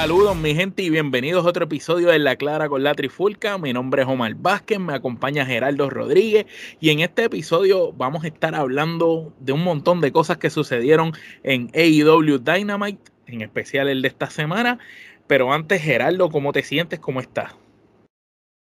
Saludos 0.00 0.34
mi 0.34 0.54
gente 0.54 0.82
y 0.82 0.88
bienvenidos 0.88 1.44
a 1.44 1.50
otro 1.50 1.64
episodio 1.66 2.08
de 2.08 2.18
La 2.18 2.36
Clara 2.36 2.70
con 2.70 2.82
la 2.82 2.94
Trifulca. 2.94 3.58
Mi 3.58 3.74
nombre 3.74 4.00
es 4.00 4.08
Omar 4.08 4.34
Vázquez, 4.34 4.80
me 4.80 4.94
acompaña 4.94 5.44
Geraldo 5.44 5.90
Rodríguez 5.90 6.46
y 6.80 6.88
en 6.88 7.00
este 7.00 7.24
episodio 7.24 7.92
vamos 7.92 8.24
a 8.24 8.28
estar 8.28 8.54
hablando 8.54 9.34
de 9.40 9.52
un 9.52 9.62
montón 9.62 10.00
de 10.00 10.10
cosas 10.10 10.38
que 10.38 10.48
sucedieron 10.48 11.12
en 11.42 11.70
AEW 11.74 12.38
Dynamite, 12.38 13.12
en 13.26 13.42
especial 13.42 13.90
el 13.90 14.00
de 14.00 14.08
esta 14.08 14.30
semana. 14.30 14.78
Pero 15.26 15.52
antes, 15.52 15.82
Geraldo, 15.82 16.30
¿cómo 16.30 16.52
te 16.52 16.62
sientes? 16.62 16.98
¿Cómo 16.98 17.20
estás? 17.20 17.54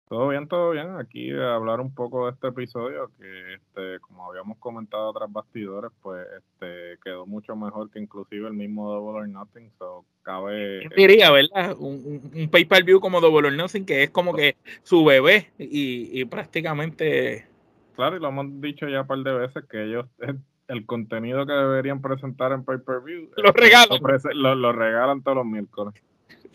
Todo 0.09 0.29
bien, 0.29 0.47
todo 0.47 0.71
bien. 0.71 0.95
Aquí 0.97 1.31
a 1.31 1.53
hablar 1.53 1.79
un 1.79 1.93
poco 1.93 2.25
de 2.25 2.31
este 2.31 2.47
episodio 2.47 3.11
que, 3.19 3.53
este, 3.53 3.99
como 3.99 4.27
habíamos 4.27 4.57
comentado 4.57 5.13
tras 5.13 5.31
bastidores, 5.31 5.91
pues 6.01 6.25
este, 6.35 6.97
quedó 7.03 7.27
mucho 7.27 7.55
mejor 7.55 7.91
que 7.91 7.99
inclusive 7.99 8.47
el 8.47 8.55
mismo 8.55 8.91
Double 8.91 9.19
or 9.19 9.29
Nothing. 9.29 9.71
So, 9.77 10.05
cabe, 10.23 10.89
diría, 10.97 11.29
¿verdad? 11.29 11.75
Un, 11.77 12.31
un, 12.33 12.49
pay-per-view 12.49 12.99
como 12.99 13.21
Double 13.21 13.49
or 13.49 13.53
Nothing 13.53 13.85
que 13.85 14.01
es 14.01 14.09
como 14.09 14.33
que 14.33 14.57
su 14.81 15.05
bebé 15.05 15.51
y, 15.59 16.19
y 16.19 16.25
prácticamente... 16.25 17.47
Claro, 17.95 18.17
y 18.17 18.19
lo 18.19 18.29
hemos 18.29 18.59
dicho 18.61 18.89
ya 18.89 19.01
un 19.01 19.07
par 19.07 19.19
de 19.19 19.33
veces 19.33 19.63
que 19.69 19.83
ellos 19.83 20.07
el 20.69 20.87
contenido 20.87 21.45
que 21.45 21.53
deberían 21.53 22.01
presentar 22.01 22.51
en 22.51 22.63
pay-per-view 22.63 23.29
lo 23.37 23.51
regalan. 23.51 23.99
Lo, 24.33 24.55
lo, 24.55 24.71
regalan 24.71 25.21
todos 25.21 25.37
los 25.37 25.45
miércoles. 25.45 25.93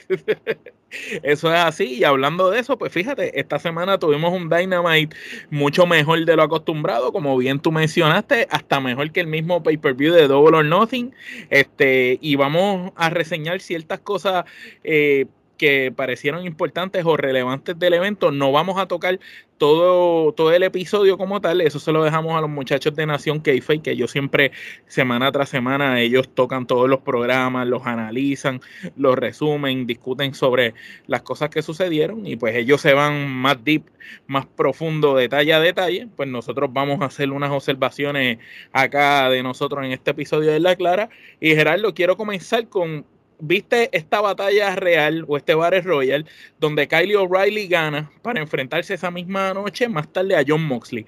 Eso 1.22 1.52
es 1.52 1.60
así. 1.60 1.94
Y 1.94 2.04
hablando 2.04 2.50
de 2.50 2.60
eso, 2.60 2.78
pues 2.78 2.92
fíjate, 2.92 3.38
esta 3.38 3.58
semana 3.58 3.98
tuvimos 3.98 4.32
un 4.32 4.48
Dynamite 4.48 5.16
mucho 5.50 5.86
mejor 5.86 6.24
de 6.24 6.36
lo 6.36 6.42
acostumbrado, 6.42 7.12
como 7.12 7.36
bien 7.36 7.60
tú 7.60 7.72
mencionaste, 7.72 8.46
hasta 8.50 8.80
mejor 8.80 9.10
que 9.12 9.20
el 9.20 9.26
mismo 9.26 9.62
pay-per-view 9.62 10.12
de 10.12 10.28
Double 10.28 10.58
or 10.58 10.64
Nothing. 10.64 11.14
Este, 11.50 12.18
y 12.20 12.36
vamos 12.36 12.92
a 12.96 13.10
reseñar 13.10 13.60
ciertas 13.60 14.00
cosas. 14.00 14.44
Eh, 14.82 15.26
que 15.56 15.92
parecieron 15.94 16.46
importantes 16.46 17.04
o 17.04 17.16
relevantes 17.16 17.78
del 17.78 17.94
evento. 17.94 18.30
No 18.30 18.52
vamos 18.52 18.78
a 18.78 18.86
tocar 18.86 19.18
todo, 19.58 20.32
todo 20.32 20.52
el 20.52 20.62
episodio 20.62 21.16
como 21.16 21.40
tal, 21.40 21.60
eso 21.60 21.78
se 21.78 21.92
lo 21.92 22.02
dejamos 22.02 22.36
a 22.36 22.40
los 22.40 22.50
muchachos 22.50 22.94
de 22.94 23.06
Nación 23.06 23.40
Keife, 23.40 23.80
que 23.80 23.92
ellos 23.92 24.10
siempre, 24.10 24.52
semana 24.86 25.30
tras 25.32 25.48
semana, 25.48 26.00
ellos 26.00 26.28
tocan 26.34 26.66
todos 26.66 26.88
los 26.88 27.00
programas, 27.00 27.66
los 27.66 27.86
analizan, 27.86 28.60
los 28.96 29.16
resumen, 29.16 29.86
discuten 29.86 30.34
sobre 30.34 30.74
las 31.06 31.22
cosas 31.22 31.50
que 31.50 31.62
sucedieron 31.62 32.26
y 32.26 32.36
pues 32.36 32.56
ellos 32.56 32.80
se 32.80 32.94
van 32.94 33.30
más 33.30 33.62
deep, 33.64 33.84
más 34.26 34.46
profundo, 34.46 35.14
detalle 35.14 35.54
a 35.54 35.60
detalle. 35.60 36.08
Pues 36.16 36.28
nosotros 36.28 36.70
vamos 36.72 37.00
a 37.00 37.06
hacer 37.06 37.30
unas 37.30 37.50
observaciones 37.50 38.38
acá 38.72 39.30
de 39.30 39.42
nosotros 39.42 39.84
en 39.84 39.92
este 39.92 40.10
episodio 40.10 40.50
de 40.52 40.60
La 40.60 40.76
Clara. 40.76 41.08
Y 41.40 41.54
Gerardo, 41.54 41.94
quiero 41.94 42.16
comenzar 42.16 42.68
con 42.68 43.06
viste 43.38 43.88
esta 43.92 44.20
batalla 44.20 44.74
real 44.76 45.24
o 45.28 45.36
este 45.36 45.54
Battle 45.54 45.82
Royal 45.82 46.26
donde 46.58 46.88
Kylie 46.88 47.16
O'Reilly 47.16 47.68
gana 47.68 48.10
para 48.22 48.40
enfrentarse 48.40 48.94
esa 48.94 49.10
misma 49.10 49.54
noche 49.54 49.88
más 49.88 50.12
tarde 50.12 50.36
a 50.36 50.44
John 50.46 50.64
Moxley. 50.64 51.06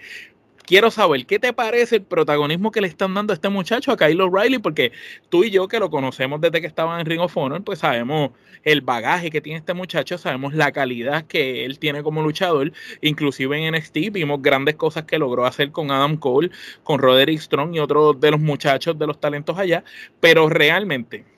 Quiero 0.66 0.91
saber 0.91 1.27
qué 1.27 1.38
te 1.38 1.52
parece 1.52 1.94
el 1.94 2.02
protagonismo 2.02 2.72
que 2.72 2.80
le 2.80 2.88
están 2.88 3.14
dando 3.14 3.32
a 3.32 3.34
este 3.34 3.48
muchacho, 3.48 3.92
a 3.92 3.97
Kyle 3.97 4.20
O'Reilly, 4.20 4.58
porque 4.58 4.91
tú 5.28 5.44
y 5.44 5.50
yo 5.50 5.69
que 5.69 5.78
lo 5.78 5.91
conocemos 5.91 6.41
desde 6.41 6.60
que 6.60 6.66
estaba 6.66 7.00
en 7.00 7.06
Ring 7.06 7.20
of 7.20 7.36
Honor, 7.36 7.62
pues 7.62 7.78
sabemos 7.78 8.30
el 8.64 8.80
bagaje 8.80 9.30
que 9.30 9.41
tiene 9.41 9.60
este 9.60 9.74
muchacho, 9.74 10.19
sabemos 10.19 10.54
la 10.54 10.72
calidad 10.72 11.24
que 11.24 11.64
él 11.64 11.78
tiene 11.78 12.02
como 12.02 12.20
luchador, 12.20 12.72
inclusive 13.00 13.56
en 13.56 13.77
NXT 13.77 14.10
vimos 14.10 14.42
grandes 14.42 14.74
cosas 14.74 15.04
que 15.04 15.20
logró 15.20 15.47
hacer 15.47 15.70
con 15.70 15.92
Adam 15.92 16.16
Cole, 16.16 16.50
con 16.82 16.98
Roderick 16.98 17.38
Strong 17.38 17.77
y 17.77 17.78
otros 17.78 18.19
de 18.19 18.32
los 18.32 18.41
muchachos 18.41 18.98
de 18.98 19.06
los 19.06 19.20
talentos 19.20 19.56
allá, 19.56 19.84
pero 20.19 20.48
realmente 20.48 21.35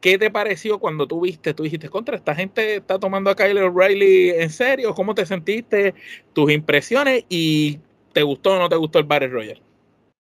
¿Qué 0.00 0.16
te 0.16 0.30
pareció 0.30 0.78
cuando 0.78 1.06
tú 1.06 1.20
viste, 1.20 1.52
tú 1.52 1.64
dijiste, 1.64 1.90
contra, 1.90 2.16
esta 2.16 2.34
gente 2.34 2.76
está 2.76 2.98
tomando 2.98 3.28
a 3.30 3.36
Kyle 3.36 3.58
O'Reilly 3.58 4.30
en 4.30 4.48
serio? 4.48 4.94
¿Cómo 4.94 5.14
te 5.14 5.26
sentiste? 5.26 5.94
¿Tus 6.32 6.50
impresiones? 6.50 7.26
¿Y 7.28 7.80
te 8.14 8.22
gustó 8.22 8.54
o 8.54 8.58
no 8.58 8.68
te 8.68 8.76
gustó 8.76 8.98
el 8.98 9.04
Battle 9.04 9.28
Royale? 9.28 9.62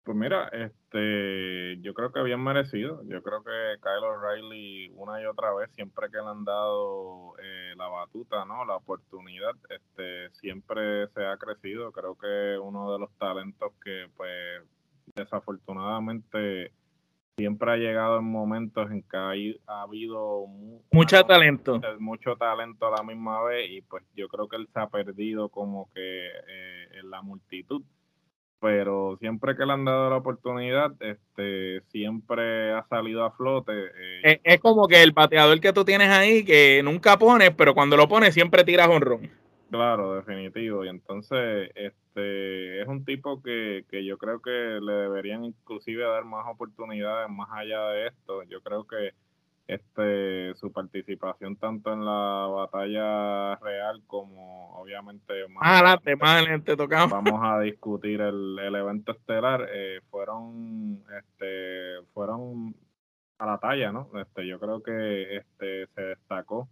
Pues 0.04 0.18
mira, 0.18 0.48
este, 0.48 1.80
yo 1.80 1.94
creo 1.94 2.12
que 2.12 2.22
bien 2.22 2.44
merecido. 2.44 3.02
Yo 3.04 3.22
creo 3.22 3.42
que 3.42 3.80
Kyle 3.80 4.04
O'Reilly 4.04 4.92
una 4.96 5.22
y 5.22 5.24
otra 5.24 5.54
vez, 5.54 5.70
siempre 5.72 6.10
que 6.10 6.18
le 6.18 6.28
han 6.28 6.44
dado 6.44 7.34
eh, 7.42 7.72
la 7.74 7.88
batuta, 7.88 8.44
¿no? 8.44 8.66
La 8.66 8.76
oportunidad, 8.76 9.54
este, 9.70 10.28
siempre 10.32 11.08
se 11.08 11.24
ha 11.24 11.38
crecido. 11.38 11.90
Creo 11.90 12.18
que 12.18 12.58
uno 12.58 12.92
de 12.92 12.98
los 12.98 13.10
talentos 13.16 13.72
que, 13.82 14.10
pues, 14.14 14.62
desafortunadamente 15.14 16.70
siempre 17.36 17.72
ha 17.72 17.76
llegado 17.76 18.18
en 18.18 18.24
momentos 18.24 18.90
en 18.90 19.02
que 19.02 19.16
ha, 19.16 19.82
habido 19.82 20.46
mucho 20.92 21.24
talento. 21.24 21.80
mucho 21.98 22.36
talento 22.36 22.86
a 22.86 22.96
la 22.98 23.02
misma 23.02 23.42
vez 23.44 23.70
y 23.70 23.80
pues 23.82 24.04
yo 24.14 24.28
creo 24.28 24.48
que 24.48 24.56
él 24.56 24.68
se 24.72 24.80
ha 24.80 24.88
perdido 24.88 25.48
como 25.48 25.90
que 25.94 26.26
eh, 26.26 26.88
en 27.00 27.10
la 27.10 27.22
multitud. 27.22 27.82
Pero 28.60 29.18
siempre 29.18 29.56
que 29.56 29.66
le 29.66 29.72
han 29.72 29.84
dado 29.84 30.08
la 30.08 30.16
oportunidad 30.16 30.92
este 31.00 31.82
siempre 31.88 32.72
ha 32.72 32.86
salido 32.88 33.22
a 33.24 33.30
flote 33.32 33.72
eh, 34.22 34.40
es, 34.42 34.60
como 34.60 34.88
que 34.88 35.02
el 35.02 35.12
pateador 35.12 35.60
que 35.60 35.74
tú 35.74 35.84
tienes 35.84 36.08
ahí 36.08 36.46
que 36.46 36.80
nunca 36.82 37.18
pones 37.18 37.50
pero 37.50 37.74
cuando 37.74 37.98
lo 37.98 38.08
pones 38.08 38.32
siempre 38.32 38.64
tiras 38.64 38.88
ron 39.00 39.28
Claro, 39.74 40.14
definitivo. 40.14 40.84
Y 40.84 40.88
entonces, 40.88 41.70
este 41.74 42.03
es 42.20 42.86
un 42.88 43.04
tipo 43.04 43.42
que, 43.42 43.84
que 43.90 44.04
yo 44.04 44.18
creo 44.18 44.40
que 44.40 44.50
le 44.50 44.92
deberían 44.92 45.44
inclusive 45.44 46.04
dar 46.04 46.24
más 46.24 46.46
oportunidades 46.46 47.28
más 47.30 47.48
allá 47.52 47.88
de 47.88 48.08
esto. 48.08 48.42
Yo 48.44 48.60
creo 48.62 48.86
que 48.86 49.12
este 49.66 50.54
su 50.56 50.70
participación 50.72 51.56
tanto 51.56 51.92
en 51.92 52.04
la 52.04 52.46
batalla 52.48 53.56
real 53.56 54.02
como 54.06 54.74
obviamente 54.78 55.48
más 55.48 55.62
adelante, 55.64 56.16
más 56.16 56.30
adelante 56.30 56.76
tocamos. 56.76 57.10
Vamos 57.10 57.40
a 57.42 57.60
discutir 57.60 58.20
el, 58.20 58.58
el 58.58 58.74
evento 58.74 59.12
estelar. 59.12 59.66
Eh, 59.72 60.00
fueron 60.10 61.02
este 61.18 62.06
fueron 62.12 62.74
a 63.38 63.46
la 63.46 63.58
talla, 63.58 63.90
¿no? 63.90 64.08
Este, 64.20 64.46
yo 64.46 64.60
creo 64.60 64.82
que 64.82 65.36
este 65.36 65.86
se 65.94 66.02
destacó 66.02 66.68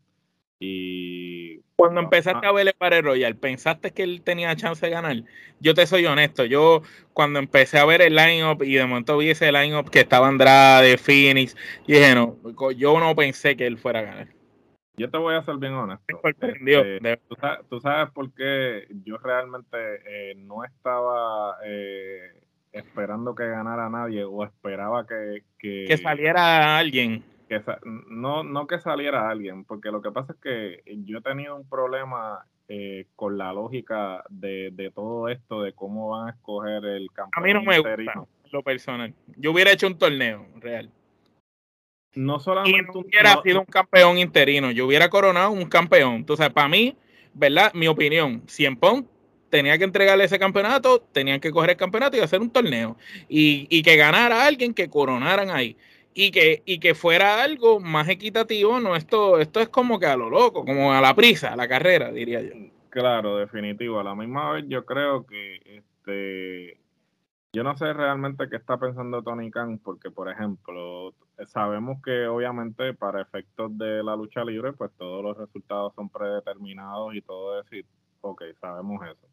y 0.64 1.58
cuando 1.74 2.00
empezaste 2.00 2.46
a 2.46 2.52
ver 2.52 2.68
el 2.68 2.74
Battle 2.78 3.02
Royal, 3.02 3.34
¿pensaste 3.34 3.90
que 3.90 4.04
él 4.04 4.22
tenía 4.22 4.54
chance 4.54 4.86
de 4.86 4.92
ganar? 4.92 5.16
Yo 5.58 5.74
te 5.74 5.88
soy 5.88 6.06
honesto, 6.06 6.44
yo 6.44 6.82
cuando 7.12 7.40
empecé 7.40 7.80
a 7.80 7.84
ver 7.84 8.00
el 8.00 8.14
line-up 8.14 8.62
y 8.62 8.74
de 8.74 8.86
momento 8.86 9.18
vi 9.18 9.30
ese 9.30 9.50
line-up 9.50 9.90
que 9.90 9.98
estaba 9.98 10.28
Andrade, 10.28 10.96
Phoenix, 10.98 11.56
y 11.88 11.94
dije, 11.94 12.14
no, 12.14 12.36
yo 12.76 13.00
no 13.00 13.16
pensé 13.16 13.56
que 13.56 13.66
él 13.66 13.76
fuera 13.76 13.98
a 13.98 14.02
ganar. 14.02 14.28
Yo 14.96 15.10
te 15.10 15.18
voy 15.18 15.34
a 15.34 15.42
ser 15.42 15.56
bien 15.56 15.72
honesto. 15.72 16.04
Me 16.06 16.20
sorprendió. 16.20 16.84
Este, 16.84 17.20
¿tú, 17.68 17.80
sabes, 17.80 18.12
por 18.12 18.32
qué 18.34 18.86
yo 19.04 19.16
realmente 19.18 19.76
eh, 20.06 20.34
no 20.36 20.62
estaba 20.62 21.56
eh, 21.64 22.20
esperando 22.70 23.34
que 23.34 23.48
ganara 23.48 23.88
nadie 23.88 24.22
o 24.22 24.44
esperaba 24.44 25.04
que, 25.08 25.42
que... 25.58 25.86
Que 25.88 25.96
saliera 25.96 26.78
alguien 26.78 27.24
no, 28.08 28.44
no 28.44 28.66
que 28.66 28.78
saliera 28.78 29.28
alguien, 29.28 29.64
porque 29.64 29.90
lo 29.90 30.02
que 30.02 30.10
pasa 30.10 30.32
es 30.32 30.38
que 30.40 30.82
yo 31.04 31.18
he 31.18 31.22
tenido 31.22 31.56
un 31.56 31.68
problema 31.68 32.46
eh, 32.68 33.06
con 33.16 33.36
la 33.36 33.52
lógica 33.52 34.24
de, 34.30 34.90
todo 34.94 35.28
esto, 35.28 35.62
de 35.62 35.72
cómo 35.72 36.10
van 36.10 36.28
a 36.28 36.30
escoger 36.30 36.84
el 36.84 37.08
campeón. 37.12 37.30
A 37.34 37.40
mí 37.46 37.52
no 37.52 37.62
me 37.62 37.78
gusta 37.78 38.26
lo 38.50 38.62
personal. 38.62 39.14
Yo 39.36 39.52
hubiera 39.52 39.72
hecho 39.72 39.86
un 39.86 39.98
torneo 39.98 40.46
real. 40.56 40.90
No 42.14 42.38
solamente 42.38 42.92
y 42.94 42.98
hubiera 42.98 43.40
sido 43.42 43.60
un 43.60 43.66
campeón 43.66 44.18
interino, 44.18 44.70
yo 44.70 44.86
hubiera 44.86 45.08
coronado 45.08 45.50
un 45.50 45.64
campeón. 45.66 46.16
Entonces, 46.16 46.50
para 46.50 46.68
mí, 46.68 46.96
¿verdad? 47.32 47.72
Mi 47.74 47.88
opinión, 47.88 48.42
Cien 48.46 48.76
Pong 48.76 49.06
tenía 49.48 49.76
que 49.76 49.84
entregarle 49.84 50.24
ese 50.24 50.38
campeonato, 50.38 51.00
tenían 51.12 51.40
que 51.40 51.50
coger 51.50 51.70
el 51.70 51.76
campeonato 51.76 52.16
y 52.16 52.20
hacer 52.20 52.40
un 52.40 52.50
torneo. 52.50 52.96
Y, 53.28 53.66
y 53.70 53.82
que 53.82 53.96
ganara 53.96 54.46
alguien 54.46 54.72
que 54.72 54.88
coronaran 54.88 55.50
ahí 55.50 55.76
y 56.14 56.30
que, 56.30 56.62
y 56.64 56.78
que 56.78 56.94
fuera 56.94 57.42
algo 57.42 57.80
más 57.80 58.08
equitativo, 58.08 58.80
no 58.80 58.96
esto, 58.96 59.38
esto 59.38 59.60
es 59.60 59.68
como 59.68 59.98
que 59.98 60.06
a 60.06 60.16
lo 60.16 60.30
loco, 60.30 60.64
como 60.64 60.92
a 60.92 61.00
la 61.00 61.14
prisa, 61.14 61.52
a 61.52 61.56
la 61.56 61.68
carrera, 61.68 62.10
diría 62.10 62.40
yo. 62.40 62.52
Claro, 62.90 63.36
definitivo. 63.36 63.98
A 63.98 64.04
la 64.04 64.14
misma 64.14 64.52
vez 64.52 64.64
yo 64.68 64.84
creo 64.84 65.26
que 65.26 65.60
este 65.64 66.78
yo 67.54 67.62
no 67.62 67.76
sé 67.76 67.92
realmente 67.92 68.48
qué 68.48 68.56
está 68.56 68.78
pensando 68.78 69.22
Tony 69.22 69.50
Khan, 69.50 69.78
porque 69.78 70.10
por 70.10 70.30
ejemplo, 70.30 71.14
sabemos 71.46 72.00
que 72.02 72.26
obviamente 72.26 72.94
para 72.94 73.20
efectos 73.20 73.76
de 73.76 74.02
la 74.02 74.16
lucha 74.16 74.44
libre, 74.44 74.72
pues 74.72 74.90
todos 74.96 75.22
los 75.22 75.36
resultados 75.36 75.94
son 75.94 76.08
predeterminados 76.08 77.14
y 77.14 77.20
todo 77.22 77.62
y 77.72 77.84
ok, 78.22 78.42
sabemos 78.60 79.02
eso 79.06 79.32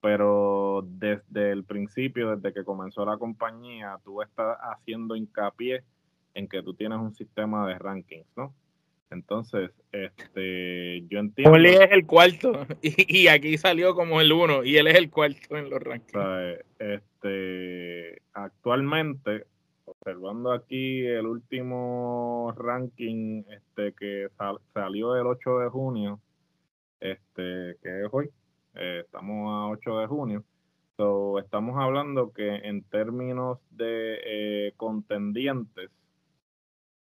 pero 0.00 0.84
desde 0.86 1.50
el 1.50 1.64
principio, 1.64 2.36
desde 2.36 2.52
que 2.52 2.64
comenzó 2.64 3.04
la 3.04 3.18
compañía, 3.18 3.98
tú 4.04 4.22
estás 4.22 4.56
haciendo 4.60 5.16
hincapié 5.16 5.82
en 6.38 6.46
que 6.46 6.62
tú 6.62 6.72
tienes 6.72 6.98
un 6.98 7.12
sistema 7.14 7.66
de 7.66 7.76
rankings, 7.78 8.28
¿no? 8.36 8.54
Entonces, 9.10 9.70
este, 9.90 11.04
yo 11.08 11.18
entiendo. 11.18 11.50
Oli 11.50 11.70
es 11.70 11.90
el 11.90 12.06
cuarto 12.06 12.52
y, 12.82 13.26
aquí 13.26 13.58
salió 13.58 13.94
como 13.94 14.20
el 14.20 14.32
uno 14.32 14.62
y 14.62 14.76
él 14.76 14.86
es 14.86 14.94
el 14.94 15.10
cuarto 15.10 15.56
en 15.56 15.68
los 15.68 15.82
rankings. 15.82 16.62
este, 16.78 18.22
actualmente, 18.34 19.46
observando 19.84 20.52
aquí 20.52 21.04
el 21.04 21.26
último 21.26 22.54
ranking 22.56 23.42
este 23.50 23.92
que 23.94 24.28
salió 24.72 25.16
el 25.16 25.26
8 25.26 25.58
de 25.58 25.68
junio, 25.70 26.20
este 27.00 27.76
que 27.82 28.04
es 28.04 28.08
hoy, 28.12 28.30
eh, 28.74 29.02
estamos 29.04 29.48
a 29.48 29.70
8 29.70 29.98
de 29.98 30.06
junio. 30.06 30.44
So, 30.96 31.38
estamos 31.38 31.76
hablando 31.78 32.32
que 32.32 32.56
en 32.56 32.82
términos 32.82 33.58
de 33.70 34.18
eh, 34.24 34.72
contendientes, 34.76 35.90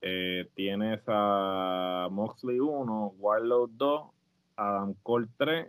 eh, 0.07 0.51
tienes 0.55 1.01
a 1.07 2.09
Moxley 2.11 2.61
1, 2.61 3.15
Warlow 3.17 3.69
2, 3.69 4.11
Adam 4.57 4.95
Cole 5.03 5.29
3, 5.39 5.67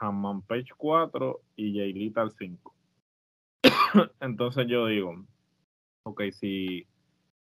Hammond 0.00 0.44
Page 0.46 0.68
4 0.76 1.40
y 1.56 1.76
Jay 1.76 1.92
Little 1.92 2.30
5. 2.38 2.72
Entonces 4.20 4.68
yo 4.68 4.86
digo, 4.86 5.24
ok, 6.04 6.22
si, 6.30 6.86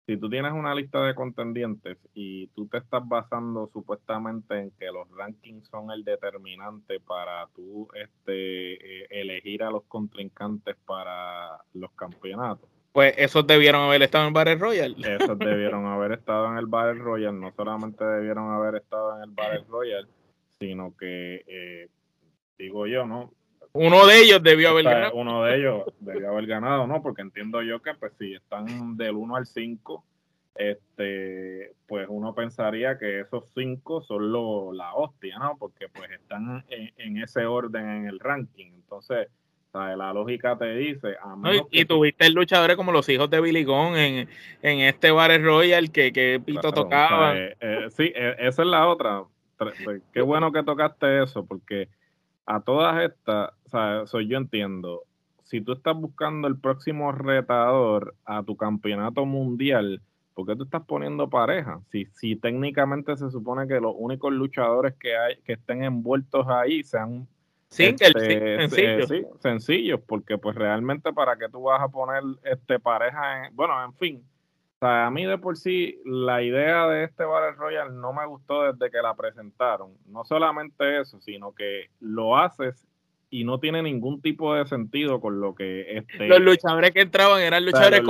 si 0.07 0.17
tú 0.17 0.27
tienes 0.27 0.53
una 0.53 0.73
lista 0.73 0.99
de 1.03 1.13
contendientes 1.13 1.99
y 2.15 2.47
tú 2.47 2.65
te 2.69 2.79
estás 2.79 3.07
basando 3.07 3.69
supuestamente 3.71 4.59
en 4.59 4.71
que 4.71 4.87
los 4.87 5.07
rankings 5.11 5.67
son 5.67 5.91
el 5.91 6.03
determinante 6.03 6.99
para 7.01 7.45
tú 7.55 7.87
este, 7.93 9.03
eh, 9.03 9.07
elegir 9.11 9.61
a 9.61 9.69
los 9.69 9.83
contrincantes 9.83 10.75
para 10.87 11.63
los 11.75 11.91
campeonatos. 11.91 12.74
Pues 12.95 13.13
esos 13.17 13.45
debieron 13.45 13.81
haber 13.81 14.03
estado 14.03 14.23
en 14.23 14.27
el 14.29 14.33
Battle 14.33 14.55
Royal. 14.55 14.95
Esos 14.97 15.37
debieron 15.39 15.85
haber 15.85 16.13
estado 16.13 16.49
en 16.49 16.57
el 16.57 16.65
Battle 16.65 17.03
Royal. 17.03 17.37
No 17.37 17.51
solamente 17.51 18.05
debieron 18.05 18.53
haber 18.53 18.75
estado 18.75 19.17
en 19.17 19.23
el 19.23 19.31
Battle 19.31 19.65
Royal, 19.67 20.07
sino 20.57 20.95
que, 20.95 21.43
eh, 21.45 21.89
digo 22.57 22.87
yo, 22.87 23.05
¿no? 23.05 23.33
Uno 23.73 24.07
de 24.07 24.21
ellos 24.21 24.41
debió 24.41 24.69
haber 24.69 24.85
ganado. 24.85 25.13
Uno 25.13 25.43
de 25.43 25.55
ellos 25.57 25.83
debió 25.99 26.29
haber 26.29 26.47
ganado, 26.47 26.87
¿no? 26.87 27.03
Porque 27.03 27.21
entiendo 27.21 27.61
yo 27.61 27.81
que, 27.81 27.95
pues, 27.95 28.13
si 28.17 28.33
están 28.33 28.95
del 28.95 29.15
1 29.15 29.35
al 29.35 29.45
5, 29.45 30.05
este, 30.55 31.73
pues 31.87 32.07
uno 32.09 32.33
pensaría 32.33 32.97
que 32.97 33.19
esos 33.19 33.43
5 33.55 34.03
son 34.03 34.31
lo, 34.31 34.71
la 34.71 34.93
hostia, 34.93 35.37
¿no? 35.37 35.57
Porque, 35.57 35.89
pues, 35.89 36.11
están 36.11 36.63
en, 36.69 37.17
ese 37.17 37.45
orden 37.45 37.89
en 37.89 38.07
el 38.07 38.21
ranking. 38.21 38.67
Entonces, 38.67 39.27
la 39.75 40.13
lógica 40.13 40.57
te 40.57 40.73
dice. 40.75 41.15
y, 41.71 41.85
tuviste 41.85 42.29
luchadores 42.29 42.77
como 42.77 42.91
los 42.91 43.07
hijos 43.09 43.29
de 43.29 43.41
Billy 43.41 43.63
Gunn 43.63 43.97
en, 43.97 44.29
en 44.61 44.79
este 44.79 45.11
Battle 45.11 45.39
Royal 45.39 45.91
que, 45.91 46.13
que 46.13 46.41
Pito 46.43 46.71
tocaba. 46.71 47.37
Eh, 47.37 47.55
eh, 47.59 47.85
sí, 47.89 48.11
eh, 48.15 48.35
esa 48.39 48.61
es 48.61 48.67
la 48.67 48.87
otra. 48.87 49.23
Qué 50.13 50.21
bueno 50.21 50.51
que 50.51 50.63
tocaste 50.63 51.23
eso, 51.23 51.45
porque 51.45 51.89
a 52.45 52.61
todas 52.61 53.03
estas, 53.03 53.51
o 53.65 54.07
sea, 54.07 54.21
yo 54.21 54.37
entiendo, 54.37 55.03
si 55.43 55.61
tú 55.61 55.73
estás 55.73 55.95
buscando 55.95 56.47
el 56.47 56.57
próximo 56.57 57.11
retador 57.11 58.15
a 58.25 58.43
tu 58.43 58.55
campeonato 58.57 59.25
mundial, 59.25 60.01
¿por 60.33 60.45
qué 60.45 60.55
tú 60.55 60.63
estás 60.63 60.83
poniendo 60.85 61.29
pareja? 61.29 61.79
Si, 61.91 62.05
si 62.13 62.35
técnicamente 62.35 63.15
se 63.15 63.29
supone 63.29 63.67
que 63.67 63.79
los 63.79 63.93
únicos 63.97 64.33
luchadores 64.33 64.93
que 64.95 65.15
hay 65.17 65.37
que 65.43 65.53
estén 65.53 65.83
envueltos 65.83 66.47
ahí 66.47 66.83
sean 66.83 67.27
sí, 67.69 67.95
este, 67.99 69.07
sí, 69.07 69.25
sencillos, 69.39 69.99
porque 70.05 70.37
pues 70.37 70.55
realmente 70.55 71.11
para 71.13 71.37
que 71.37 71.49
tú 71.49 71.63
vas 71.63 71.81
a 71.81 71.89
poner 71.89 72.23
este 72.43 72.79
pareja 72.79 73.47
en, 73.47 73.55
bueno, 73.55 73.83
en 73.83 73.93
fin, 73.93 74.23
a 74.81 75.09
mí 75.09 75.25
de 75.25 75.37
por 75.37 75.57
sí 75.57 75.99
la 76.05 76.41
idea 76.41 76.87
de 76.87 77.05
este 77.05 77.23
Battle 77.23 77.53
Royale 77.53 77.91
no 77.91 78.13
me 78.13 78.25
gustó 78.25 78.71
desde 78.71 78.91
que 78.91 79.01
la 79.01 79.15
presentaron. 79.15 79.93
No 80.05 80.23
solamente 80.25 80.99
eso, 80.99 81.19
sino 81.21 81.53
que 81.53 81.89
lo 81.99 82.37
haces 82.37 82.87
y 83.35 83.43
no 83.43 83.59
tiene 83.59 83.83
ningún 83.83 84.21
tipo 84.21 84.55
de 84.55 84.65
sentido 84.65 85.19
con 85.19 85.41
lo 85.41 85.53
que 85.53 85.97
este 85.97 86.27
los 86.29 86.39
luchadores 86.39 86.91
que 86.91 87.01
entraban 87.01 87.41
eran 87.41 87.65
luchadores, 87.65 88.01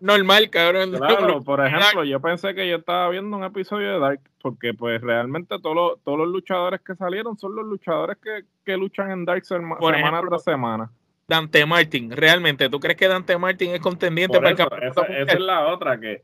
normal 0.00 0.50
cabrón. 0.50 0.92
Claro, 0.92 1.42
por 1.44 1.64
ejemplo 1.64 2.04
yo 2.04 2.20
pensé 2.20 2.54
que 2.54 2.68
yo 2.68 2.76
estaba 2.76 3.08
viendo 3.08 3.34
un 3.34 3.44
episodio 3.44 3.92
de 3.92 3.98
Dark 3.98 4.20
porque 4.42 4.74
pues 4.74 5.00
realmente 5.00 5.58
todos 5.62 5.74
los, 5.74 6.04
todos 6.04 6.18
los 6.18 6.28
luchadores 6.28 6.82
que 6.82 6.94
salieron 6.96 7.38
son 7.38 7.56
los 7.56 7.64
luchadores 7.64 8.18
que, 8.22 8.44
que 8.62 8.76
luchan 8.76 9.10
en 9.10 9.24
Dark 9.24 9.46
semana 9.46 10.20
tras 10.28 10.44
semana. 10.44 10.90
Dante 11.26 11.64
Martin, 11.64 12.10
realmente, 12.10 12.68
¿tú 12.68 12.78
crees 12.78 12.98
que 12.98 13.08
Dante 13.08 13.38
Martin 13.38 13.70
es 13.70 13.80
contendiente 13.80 14.36
para 14.36 14.50
el 14.50 14.56
campeonato? 14.56 15.06
Esa, 15.06 15.32
es 15.32 15.40
la 15.40 15.66
otra 15.68 15.98
que, 15.98 16.22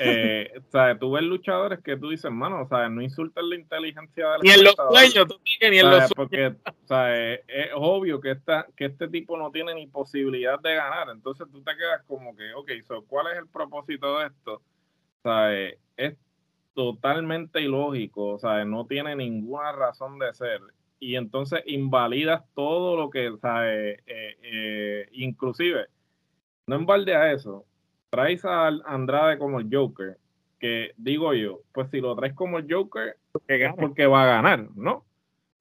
eh, 0.00 0.60
¿sabes? 0.70 0.98
Tú 0.98 1.12
ves 1.12 1.24
luchadores 1.24 1.80
que 1.80 1.96
tú 1.96 2.10
dices, 2.10 2.30
mano, 2.30 2.66
¿sabes? 2.68 2.90
No 2.90 3.02
insultes 3.02 3.42
la 3.44 3.56
inteligencia 3.56 4.30
de 4.32 4.38
Ni 4.42 4.50
en 4.50 4.64
los 4.64 4.74
sueños, 4.74 5.28
tú 5.28 5.40
dices, 5.44 5.70
ni 5.70 5.78
en 5.78 5.90
los 5.90 6.08
sueños. 6.08 6.12
Porque, 6.14 6.54
¿sabes? 6.84 7.40
Es 7.48 7.70
obvio 7.74 8.20
que, 8.20 8.32
esta, 8.32 8.66
que 8.76 8.86
este 8.86 9.08
tipo 9.08 9.36
no 9.36 9.50
tiene 9.50 9.74
ni 9.74 9.86
posibilidad 9.86 10.58
de 10.60 10.74
ganar. 10.74 11.08
Entonces 11.10 11.46
tú 11.50 11.62
te 11.62 11.76
quedas 11.76 12.02
como 12.06 12.36
que, 12.36 12.52
ok, 12.54 12.70
so, 12.86 13.04
¿cuál 13.06 13.32
es 13.32 13.38
el 13.38 13.48
propósito 13.48 14.18
de 14.18 14.26
esto? 14.26 14.62
¿Sabes? 15.22 15.78
Es 15.96 16.16
totalmente 16.74 17.60
ilógico, 17.60 18.38
¿sabes? 18.38 18.66
No 18.66 18.86
tiene 18.86 19.14
ninguna 19.14 19.72
razón 19.72 20.18
de 20.18 20.32
ser 20.34 20.60
y 21.02 21.16
entonces 21.16 21.64
invalidas 21.66 22.44
todo 22.54 22.96
lo 22.96 23.10
que, 23.10 23.26
eh, 23.26 23.96
eh, 24.06 25.08
inclusive, 25.10 25.88
no 26.68 26.76
a 26.76 27.32
eso, 27.32 27.64
traes 28.12 28.44
a 28.44 28.68
Andrade 28.84 29.38
como 29.38 29.58
el 29.58 29.68
Joker, 29.72 30.18
que 30.60 30.92
digo 30.98 31.32
yo, 31.32 31.60
pues 31.72 31.88
si 31.90 31.98
lo 31.98 32.14
traes 32.14 32.34
como 32.34 32.58
el 32.58 32.66
Joker, 32.70 33.16
es 33.48 33.74
porque 33.74 34.06
va 34.06 34.24
a 34.24 34.26
ganar, 34.26 34.68
¿no? 34.76 35.06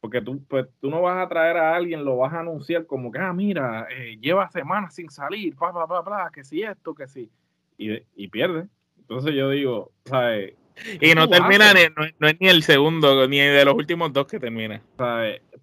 Porque 0.02 0.22
tú, 0.22 0.44
pues, 0.50 0.68
tú 0.82 0.90
no 0.90 1.02
vas 1.02 1.24
a 1.24 1.30
traer 1.30 1.56
a 1.56 1.74
alguien, 1.74 2.04
lo 2.04 2.18
vas 2.18 2.34
a 2.34 2.42
anunciar 2.42 2.86
como 2.86 3.10
que, 3.10 3.20
ah, 3.20 3.32
mira, 3.32 3.88
eh, 3.90 4.18
lleva 4.20 4.50
semanas 4.50 4.96
sin 4.96 5.10
salir, 5.10 5.56
bla, 5.56 5.72
bla, 5.72 5.86
bla, 5.86 6.02
bla, 6.02 6.32
que 6.34 6.44
si 6.44 6.62
esto, 6.62 6.94
que 6.94 7.08
si, 7.08 7.30
y, 7.78 7.94
y 8.16 8.28
pierde. 8.28 8.68
Entonces 9.00 9.34
yo 9.34 9.50
digo, 9.50 9.92
¿sabes? 10.04 10.56
Y 11.00 11.14
no 11.14 11.30
termina, 11.30 11.74
ni, 11.74 11.82
no, 12.20 12.28
es 12.28 12.42
ni 12.42 12.50
el 12.50 12.64
segundo, 12.64 13.28
ni 13.30 13.40
de 13.40 13.64
los 13.64 13.76
últimos 13.76 14.12
dos 14.12 14.28
que 14.28 14.40
termina. 14.40 14.82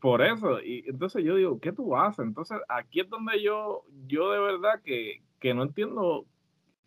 Por 0.01 0.23
eso, 0.23 0.63
y 0.63 0.85
entonces 0.87 1.23
yo 1.23 1.37
digo, 1.37 1.61
¿qué 1.61 1.73
tú 1.73 1.97
haces? 1.97 2.25
Entonces 2.25 2.59
aquí 2.69 3.01
es 3.01 3.11
donde 3.11 3.43
yo, 3.43 3.85
yo 4.07 4.31
de 4.31 4.39
verdad 4.39 4.81
que, 4.83 5.21
no 5.53 5.65
entiendo 5.65 6.25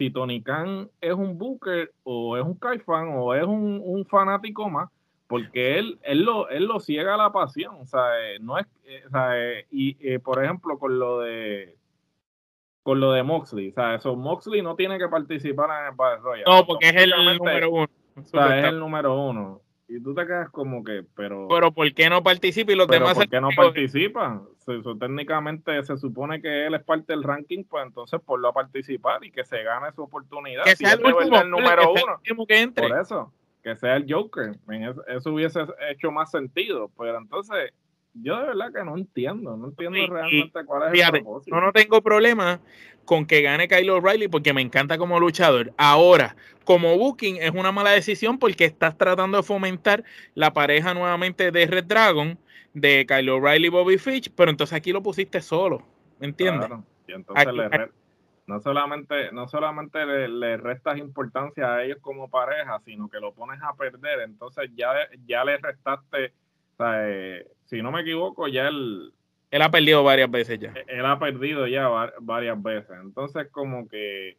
si 0.02 0.10
Tony 0.10 0.42
Khan 0.42 0.90
es 1.00 1.14
un 1.14 1.38
booker 1.38 1.94
o 2.02 2.36
es 2.36 2.44
un 2.44 2.56
Kaifan 2.56 3.10
o 3.14 3.36
es 3.36 3.44
un, 3.44 4.04
fanático 4.10 4.68
más, 4.68 4.90
porque 5.28 5.78
él, 5.78 6.00
él, 6.02 6.24
lo, 6.24 6.50
él 6.50 6.66
lo 6.66 6.80
ciega 6.80 7.18
la 7.18 7.32
pasión, 7.32 7.76
o 7.80 7.86
sea, 7.86 8.02
no 8.40 8.58
es, 8.58 8.66
eh, 8.84 9.68
y 9.70 9.96
eh, 10.00 10.18
por 10.18 10.44
ejemplo 10.44 10.80
con 10.80 10.98
lo 10.98 11.20
de 11.20 11.78
con 12.82 13.00
lo 13.00 13.12
de 13.12 13.22
Moxley, 13.22 13.70
o 13.70 13.74
sea, 13.74 13.94
eso 13.94 14.16
Moxley 14.16 14.64
no 14.64 14.76
tiene 14.76 14.98
que 14.98 15.08
participar 15.08 15.70
en 15.70 15.92
el 15.92 15.96
Battle 15.96 16.24
Royale. 16.24 16.52
No, 16.52 16.66
porque 16.66 16.90
es 16.90 16.96
el 16.96 17.12
número 17.12 17.70
uno. 17.70 17.88
O 18.18 18.24
sea, 18.24 18.58
es 18.58 18.66
el 18.66 18.80
número 18.80 19.22
uno. 19.22 19.62
Y 19.94 20.02
tú 20.02 20.16
te 20.16 20.26
quedas 20.26 20.50
como 20.52 20.86
que, 20.86 21.04
pero. 21.16 21.50
Pero 21.50 21.74
¿por 21.74 21.94
qué 21.94 22.10
no 22.10 22.24
participa 22.24 22.72
y 22.72 22.76
los 22.76 22.88
demás? 22.88 23.16
¿Por 23.16 23.28
qué 23.28 23.42
no 23.42 23.50
participan? 23.54 24.44
Eso, 24.66 24.96
técnicamente 24.96 25.84
se 25.84 25.98
supone 25.98 26.42
que 26.42 26.66
él 26.66 26.76
es 26.76 26.84
parte 26.84 27.12
del 27.12 27.24
ranking, 27.24 27.66
pues 27.66 27.86
entonces 27.86 28.22
por 28.22 28.46
a 28.46 28.54
participar 28.54 29.22
y 29.26 29.32
que 29.32 29.44
se 29.44 29.62
gane 29.64 29.92
su 29.92 30.04
oportunidad. 30.04 30.64
Que 30.64 30.78
sea 30.78 30.94
el, 30.94 31.02
número 31.02 31.92
uno. 31.92 32.48
Que 32.48 32.62
entre. 32.62 32.88
Por 32.88 33.00
eso, 33.00 33.34
que 33.62 33.76
sea 33.76 33.98
el 33.98 34.06
Joker. 34.12 34.56
Eso, 35.08 35.34
hubiese 35.34 35.60
hecho 35.90 36.10
más 36.10 36.32
sentido. 36.32 36.90
Pero 36.98 37.18
entonces, 37.18 37.74
yo 38.14 38.40
de 38.40 38.48
verdad 38.48 38.74
que 38.74 38.84
no 38.84 38.98
entiendo, 38.98 39.58
no 39.58 39.68
entiendo 39.68 40.14
realmente 40.14 40.66
cuál 40.66 40.94
es 40.94 41.02
el 41.02 41.12
propósito. 41.12 41.56
No, 41.56 41.62
no 41.62 41.72
tengo 41.72 42.02
problema 42.02 42.60
con 43.06 43.26
que 43.26 43.42
gane 43.42 43.68
Kyle 43.68 43.90
O'Reilly 43.90 44.28
porque 44.28 44.54
me 44.54 44.62
encanta 44.62 44.98
como 44.98 45.20
luchador. 45.20 45.74
Ahora, 45.78 46.36
como 46.64 46.98
booking 46.98 47.38
es 47.38 47.52
una 47.52 47.72
mala 47.72 47.92
decisión 47.92 48.38
porque 48.38 48.66
estás 48.66 48.98
tratando 48.98 49.38
de 49.38 49.44
fomentar 49.44 50.04
la 50.36 50.54
pareja 50.54 50.94
nuevamente 50.94 51.52
de 51.52 51.66
Red 51.66 51.86
Dragon, 51.86 52.38
de 52.74 53.06
Kyle 53.08 53.30
O'Reilly 53.30 53.68
y 53.68 53.70
Bobby 53.70 53.98
Fitch, 53.98 54.32
pero 54.36 54.52
entonces 54.52 54.78
aquí 54.78 54.92
lo 54.92 55.02
pusiste 55.02 55.42
solo, 55.42 55.84
¿me 56.20 56.28
entiendes? 56.28 56.70
Y 57.08 57.14
entonces 57.14 57.48
no 58.48 58.60
solamente, 58.60 59.32
no 59.32 59.48
solamente 59.48 60.06
le, 60.06 60.58
restas 60.58 60.98
importancia 60.98 61.74
a 61.74 61.84
ellos 61.84 62.00
como 62.02 62.30
pareja, 62.30 62.80
sino 62.84 63.10
que 63.10 63.20
lo 63.20 63.34
pones 63.34 63.62
a 63.62 63.74
perder, 63.76 64.22
entonces 64.22 64.70
ya, 64.76 64.94
ya 65.26 65.46
le 65.46 65.58
restaste, 65.58 66.34
eh, 66.80 67.48
si 67.66 67.82
no 67.82 67.92
me 67.92 68.02
equivoco, 68.02 68.48
ya 68.48 68.68
el 68.68 69.14
él 69.52 69.62
ha 69.62 69.70
perdido 69.70 70.04
varias 70.04 70.32
veces 70.32 70.60
ya. 70.60 70.74
E-, 70.74 70.86
él 70.88 71.06
ha 71.06 71.20
perdido 71.20 71.68
ya 71.68 71.90
varias 72.22 72.62
veces. 72.64 72.98
Entonces, 73.02 73.50
como 73.52 73.88
que 73.88 74.38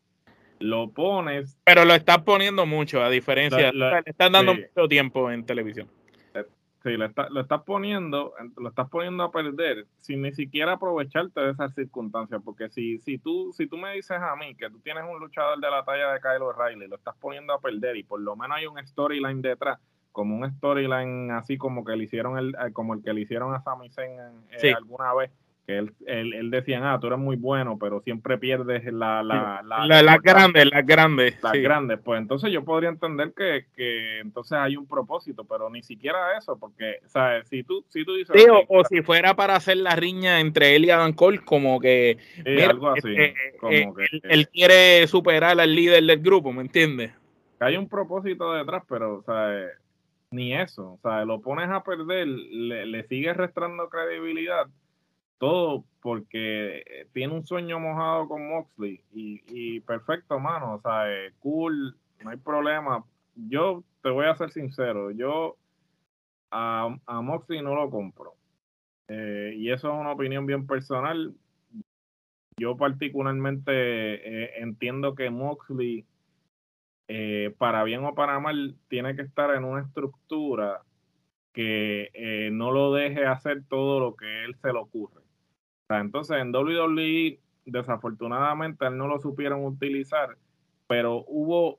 lo 0.58 0.90
pones. 0.90 1.58
Pero 1.64 1.84
lo 1.84 1.94
estás 1.94 2.22
poniendo 2.22 2.66
mucho, 2.66 3.02
a 3.02 3.10
diferencia. 3.10 3.70
le 3.72 4.02
están 4.06 4.32
dando 4.32 4.54
mucho 4.54 4.88
tiempo 4.88 5.30
en 5.30 5.44
televisión. 5.44 5.88
Eh, 6.34 6.46
sí, 6.82 6.96
lo, 6.96 7.10
lo 7.30 7.40
estás 7.42 7.62
poniendo, 7.62 8.32
lo 8.56 8.68
estás 8.70 8.88
poniendo 8.88 9.24
a 9.24 9.30
perder 9.30 9.86
sin 10.00 10.22
ni 10.22 10.32
siquiera 10.32 10.72
aprovecharte 10.72 11.40
de 11.40 11.50
esas 11.50 11.74
circunstancias. 11.74 12.40
Porque 12.42 12.70
si, 12.70 12.98
si, 13.00 13.18
tú, 13.18 13.52
si 13.52 13.66
tú 13.66 13.76
me 13.76 13.92
dices 13.92 14.16
a 14.18 14.34
mí 14.36 14.54
que 14.54 14.70
tú 14.70 14.80
tienes 14.80 15.04
un 15.04 15.20
luchador 15.20 15.60
de 15.60 15.70
la 15.70 15.84
talla 15.84 16.12
de 16.12 16.20
Kyle 16.20 16.42
O'Reilly, 16.42 16.88
lo 16.88 16.96
estás 16.96 17.16
poniendo 17.20 17.52
a 17.52 17.60
perder 17.60 17.96
y 17.96 18.02
por 18.02 18.20
lo 18.20 18.34
menos 18.34 18.56
hay 18.56 18.66
un 18.66 18.78
storyline 18.86 19.42
detrás 19.42 19.78
como 20.12 20.36
un 20.36 20.50
storyline 20.56 21.30
así 21.32 21.58
como 21.58 21.84
que 21.84 21.96
le 21.96 22.04
hicieron 22.04 22.38
el, 22.38 22.50
eh, 22.50 22.72
como 22.72 22.94
el 22.94 23.02
que 23.02 23.12
le 23.12 23.22
hicieron 23.22 23.54
a 23.54 23.62
Sami 23.62 23.90
Zayn 23.90 24.12
eh, 24.62 24.72
alguna 24.74 25.12
vez, 25.14 25.30
que 25.66 25.78
él, 25.78 25.94
él, 26.06 26.50
decía, 26.50 26.92
ah, 26.92 26.98
tú 26.98 27.06
eres 27.06 27.20
muy 27.20 27.36
bueno, 27.36 27.78
pero 27.78 28.00
siempre 28.00 28.36
pierdes 28.36 28.84
la... 28.92 29.22
La, 29.22 29.62
la, 29.64 29.86
la, 29.86 30.02
las 30.02 30.20
grandes, 30.20 30.66
las 30.66 30.84
grandes. 30.84 31.40
Las 31.40 31.52
grandes, 31.52 32.00
pues 32.00 32.20
entonces 32.20 32.50
yo 32.52 32.64
podría 32.64 32.88
entender 32.88 33.32
que, 33.32 33.66
que, 33.76 34.18
entonces 34.18 34.58
hay 34.58 34.76
un 34.76 34.88
propósito, 34.88 35.44
pero 35.44 35.70
ni 35.70 35.82
siquiera 35.82 36.36
eso, 36.36 36.58
porque, 36.58 36.98
¿sabes? 37.06 37.48
Si 37.48 37.62
tú, 37.62 37.84
si 37.88 38.04
tú 38.04 38.14
dices... 38.14 38.34
Sí, 38.36 38.46
o, 38.68 38.84
si 38.84 39.02
fuera 39.02 39.34
para 39.36 39.54
hacer 39.54 39.76
la 39.76 39.94
riña 39.94 40.40
entre 40.40 40.74
él 40.74 40.84
y 40.84 40.90
Adam 40.90 41.12
Cole, 41.12 41.44
como 41.44 41.78
que... 41.78 42.18
algo 42.68 42.88
así. 42.90 43.14
Eh, 43.16 43.34
como 43.60 43.72
eh, 43.72 43.88
que, 43.96 44.20
él, 44.28 44.48
quiere 44.48 45.06
superar 45.06 45.60
al 45.60 45.74
líder 45.74 46.02
del 46.02 46.20
grupo, 46.20 46.52
¿me 46.52 46.62
entiendes? 46.62 47.12
Hay 47.60 47.76
un 47.76 47.88
propósito 47.88 48.52
detrás, 48.52 48.82
pero, 48.88 49.22
¿sabes? 49.22 49.70
Ni 50.32 50.54
eso, 50.54 50.94
o 50.94 50.98
sea, 51.02 51.24
lo 51.24 51.40
pones 51.40 51.70
a 51.70 51.84
perder, 51.84 52.26
le, 52.26 52.86
le 52.86 53.06
sigues 53.06 53.36
restando 53.36 53.88
credibilidad 53.88 54.66
todo 55.42 55.84
porque 56.00 56.84
eh, 56.86 57.08
tiene 57.12 57.34
un 57.34 57.44
sueño 57.44 57.80
mojado 57.80 58.28
con 58.28 58.48
Moxley 58.48 59.02
y, 59.12 59.80
perfecto, 59.80 60.38
mano, 60.38 60.74
o 60.74 60.80
sea, 60.80 61.12
eh, 61.12 61.32
cool, 61.40 61.96
no 62.22 62.30
hay 62.30 62.36
problema. 62.36 63.04
Yo 63.34 63.82
te 64.04 64.10
voy 64.10 64.26
a 64.26 64.36
ser 64.36 64.52
sincero, 64.52 65.10
yo 65.10 65.56
a, 66.52 66.96
Moxley 67.08 67.60
no 67.60 67.74
lo 67.74 67.90
compro. 67.90 68.34
Eh, 69.08 69.54
y 69.56 69.72
eso 69.72 69.92
es 69.92 70.00
una 70.00 70.12
opinión 70.12 70.46
bien 70.46 70.64
personal. 70.64 71.34
Yo 72.56 72.76
particularmente 72.76 74.62
entiendo 74.62 75.16
que 75.16 75.28
Moxley, 75.28 76.06
para 77.58 77.84
bien 77.84 78.04
o 78.04 78.14
para 78.14 78.40
mal, 78.40 78.76
tiene 78.88 79.14
que 79.16 79.22
estar 79.22 79.54
en 79.54 79.64
una 79.64 79.82
estructura 79.82 80.82
que 81.52 82.48
no 82.52 82.70
lo 82.70 82.92
deje 82.92 83.26
hacer 83.26 83.62
todo 83.68 84.00
lo 84.00 84.16
que 84.16 84.44
él 84.44 84.54
se 84.62 84.72
le 84.72 84.78
ocurre. 84.78 85.20
Entonces 85.88 86.38
en 86.38 86.54
WWE 86.54 87.38
desafortunadamente 87.66 88.86
él 88.86 88.96
no 88.96 89.06
lo 89.06 89.20
supieron 89.20 89.64
utilizar, 89.64 90.36
pero 90.86 91.24
hubo 91.28 91.78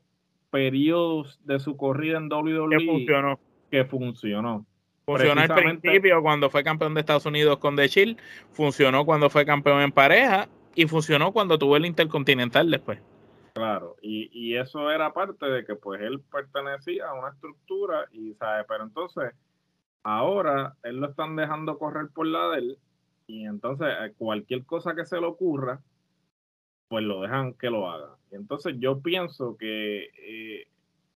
periodos 0.50 1.40
de 1.44 1.58
su 1.58 1.76
corrida 1.76 2.18
en 2.18 2.32
WWE 2.32 2.78
que 2.78 2.86
funcionó. 2.86 3.40
Que 3.70 3.84
funcionó. 3.84 4.66
Funcionó 5.04 5.40
al 5.40 5.48
principio 5.80 6.22
cuando 6.22 6.48
fue 6.48 6.62
campeón 6.62 6.94
de 6.94 7.00
Estados 7.00 7.26
Unidos 7.26 7.58
con 7.58 7.74
The 7.74 7.88
Shield, 7.88 8.18
funcionó 8.52 9.04
cuando 9.04 9.28
fue 9.28 9.44
campeón 9.44 9.80
en 9.82 9.90
pareja 9.90 10.48
y 10.76 10.86
funcionó 10.86 11.32
cuando 11.32 11.58
tuvo 11.58 11.76
el 11.76 11.84
Intercontinental 11.84 12.70
después. 12.70 13.00
Claro, 13.54 13.96
y, 14.02 14.28
y 14.32 14.56
eso 14.56 14.90
era 14.90 15.12
parte 15.12 15.46
de 15.46 15.64
que 15.64 15.76
pues 15.76 16.00
él 16.02 16.20
pertenecía 16.20 17.08
a 17.08 17.14
una 17.14 17.30
estructura 17.30 18.06
y 18.10 18.34
sabe, 18.34 18.64
pero 18.64 18.84
entonces 18.84 19.32
ahora 20.02 20.76
él 20.82 20.96
lo 20.96 21.08
están 21.08 21.36
dejando 21.36 21.78
correr 21.78 22.08
por 22.12 22.26
la 22.26 22.48
de 22.50 22.58
él 22.58 22.78
y 23.26 23.46
entonces 23.46 23.88
eh, 23.88 24.12
cualquier 24.16 24.64
cosa 24.64 24.94
que 24.94 25.06
se 25.06 25.20
le 25.20 25.26
ocurra, 25.26 25.80
pues 26.88 27.04
lo 27.04 27.22
dejan 27.22 27.54
que 27.54 27.70
lo 27.70 27.88
haga. 27.88 28.16
Y 28.30 28.36
entonces 28.36 28.74
yo 28.78 29.00
pienso 29.00 29.56
que 29.56 30.08
eh, 30.18 30.66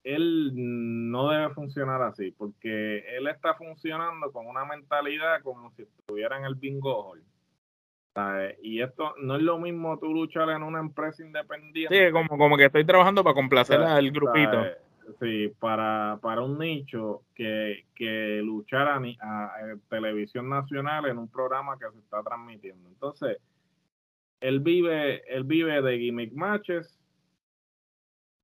él 0.02 0.52
no 0.54 1.30
debe 1.30 1.54
funcionar 1.54 2.02
así, 2.02 2.30
porque 2.32 2.98
él 3.16 3.26
está 3.28 3.54
funcionando 3.54 4.30
con 4.32 4.46
una 4.46 4.64
mentalidad 4.64 5.42
como 5.42 5.70
si 5.72 5.82
estuviera 5.82 6.38
en 6.38 6.44
el 6.44 6.56
bingo. 6.56 7.14
Y 8.62 8.80
esto 8.80 9.14
no 9.20 9.36
es 9.36 9.42
lo 9.42 9.58
mismo 9.58 9.98
tú 9.98 10.12
luchar 10.12 10.50
en 10.50 10.62
una 10.62 10.80
empresa 10.80 11.24
independiente. 11.24 12.06
Sí, 12.06 12.12
como, 12.12 12.28
como 12.38 12.56
que 12.56 12.66
estoy 12.66 12.84
trabajando 12.84 13.24
para 13.24 13.34
complacer 13.34 13.80
al 13.80 14.10
grupito. 14.10 14.64
Sí, 15.20 15.52
para, 15.58 16.18
para 16.22 16.40
un 16.40 16.58
nicho 16.58 17.22
que, 17.34 17.84
que 17.94 18.40
luchar 18.42 18.88
a, 18.88 19.52
televisión 19.90 20.48
nacional 20.48 21.06
en 21.06 21.18
un 21.18 21.28
programa 21.28 21.76
que 21.78 21.90
se 21.92 21.98
está 21.98 22.22
transmitiendo. 22.22 22.88
Entonces, 22.88 23.38
él 24.40 24.60
vive, 24.60 25.22
él 25.28 25.44
vive 25.44 25.82
de 25.82 25.98
gimmick 25.98 26.32
matches 26.32 26.98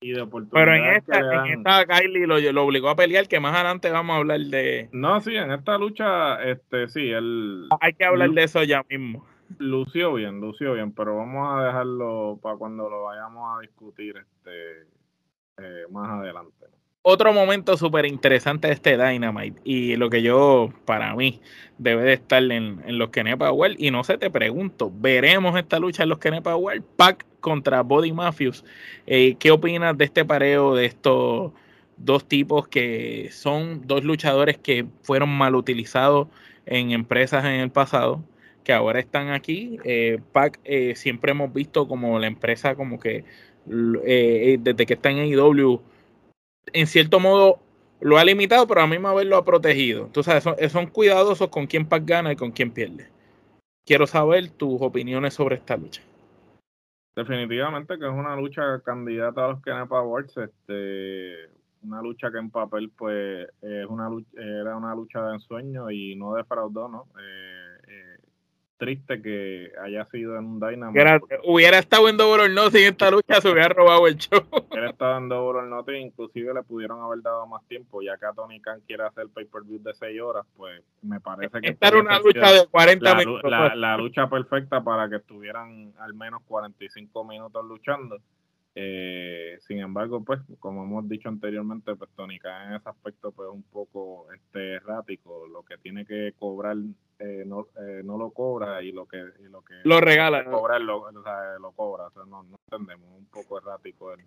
y 0.02 0.12
de 0.12 0.20
oportunidades. 0.20 0.52
Pero 0.52 0.74
en 0.74 0.96
esta, 0.96 1.46
en 1.46 1.58
esta 1.58 1.86
Kylie 1.86 2.26
lo, 2.26 2.38
lo, 2.38 2.64
obligó 2.64 2.90
a 2.90 2.96
pelear, 2.96 3.28
que 3.28 3.40
más 3.40 3.54
adelante 3.54 3.90
vamos 3.90 4.14
a 4.14 4.18
hablar 4.18 4.40
de. 4.40 4.88
No, 4.92 5.20
sí, 5.20 5.36
en 5.36 5.52
esta 5.52 5.78
lucha, 5.78 6.42
este, 6.42 6.88
sí, 6.88 7.10
él. 7.10 7.68
Hay 7.80 7.94
que 7.94 8.04
hablar 8.04 8.30
de 8.30 8.42
eso 8.42 8.62
ya 8.64 8.84
mismo. 8.88 9.24
Lució 9.58 10.14
bien, 10.14 10.40
lució 10.40 10.74
bien, 10.74 10.92
pero 10.92 11.16
vamos 11.16 11.48
a 11.50 11.64
dejarlo 11.64 12.38
para 12.42 12.56
cuando 12.56 12.88
lo 12.88 13.04
vayamos 13.04 13.58
a 13.58 13.60
discutir, 13.60 14.16
este 14.16 14.82
eh, 15.58 15.84
más 15.90 16.08
adelante. 16.08 16.66
Otro 17.02 17.32
momento 17.32 17.78
súper 17.78 18.04
interesante 18.04 18.68
de 18.68 18.74
este 18.74 18.98
Dynamite 18.98 19.58
y 19.64 19.96
lo 19.96 20.10
que 20.10 20.20
yo, 20.20 20.70
para 20.84 21.14
mí, 21.14 21.40
debe 21.78 22.02
de 22.02 22.12
estar 22.12 22.42
en, 22.42 22.82
los 22.98 23.08
Kenepa 23.08 23.50
World. 23.50 23.76
Y 23.78 23.90
no 23.90 24.04
sé, 24.04 24.18
te 24.18 24.30
pregunto, 24.30 24.92
¿veremos 24.94 25.56
esta 25.56 25.78
lucha 25.78 26.02
en 26.02 26.10
los 26.10 26.18
Kenepa 26.18 26.54
World? 26.56 26.84
Pac 26.96 27.24
contra 27.40 27.82
Body 27.82 28.12
Mafius. 28.12 28.64
Eh, 29.06 29.36
¿Qué 29.38 29.50
opinas 29.50 29.96
de 29.96 30.04
este 30.04 30.26
pareo 30.26 30.74
de 30.74 30.84
estos 30.84 31.52
dos 31.96 32.28
tipos 32.28 32.68
que 32.68 33.30
son 33.32 33.86
dos 33.86 34.04
luchadores 34.04 34.58
que 34.58 34.86
fueron 35.02 35.30
mal 35.30 35.54
utilizados 35.54 36.28
en 36.66 36.90
empresas 36.90 37.46
en 37.46 37.60
el 37.60 37.70
pasado? 37.70 38.22
Que 38.64 38.72
ahora 38.72 39.00
están 39.00 39.30
aquí. 39.30 39.78
Eh, 39.84 40.20
Pac 40.32 40.60
siempre 40.94 41.32
hemos 41.32 41.52
visto 41.52 41.88
como 41.88 42.18
la 42.18 42.26
empresa 42.26 42.74
como 42.74 42.98
que 42.98 43.24
eh, 44.04 44.58
desde 44.60 44.86
que 44.86 44.94
está 44.94 45.10
en 45.10 45.18
AEW, 45.18 45.80
en 46.72 46.86
cierto 46.86 47.20
modo 47.20 47.58
lo 48.00 48.16
ha 48.18 48.24
limitado, 48.24 48.66
pero 48.66 48.80
a 48.80 48.86
mí 48.86 48.98
me 48.98 49.24
lo 49.24 49.36
ha 49.36 49.44
protegido. 49.44 50.06
Entonces, 50.06 50.42
son, 50.42 50.56
son 50.70 50.86
cuidadosos 50.86 51.48
con 51.48 51.66
quién 51.66 51.86
Pac 51.86 52.04
gana 52.04 52.32
y 52.32 52.36
con 52.36 52.50
quién 52.50 52.70
pierde. 52.70 53.08
Quiero 53.84 54.06
saber 54.06 54.50
tus 54.50 54.80
opiniones 54.80 55.34
sobre 55.34 55.56
esta 55.56 55.76
lucha. 55.76 56.02
Definitivamente 57.16 57.98
que 57.98 58.06
es 58.06 58.12
una 58.12 58.36
lucha 58.36 58.80
candidata 58.80 59.44
a 59.44 59.48
los 59.48 59.62
Kenepa 59.62 59.98
Awards, 59.98 60.36
este, 60.36 61.50
una 61.82 62.00
lucha 62.00 62.30
que 62.30 62.38
en 62.38 62.50
papel 62.50 62.90
pues 62.96 63.48
es 63.60 63.86
una 63.86 64.08
era 64.36 64.76
una 64.76 64.94
lucha 64.94 65.22
de 65.26 65.34
ensueño 65.34 65.90
y 65.90 66.14
no 66.16 66.34
defraudó, 66.34 66.88
¿no? 66.88 67.08
Eh, 67.20 67.69
eh, 67.69 67.69
triste 68.80 69.20
que 69.20 69.70
haya 69.84 70.06
sido 70.06 70.38
en 70.38 70.44
un 70.46 70.58
Dynamite. 70.58 71.20
hubiera 71.44 71.78
estado 71.78 72.08
en 72.08 72.16
Double 72.16 72.44
or 72.44 72.50
Nothing 72.50 72.86
esta 72.86 73.10
lucha, 73.10 73.40
se 73.40 73.50
hubiera 73.50 73.68
robado 73.68 74.06
el 74.08 74.16
show. 74.16 74.40
Hubiera 74.70 74.90
estado 74.90 75.18
en 75.18 75.28
Double 75.28 75.60
or 75.60 75.66
Nothing, 75.66 76.06
inclusive 76.06 76.54
le 76.54 76.62
pudieron 76.62 77.02
haber 77.02 77.20
dado 77.20 77.46
más 77.46 77.62
tiempo, 77.68 78.00
ya 78.00 78.16
que 78.16 78.24
a 78.24 78.32
Tony 78.32 78.58
Khan 78.60 78.80
quiere 78.86 79.04
hacer 79.04 79.28
pay-per-view 79.28 79.82
de 79.82 79.92
6 79.92 80.20
horas, 80.22 80.46
pues 80.56 80.82
me 81.02 81.20
parece 81.20 81.60
que... 81.60 81.68
Esta 81.68 81.88
era 81.88 82.00
una 82.00 82.18
lucha 82.18 82.52
de 82.52 82.66
40 82.68 83.14
minutos. 83.16 83.50
La, 83.50 83.96
lucha 83.98 84.30
perfecta 84.30 84.82
para 84.82 85.10
que 85.10 85.16
estuvieran 85.16 85.92
al 85.98 86.14
menos 86.14 86.40
45 86.48 87.24
minutos 87.24 87.62
luchando. 87.66 88.16
Eh, 88.74 89.58
sin 89.66 89.80
embargo, 89.80 90.24
pues, 90.24 90.40
como 90.60 90.84
hemos 90.84 91.08
dicho 91.08 91.28
anteriormente, 91.28 91.96
pues 91.96 92.10
Tony 92.14 92.36
en 92.36 92.74
ese 92.74 92.88
aspecto 92.88 93.32
pues 93.32 93.48
un 93.52 93.64
poco 93.64 94.32
este 94.32 94.74
errático, 94.74 95.46
lo 95.48 95.64
que 95.64 95.76
tiene 95.78 96.06
que 96.06 96.34
cobrar 96.38 96.76
eh, 97.18 97.44
no, 97.46 97.66
eh, 97.80 98.02
no 98.04 98.16
lo 98.16 98.30
cobra 98.30 98.82
y 98.82 98.92
lo 98.92 99.06
que 99.06 99.18
lo 99.50 99.62
que 99.62 99.74
lo 99.84 100.00
regala 100.00 100.44
cobrar 100.44 100.80
lo, 100.80 101.02
o 101.02 101.22
sea, 101.22 101.58
lo 101.60 101.72
cobra. 101.72 102.06
O 102.06 102.10
sea, 102.12 102.24
no, 102.24 102.44
no 102.44 102.56
entendemos. 102.70 103.08
Un 103.10 103.26
poco 103.26 103.58
errático 103.58 104.12
el 104.12 104.20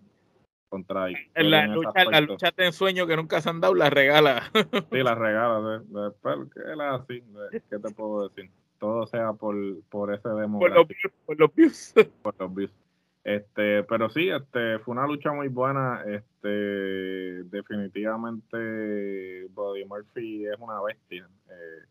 contra 0.69 1.07
en 1.09 1.51
la 1.51 1.67
lucha 1.67 2.03
la 2.05 2.21
lucha 2.21 2.51
de 2.55 2.65
ensueño 2.65 3.05
que 3.05 3.15
nunca 3.15 3.39
se 3.41 3.50
han 3.50 3.62
dado 3.62 3.75
la 3.75 3.89
regala. 3.89 4.51
Sí 4.91 4.97
la 5.03 5.15
regala 5.15 5.79
de, 5.79 6.12
¿qué 6.53 6.75
la 6.75 6.95
así 6.95 7.23
qué 7.51 7.79
te 7.79 7.93
puedo 7.93 8.27
decir 8.27 8.50
todo 8.79 9.05
sea 9.05 9.33
por 9.33 9.55
por 9.89 10.13
ese 10.13 10.29
demo 10.29 10.59
por 10.59 10.71
los 10.71 10.88
views 10.88 11.13
por 11.25 11.39
los 11.39 11.55
views. 11.55 11.93
Por 12.21 12.35
los 12.39 12.55
views 12.55 12.82
este, 13.24 13.84
pero 13.84 14.10
sí, 14.10 14.30
este, 14.30 14.80
fue 14.80 14.94
una 14.94 15.08
lucha 15.08 15.32
muy 15.32 15.48
buena. 15.48 16.03
Este, 16.06 17.44
definitivamente 17.46 19.48
Body 19.51 19.86
Murphy 19.86 20.46
es 20.46 20.60
una 20.60 20.82
bestia. 20.82 21.25
Eh, 21.50 21.86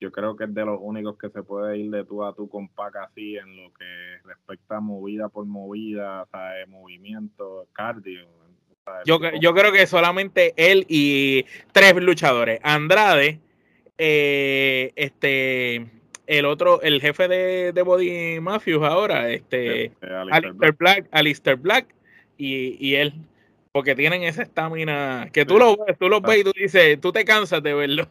yo 0.00 0.10
creo 0.10 0.36
que 0.36 0.44
es 0.44 0.54
de 0.54 0.64
los 0.64 0.80
únicos 0.82 1.16
que 1.16 1.30
se 1.30 1.44
puede 1.44 1.78
ir 1.78 1.90
de 1.90 2.04
tú 2.04 2.24
a 2.24 2.34
tú 2.34 2.48
con 2.48 2.68
Pac 2.68 2.96
así 2.96 3.36
en 3.36 3.56
lo 3.56 3.72
que 3.72 4.18
respecta 4.24 4.78
a 4.78 4.80
movida 4.80 5.28
por 5.28 5.46
movida, 5.46 6.24
o 6.24 6.28
movimiento, 6.68 7.68
cardio. 7.72 8.26
yo, 9.06 9.20
yo 9.40 9.54
creo 9.54 9.72
que 9.72 9.86
solamente 9.86 10.52
él 10.56 10.84
y 10.88 11.46
tres 11.72 11.94
luchadores. 12.02 12.58
Andrade, 12.64 13.38
eh, 13.96 14.92
este 14.96 15.86
el 16.26 16.46
otro, 16.46 16.80
el 16.82 17.00
jefe 17.00 17.28
de, 17.28 17.72
de 17.72 17.82
Body 17.82 18.40
Mafius 18.40 18.82
ahora, 18.82 19.30
este, 19.30 19.92
Alistair, 20.30 20.72
Black. 20.72 21.08
Alistair 21.10 21.56
Black 21.56 21.94
y, 22.38 22.76
y 22.84 22.94
él, 22.96 23.14
porque 23.72 23.94
tienen 23.94 24.22
esa 24.22 24.42
estamina 24.42 25.28
que 25.32 25.44
tú 25.44 25.58
lo 25.58 25.76
ves, 25.84 25.98
tú 25.98 26.08
lo 26.08 26.20
ves 26.20 26.38
y 26.38 26.44
tú 26.44 26.52
dices, 26.54 27.00
tú 27.00 27.12
te 27.12 27.24
cansas 27.24 27.62
de 27.62 27.74
verlo. 27.74 28.06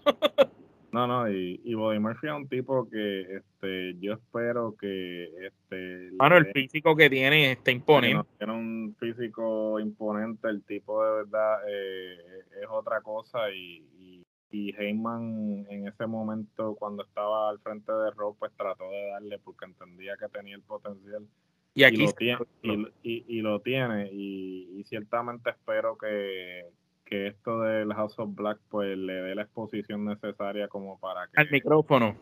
No, 0.91 1.07
no, 1.07 1.27
y, 1.27 1.59
y 1.63 1.73
Body 1.73 1.97
Murphy 1.97 2.27
es 2.27 2.33
un 2.33 2.47
tipo 2.47 2.87
que 2.87 3.21
este, 3.37 3.95
yo 3.99 4.13
espero 4.13 4.75
que 4.79 5.23
este 5.43 6.11
bueno, 6.11 6.37
el 6.37 6.45
físico 6.51 6.95
que 6.95 7.09
tiene 7.09 7.53
está 7.53 7.71
imponente. 7.71 8.29
Tiene 8.37 8.53
un 8.53 8.95
físico 8.99 9.79
imponente, 9.79 10.47
el 10.49 10.61
tipo 10.61 11.03
de 11.03 11.23
verdad 11.23 11.61
eh, 11.67 12.15
es 12.61 12.67
otra 12.69 13.01
cosa 13.01 13.49
y, 13.49 13.83
y 13.99 14.23
Heyman 14.53 15.65
en 15.69 15.87
ese 15.87 16.05
momento 16.05 16.75
cuando 16.75 17.03
estaba 17.03 17.49
al 17.49 17.59
frente 17.59 17.91
de 17.91 18.11
Raw 18.11 18.35
pues 18.37 18.51
trató 18.55 18.89
de 18.89 19.07
darle 19.07 19.39
porque 19.39 19.65
entendía 19.65 20.15
que 20.17 20.29
tenía 20.29 20.55
el 20.55 20.61
potencial. 20.61 21.27
Y 21.75 21.83
aquí 21.83 22.05
lo 22.05 22.11
tiene 22.13 22.87
y, 23.01 23.41
lo 23.41 23.59
tiene 23.61 24.09
y, 24.11 24.83
ciertamente 24.85 25.49
espero 25.49 25.97
que, 25.97 26.67
que 27.03 27.27
esto 27.27 27.61
del 27.61 27.91
House 27.93 28.19
of 28.19 28.35
Black 28.35 28.59
pues 28.69 28.95
le 28.95 29.13
dé 29.13 29.33
la 29.33 29.43
exposición 29.43 30.05
necesaria 30.05 30.67
como 30.67 30.99
para 30.99 31.27
que 31.27 31.41
al 31.41 31.49
micrófono. 31.49 32.15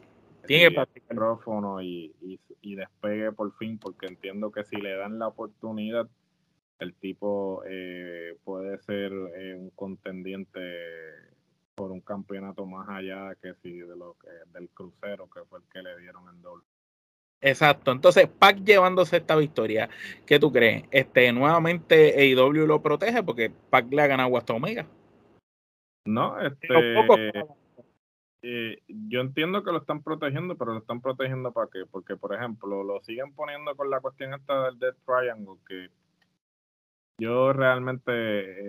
Tiene 0.47 0.75
el 0.75 0.87
micrófono 0.95 1.81
y, 1.81 2.15
y, 2.61 2.75
despegue 2.75 3.33
por 3.33 3.53
fin 3.57 3.77
porque 3.77 4.07
entiendo 4.07 4.51
que 4.51 4.63
si 4.63 4.77
le 4.77 4.95
dan 4.95 5.19
la 5.19 5.27
oportunidad 5.27 6.07
el 6.79 6.95
tipo 6.95 7.61
eh, 7.67 8.37
puede 8.43 8.79
ser 8.79 9.11
eh, 9.11 9.53
un 9.55 9.69
contendiente 9.71 10.59
por 11.81 11.91
un 11.91 12.01
campeonato 12.01 12.63
más 12.67 12.87
allá 12.89 13.33
que 13.41 13.55
si 13.55 13.71
de 13.71 13.95
lo 13.95 14.15
que 14.21 14.29
del 14.53 14.69
crucero 14.69 15.27
que 15.31 15.43
fue 15.49 15.57
el 15.57 15.65
que 15.65 15.81
le 15.81 15.97
dieron 15.97 16.29
en 16.29 16.39
doble. 16.39 16.63
Exacto, 17.41 17.91
entonces 17.91 18.27
Pac 18.27 18.63
llevándose 18.63 19.17
esta 19.17 19.35
victoria, 19.35 19.89
¿qué 20.27 20.37
tú 20.37 20.51
crees? 20.51 20.83
Este 20.91 21.33
nuevamente 21.33 22.13
AEW 22.15 22.67
lo 22.67 22.83
protege 22.83 23.23
porque 23.23 23.49
Pac 23.49 23.91
le 23.91 24.03
ha 24.03 24.05
ganado 24.05 24.37
hasta 24.37 24.53
Omega. 24.53 24.85
No, 26.05 26.39
este 26.39 26.67
eh, 28.43 28.83
yo 28.87 29.21
entiendo 29.21 29.63
que 29.63 29.71
lo 29.71 29.79
están 29.79 30.03
protegiendo, 30.03 30.55
pero 30.55 30.73
lo 30.73 30.79
están 30.81 31.01
protegiendo 31.01 31.51
para 31.51 31.67
qué? 31.73 31.87
Porque 31.89 32.15
por 32.15 32.35
ejemplo, 32.35 32.83
lo 32.83 33.01
siguen 33.01 33.33
poniendo 33.33 33.75
con 33.75 33.89
la 33.89 34.01
cuestión 34.01 34.35
esta 34.35 34.65
del 34.65 34.77
Death 34.77 34.97
Triangle 35.03 35.57
que 35.67 35.89
yo 37.21 37.53
realmente 37.53 38.11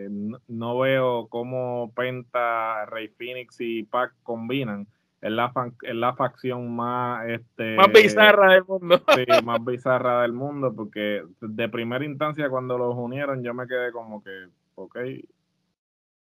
eh, 0.04 0.10
no, 0.46 0.78
veo 0.78 1.26
cómo 1.28 1.90
Penta, 1.96 2.84
Rey 2.84 3.08
Phoenix 3.08 3.56
y 3.60 3.84
Pac 3.84 4.12
combinan. 4.22 4.86
Es 5.22 5.30
la, 5.30 5.52
es 5.82 5.94
la 5.94 6.14
facción 6.14 6.76
más 6.76 7.26
este 7.28 7.76
más 7.76 7.90
bizarra 7.90 8.52
del 8.52 8.64
mundo. 8.64 9.00
sí, 9.14 9.24
más 9.44 9.64
bizarra 9.64 10.20
del 10.20 10.34
mundo, 10.34 10.74
porque 10.74 11.24
de 11.40 11.68
primera 11.70 12.04
instancia 12.04 12.50
cuando 12.50 12.76
los 12.76 12.94
unieron 12.94 13.42
yo 13.42 13.54
me 13.54 13.66
quedé 13.66 13.90
como 13.90 14.22
que, 14.22 14.48
ok, 14.74 14.98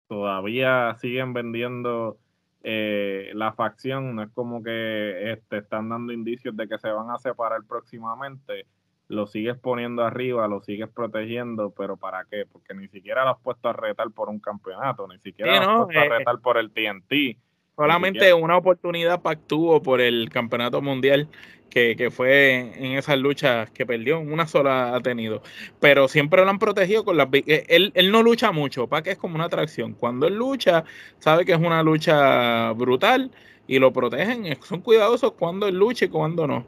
todavía 0.07 0.95
siguen 0.99 1.33
vendiendo 1.33 2.17
eh, 2.63 3.29
la 3.35 3.53
facción, 3.53 4.15
no 4.15 4.23
es 4.23 4.29
como 4.31 4.63
que 4.63 5.33
este, 5.33 5.57
están 5.59 5.89
dando 5.89 6.13
indicios 6.13 6.57
de 6.57 6.67
que 6.67 6.79
se 6.79 6.89
van 6.89 7.11
a 7.11 7.19
separar 7.19 7.61
próximamente 7.67 8.65
lo 9.09 9.27
sigues 9.27 9.57
poniendo 9.57 10.03
arriba, 10.03 10.47
lo 10.47 10.61
sigues 10.61 10.89
protegiendo, 10.89 11.71
pero 11.71 11.97
¿para 11.97 12.25
qué? 12.29 12.45
Porque 12.51 12.73
ni 12.73 12.87
siquiera 12.89 13.23
lo 13.23 13.31
has 13.31 13.39
puesto 13.39 13.69
a 13.69 13.73
retar 13.73 14.11
por 14.11 14.29
un 14.29 14.39
campeonato, 14.39 15.07
ni 15.07 15.17
siquiera 15.19 15.63
lo 15.63 15.69
has 15.69 15.85
puesto 15.85 15.99
a 15.99 16.05
eh, 16.05 16.09
retar 16.09 16.39
por 16.39 16.57
el 16.57 16.71
TNT. 16.71 17.37
Solamente 17.75 18.33
una 18.33 18.57
oportunidad 18.57 19.21
tuvo 19.45 19.81
por 19.83 20.01
el 20.01 20.29
campeonato 20.29 20.81
mundial 20.81 21.29
que, 21.69 22.09
fue 22.09 22.73
en 22.75 22.93
esas 22.93 23.19
luchas 23.19 23.69
que 23.69 23.85
perdió, 23.85 24.19
una 24.19 24.47
sola 24.47 24.95
ha 24.95 24.99
tenido. 25.01 25.43
Pero 25.79 26.07
siempre 26.07 26.43
lo 26.43 26.49
han 26.49 26.57
protegido 26.57 27.05
con 27.05 27.17
las... 27.17 27.27
Eh, 27.33 27.65
él, 27.69 27.91
él 27.93 28.11
no 28.11 28.23
lucha 28.23 28.51
mucho, 28.51 28.89
que 29.03 29.11
es 29.11 29.17
como 29.17 29.35
una 29.35 29.45
atracción. 29.45 29.93
Cuando 29.93 30.25
él 30.25 30.35
lucha, 30.35 30.85
sabe 31.19 31.45
que 31.45 31.51
es 31.51 31.59
una 31.59 31.83
lucha 31.83 32.71
brutal 32.71 33.29
y 33.67 33.77
lo 33.77 33.93
protegen. 33.93 34.57
Son 34.63 34.81
cuidadosos 34.81 35.33
cuando 35.33 35.67
él 35.67 35.75
lucha 35.75 36.05
y 36.05 36.09
cuando 36.09 36.47
no. 36.47 36.65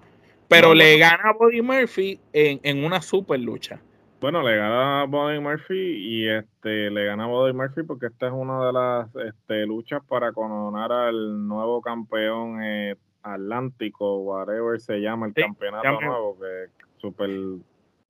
Pero 0.49 0.73
le 0.73 0.97
gana 0.97 1.29
a 1.29 1.33
Body 1.33 1.61
Murphy 1.61 2.19
en, 2.33 2.59
en, 2.63 2.83
una 2.83 3.01
super 3.01 3.39
lucha. 3.39 3.79
Bueno, 4.19 4.41
le 4.41 4.57
gana 4.57 5.01
a 5.01 5.05
Body 5.05 5.39
Murphy 5.39 5.77
y 5.77 6.27
este 6.27 6.89
le 6.89 7.05
gana 7.05 7.25
a 7.25 7.27
Body 7.27 7.53
Murphy 7.53 7.83
porque 7.83 8.07
esta 8.07 8.27
es 8.27 8.33
una 8.33 8.65
de 8.65 8.73
las 8.73 9.15
este, 9.27 9.65
luchas 9.65 10.01
para 10.05 10.33
coronar 10.33 10.91
al 10.91 11.47
nuevo 11.47 11.81
campeón 11.81 12.61
eh, 12.63 12.95
atlántico, 13.21 14.17
whatever 14.17 14.81
se 14.81 14.99
llama 14.99 15.27
el 15.27 15.33
campeonato 15.33 16.01
nuevo, 16.01 16.37
que 16.39 16.85
super 16.97 17.29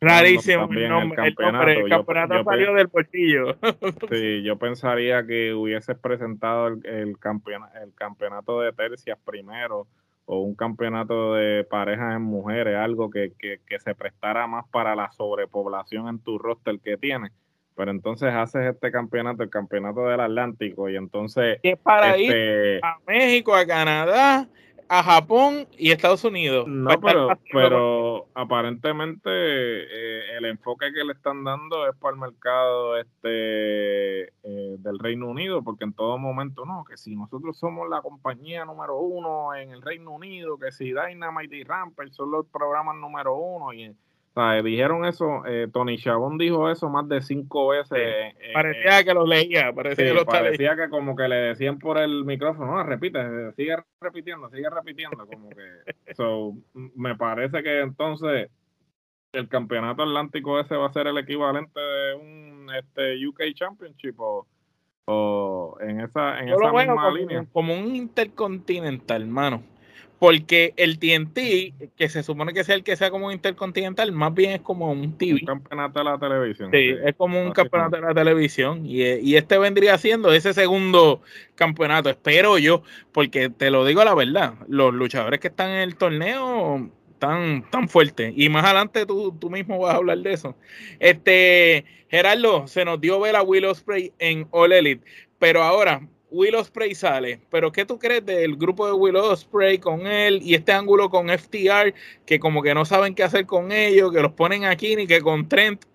rarísimo 0.01 0.69
el, 0.71 0.87
nombre, 0.87 1.27
el, 1.27 1.35
campeonato, 1.35 1.69
el 1.69 1.89
campeonato 1.89 2.43
salió 2.45 2.73
del 2.73 2.87
bolsillo. 2.87 3.57
sí, 4.09 4.43
yo 4.43 4.57
pensaría 4.57 5.27
que 5.27 5.53
hubiese 5.53 5.93
presentado 5.93 6.67
el, 6.69 6.85
el, 6.85 7.09
el 7.09 7.93
campeonato 7.95 8.61
de 8.61 8.71
tercias 8.71 9.19
primero 9.25 9.87
o 10.31 10.41
un 10.41 10.53
campeonato 10.53 11.33
de 11.33 11.63
parejas 11.63 12.15
en 12.15 12.21
mujeres, 12.21 12.77
algo 12.77 13.09
que, 13.09 13.33
que, 13.39 13.79
se 13.79 13.95
prestara 13.95 14.45
más 14.45 14.63
para 14.69 14.95
la 14.95 15.11
sobrepoblación 15.11 16.07
en 16.07 16.19
tu 16.19 16.37
roster 16.37 16.79
que 16.79 16.97
tienes. 16.97 17.31
Pero 17.75 17.89
entonces 17.89 18.31
haces 18.31 18.75
este 18.75 18.91
campeonato, 18.91 19.41
el 19.41 19.49
campeonato 19.49 20.01
del 20.05 20.19
Atlántico, 20.19 20.87
y 20.87 20.97
entonces... 20.97 21.57
es 21.63 21.79
para 21.79 22.15
ir 22.15 22.31
este 22.31 22.79
a 22.85 22.97
México, 23.07 23.55
a 23.55 23.65
Canadá, 23.65 24.47
a 24.89 25.03
Japón 25.03 25.67
y 25.77 25.91
Estados 25.91 26.23
Unidos. 26.23 26.67
No, 26.67 26.99
pero, 26.99 27.29
pero 27.53 28.27
aparentemente 28.33 29.29
eh, 29.29 30.37
el 30.37 30.45
enfoque 30.45 30.91
que 30.91 31.03
le 31.03 31.13
están 31.13 31.43
dando 31.43 31.87
es 31.87 31.95
para 31.95 32.15
el 32.15 32.19
mercado 32.19 32.97
este 32.97 34.23
eh, 34.23 34.75
del 34.79 34.97
Reino 34.97 35.27
Unido, 35.27 35.61
porque 35.61 35.83
en 35.83 35.93
todo 35.93 36.17
momento 36.17 36.65
no, 36.65 36.83
que 36.83 36.97
si 36.97 37.15
nosotros 37.15 37.57
somos 37.57 37.87
la 37.87 38.01
compañía 38.01 38.65
número 38.65 38.97
uno 38.97 39.53
en 39.53 39.69
el 39.71 39.83
Reino 39.83 40.11
Unido, 40.11 40.57
que 40.57 40.71
si 40.71 40.85
Dynamite 40.85 41.55
y 41.55 41.63
Rampage 41.63 42.11
son 42.11 42.31
los 42.31 42.47
programas 42.47 42.95
número 42.95 43.35
uno 43.35 43.71
y 43.73 43.95
dijeron 44.63 45.05
eso, 45.05 45.45
eh, 45.45 45.67
Tony 45.71 45.97
Chabón 45.97 46.37
dijo 46.37 46.69
eso 46.69 46.89
más 46.89 47.07
de 47.09 47.21
cinco 47.21 47.69
veces. 47.69 47.97
Eh, 47.97 48.33
parecía 48.53 49.03
que 49.03 49.13
lo 49.13 49.25
leía, 49.25 49.73
parecía, 49.73 50.05
que, 50.05 50.13
lo 50.13 50.25
parecía 50.25 50.75
que 50.75 50.89
como 50.89 51.15
que 51.15 51.27
le 51.27 51.35
decían 51.35 51.79
por 51.79 51.97
el 51.97 52.23
micrófono, 52.25 52.77
no, 52.77 52.83
repite, 52.83 53.19
sigue 53.53 53.75
repitiendo, 53.99 54.49
sigue 54.49 54.69
repitiendo, 54.69 55.25
como 55.27 55.49
que... 55.49 56.13
so, 56.15 56.53
me 56.73 57.15
parece 57.15 57.61
que 57.63 57.81
entonces 57.81 58.49
el 59.33 59.47
campeonato 59.47 60.03
atlántico 60.03 60.59
ese 60.59 60.75
va 60.75 60.87
a 60.87 60.93
ser 60.93 61.07
el 61.07 61.17
equivalente 61.17 61.79
de 61.79 62.15
un 62.15 62.69
este, 62.73 63.27
UK 63.27 63.53
Championship 63.53 64.19
o, 64.19 64.47
o 65.05 65.77
en 65.81 66.01
esa, 66.01 66.39
en 66.39 66.49
esa 66.49 66.71
misma 66.71 67.11
línea. 67.11 67.45
Como 67.51 67.73
un 67.73 67.95
intercontinental, 67.95 69.23
hermano 69.23 69.63
porque 70.19 70.73
el 70.75 70.99
TNT, 70.99 71.93
que 71.95 72.09
se 72.09 72.23
supone 72.23 72.53
que 72.53 72.65
sea 72.65 72.75
el 72.75 72.83
que 72.83 72.97
sea 72.97 73.09
como 73.09 73.31
intercontinental, 73.31 74.11
más 74.11 74.33
bien 74.33 74.51
es 74.51 74.61
como 74.61 74.91
un 74.91 75.17
TV. 75.17 75.39
Un 75.41 75.47
campeonato 75.47 75.99
de 75.99 76.05
la 76.05 76.19
televisión. 76.19 76.71
Sí, 76.71 76.93
es 77.05 77.15
como 77.15 77.41
un 77.41 77.51
campeonato 77.53 77.95
de 77.95 78.01
la 78.01 78.13
televisión. 78.13 78.85
Y, 78.85 79.35
este 79.35 79.57
vendría 79.57 79.97
siendo 79.97 80.33
ese 80.33 80.53
segundo 80.53 81.21
campeonato, 81.55 82.09
espero 82.09 82.57
yo, 82.57 82.83
porque 83.13 83.49
te 83.49 83.71
lo 83.71 83.85
digo 83.85 84.03
la 84.03 84.13
verdad, 84.13 84.55
los 84.67 84.93
luchadores 84.93 85.39
que 85.39 85.47
están 85.47 85.69
en 85.71 85.79
el 85.79 85.95
torneo 85.95 86.89
están 87.13 87.65
tan 87.71 87.87
fuertes. 87.87 88.33
Y 88.35 88.49
más 88.49 88.65
adelante 88.65 89.05
tú, 89.05 89.33
tú 89.39 89.49
mismo 89.49 89.79
vas 89.79 89.93
a 89.93 89.97
hablar 89.97 90.17
de 90.17 90.33
eso. 90.33 90.55
Este, 90.99 91.85
Gerardo, 92.09 92.67
se 92.67 92.83
nos 92.83 92.99
dio 92.99 93.21
ver 93.21 93.37
a 93.37 93.43
Willow 93.43 93.73
Spray 93.73 94.11
en 94.19 94.47
All 94.51 94.73
Elite, 94.73 95.05
pero 95.37 95.63
ahora 95.63 96.01
Willow 96.31 96.63
Spray 96.63 96.93
sale, 96.95 97.41
pero 97.49 97.71
¿qué 97.71 97.85
tú 97.85 97.97
crees 97.97 98.25
del 98.25 98.55
grupo 98.55 98.85
de 98.85 98.93
Willow 98.93 99.35
Spray 99.35 99.79
con 99.79 100.05
él 100.05 100.39
y 100.43 100.55
este 100.55 100.71
ángulo 100.71 101.09
con 101.09 101.29
FTR 101.29 101.93
que 102.25 102.39
como 102.39 102.61
que 102.61 102.73
no 102.73 102.85
saben 102.85 103.15
qué 103.15 103.23
hacer 103.23 103.45
con 103.45 103.71
ellos, 103.71 104.11
que 104.11 104.21
los 104.21 104.33
ponen 104.33 104.65
aquí 104.65 104.95
ni 104.95 105.07
que 105.07 105.21
con 105.21 105.49
Trent 105.49 105.85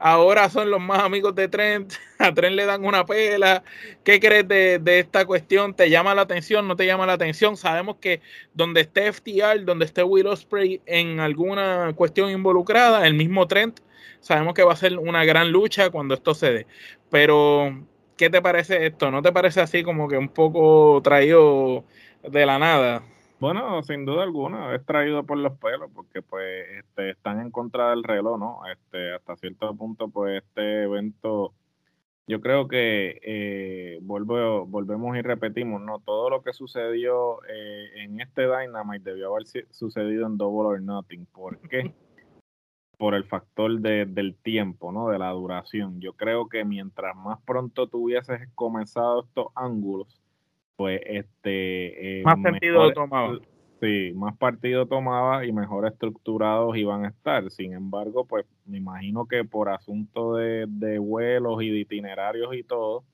ahora 0.00 0.48
son 0.48 0.70
los 0.70 0.80
más 0.80 1.00
amigos 1.00 1.34
de 1.36 1.46
Trent, 1.46 1.92
a 2.18 2.34
Trent 2.34 2.56
le 2.56 2.66
dan 2.66 2.84
una 2.84 3.06
pela. 3.06 3.62
¿Qué 4.02 4.18
crees 4.18 4.48
de, 4.48 4.80
esta 4.98 5.24
cuestión? 5.26 5.74
¿Te 5.74 5.88
llama 5.90 6.14
la 6.14 6.22
atención? 6.22 6.66
¿No 6.66 6.74
te 6.74 6.86
llama 6.86 7.06
la 7.06 7.12
atención? 7.12 7.56
Sabemos 7.56 7.96
que 8.00 8.20
donde 8.54 8.80
esté 8.80 9.12
FTR, 9.12 9.64
donde 9.64 9.84
esté 9.84 10.02
Willow 10.02 10.34
Spray 10.34 10.80
en 10.86 11.20
alguna 11.20 11.92
cuestión 11.94 12.30
involucrada, 12.30 13.06
el 13.06 13.14
mismo 13.14 13.46
Trent, 13.46 13.80
sabemos 14.20 14.54
que 14.54 14.64
va 14.64 14.72
a 14.72 14.76
ser 14.76 14.98
una 14.98 15.24
gran 15.24 15.52
lucha 15.52 15.90
cuando 15.90 16.14
esto 16.14 16.34
se 16.34 16.50
dé. 16.52 16.66
Pero 17.10 17.84
¿Qué 18.20 18.28
te 18.28 18.42
parece 18.42 18.84
esto? 18.84 19.10
¿No 19.10 19.22
te 19.22 19.32
parece 19.32 19.62
así 19.62 19.82
como 19.82 20.06
que 20.06 20.18
un 20.18 20.28
poco 20.28 21.00
traído 21.02 21.84
de 22.22 22.44
la 22.44 22.58
nada? 22.58 23.02
Bueno, 23.38 23.82
sin 23.82 24.04
duda 24.04 24.24
alguna, 24.24 24.74
es 24.74 24.84
traído 24.84 25.24
por 25.24 25.38
los 25.38 25.54
pelos, 25.54 25.90
porque 25.94 26.20
pues 26.20 26.68
este, 26.80 27.12
están 27.12 27.40
en 27.40 27.50
contra 27.50 27.88
del 27.88 28.04
reloj, 28.04 28.38
¿no? 28.38 28.60
Este, 28.70 29.14
hasta 29.14 29.36
cierto 29.36 29.74
punto, 29.74 30.10
pues 30.10 30.42
este 30.42 30.82
evento, 30.82 31.54
yo 32.26 32.42
creo 32.42 32.68
que 32.68 33.20
eh, 33.22 34.00
vuelvo, 34.02 34.66
volvemos 34.66 35.16
y 35.16 35.22
repetimos, 35.22 35.80
¿no? 35.80 36.00
Todo 36.00 36.28
lo 36.28 36.42
que 36.42 36.52
sucedió 36.52 37.42
eh, 37.48 38.02
en 38.02 38.20
este 38.20 38.42
Dynamite 38.42 39.12
debió 39.12 39.28
haber 39.34 39.46
sucedido 39.70 40.26
en 40.26 40.36
Double 40.36 40.68
or 40.68 40.82
Nothing. 40.82 41.24
¿Por 41.24 41.58
qué? 41.70 41.94
Por 43.00 43.14
el 43.14 43.24
factor 43.24 43.80
de, 43.80 44.04
del 44.04 44.36
tiempo, 44.36 44.92
¿no? 44.92 45.08
De 45.08 45.18
la 45.18 45.30
duración. 45.30 46.02
Yo 46.02 46.12
creo 46.12 46.50
que 46.50 46.66
mientras 46.66 47.16
más 47.16 47.40
pronto 47.46 47.86
tuvieses 47.86 48.46
comenzado 48.54 49.22
estos 49.22 49.46
ángulos, 49.54 50.20
pues 50.76 51.00
este... 51.06 52.20
Eh, 52.20 52.22
más 52.22 52.42
sentido 52.42 52.92
tomaba. 52.92 53.38
Sí, 53.80 54.12
más 54.14 54.36
partido 54.36 54.84
tomaba 54.84 55.46
y 55.46 55.52
mejor 55.52 55.86
estructurados 55.86 56.76
iban 56.76 57.06
a 57.06 57.08
estar. 57.08 57.50
Sin 57.50 57.72
embargo, 57.72 58.26
pues 58.26 58.44
me 58.66 58.76
imagino 58.76 59.24
que 59.24 59.46
por 59.46 59.70
asunto 59.70 60.34
de, 60.34 60.66
de 60.68 60.98
vuelos 60.98 61.62
y 61.62 61.70
de 61.70 61.78
itinerarios 61.78 62.54
y 62.54 62.62
todo, 62.64 63.04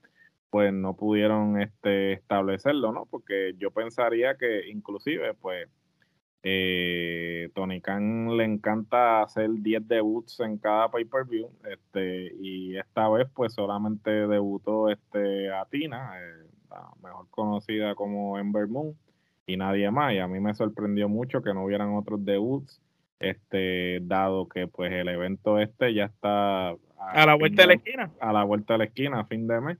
pues 0.50 0.72
no 0.72 0.96
pudieron 0.96 1.60
este, 1.60 2.14
establecerlo, 2.14 2.90
¿no? 2.90 3.06
Porque 3.08 3.54
yo 3.56 3.70
pensaría 3.70 4.36
que 4.36 4.68
inclusive, 4.68 5.32
pues, 5.34 5.68
eh, 6.42 7.50
Tony 7.54 7.80
Khan 7.80 8.36
le 8.36 8.44
encanta 8.44 9.22
hacer 9.22 9.50
10 9.50 9.88
debuts 9.88 10.40
en 10.40 10.58
cada 10.58 10.90
pay-per-view, 10.90 11.50
este, 11.70 12.32
y 12.40 12.76
esta 12.76 13.08
vez 13.08 13.28
pues 13.34 13.54
solamente 13.54 14.10
debutó 14.10 14.88
este 14.90 15.50
Atina, 15.50 16.20
eh, 16.20 16.46
la 16.70 16.88
mejor 17.02 17.26
conocida 17.30 17.94
como 17.94 18.38
Ember 18.38 18.68
Moon, 18.68 18.96
y 19.46 19.56
nadie 19.56 19.90
más, 19.90 20.12
y 20.12 20.18
a 20.18 20.28
mí 20.28 20.40
me 20.40 20.54
sorprendió 20.54 21.08
mucho 21.08 21.42
que 21.42 21.54
no 21.54 21.64
hubieran 21.64 21.94
otros 21.94 22.24
debuts, 22.24 22.80
este, 23.18 24.00
dado 24.02 24.48
que 24.48 24.66
pues 24.66 24.92
el 24.92 25.08
evento 25.08 25.58
este 25.58 25.94
ya 25.94 26.04
está 26.04 26.76
a, 26.98 27.26
la 27.26 27.34
vuelta 27.34 27.62
de 27.62 27.68
la 27.68 27.74
esquina. 27.74 28.10
A 28.20 28.32
la 28.32 28.44
vuelta 28.44 28.74
de 28.74 28.78
la 28.78 28.84
esquina, 28.84 29.20
a 29.20 29.24
fin 29.24 29.46
de 29.46 29.60
mes. 29.60 29.78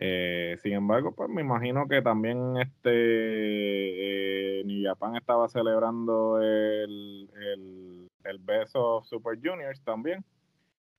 Eh, 0.00 0.56
sin 0.62 0.74
embargo, 0.74 1.12
pues 1.12 1.28
me 1.28 1.40
imagino 1.40 1.88
que 1.88 2.00
también 2.02 2.56
este 2.56 4.60
eh, 4.60 4.64
New 4.64 4.86
Japan 4.86 5.16
estaba 5.16 5.48
celebrando 5.48 6.40
el, 6.40 7.28
el, 7.34 8.08
el 8.22 8.38
beso 8.38 9.02
Super 9.02 9.36
Juniors 9.42 9.82
también, 9.82 10.24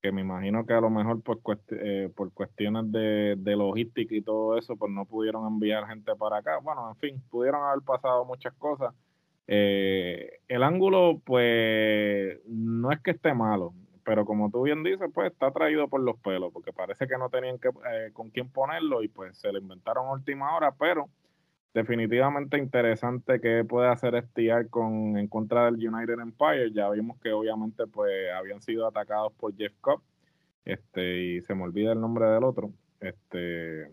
que 0.02 0.12
me 0.12 0.20
imagino 0.20 0.66
que 0.66 0.74
a 0.74 0.82
lo 0.82 0.90
mejor 0.90 1.22
por, 1.22 1.40
eh, 1.72 2.10
por 2.14 2.34
cuestiones 2.34 2.92
de, 2.92 3.36
de, 3.38 3.56
logística 3.56 4.14
y 4.14 4.22
todo 4.22 4.58
eso, 4.58 4.76
pues 4.76 4.92
no 4.92 5.06
pudieron 5.06 5.48
enviar 5.48 5.88
gente 5.88 6.14
para 6.18 6.38
acá. 6.38 6.60
Bueno, 6.62 6.90
en 6.90 6.96
fin, 6.98 7.24
pudieron 7.30 7.64
haber 7.64 7.82
pasado 7.86 8.26
muchas 8.26 8.54
cosas. 8.56 8.94
Eh, 9.48 10.40
el 10.50 10.62
ángulo, 10.62 11.22
pues, 11.26 12.38
no 12.48 12.92
es 12.92 13.00
que 13.00 13.12
esté 13.12 13.34
malo 13.34 13.74
pero 14.10 14.26
como 14.26 14.50
tú 14.50 14.64
bien 14.64 14.82
dices, 14.82 15.08
pues 15.14 15.32
está 15.32 15.52
traído 15.52 15.88
por 15.88 16.02
los 16.02 16.18
pelos, 16.18 16.52
porque 16.52 16.74
parece 16.74 17.08
que 17.08 17.16
no 17.20 17.30
tenían 17.30 17.60
que, 17.60 17.68
eh, 17.68 18.10
con 18.12 18.32
quién 18.32 18.50
ponerlo 18.50 19.04
y 19.04 19.08
pues 19.08 19.38
se 19.38 19.52
lo 19.52 19.60
inventaron 19.60 20.08
a 20.08 20.14
última 20.14 20.58
hora, 20.58 20.74
pero 20.80 21.10
definitivamente 21.76 22.58
interesante 22.58 23.40
que 23.40 23.64
puede 23.66 23.88
hacer 23.88 24.16
STR 24.16 24.68
con, 24.72 25.16
en 25.16 25.28
contra 25.28 25.66
del 25.66 25.76
United 25.76 26.20
Empire. 26.20 26.72
Ya 26.72 26.90
vimos 26.90 27.20
que 27.20 27.32
obviamente 27.32 27.86
pues 27.86 28.12
habían 28.36 28.64
sido 28.64 28.88
atacados 28.88 29.32
por 29.34 29.56
Jeff 29.56 29.74
Cobb, 29.80 30.02
este, 30.66 31.22
y 31.22 31.42
se 31.42 31.54
me 31.54 31.66
olvida 31.66 31.92
el 31.92 32.02
nombre 32.02 32.26
del 32.26 32.44
otro. 32.46 32.72
Este, 33.00 33.92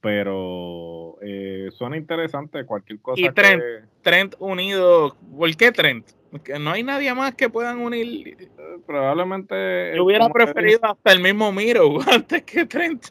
pero 0.00 1.16
eh, 1.22 1.70
suena 1.72 1.96
interesante 1.96 2.64
cualquier 2.64 3.00
cosa. 3.00 3.20
Y 3.20 3.28
Trent, 3.30 3.64
Trent 4.02 4.36
unido, 4.38 5.16
¿por 5.36 5.56
qué 5.56 5.72
Trent? 5.72 6.06
que 6.40 6.58
no 6.58 6.70
hay 6.70 6.82
nadie 6.82 7.12
más 7.14 7.34
que 7.34 7.50
puedan 7.50 7.78
unir. 7.78 8.50
Probablemente. 8.86 9.94
Yo 9.94 10.04
hubiera 10.04 10.28
preferido 10.28 10.80
hasta 10.82 11.12
el 11.12 11.20
mismo 11.20 11.52
Miro 11.52 11.98
antes 12.12 12.42
que 12.42 12.66
Trent. 12.66 13.04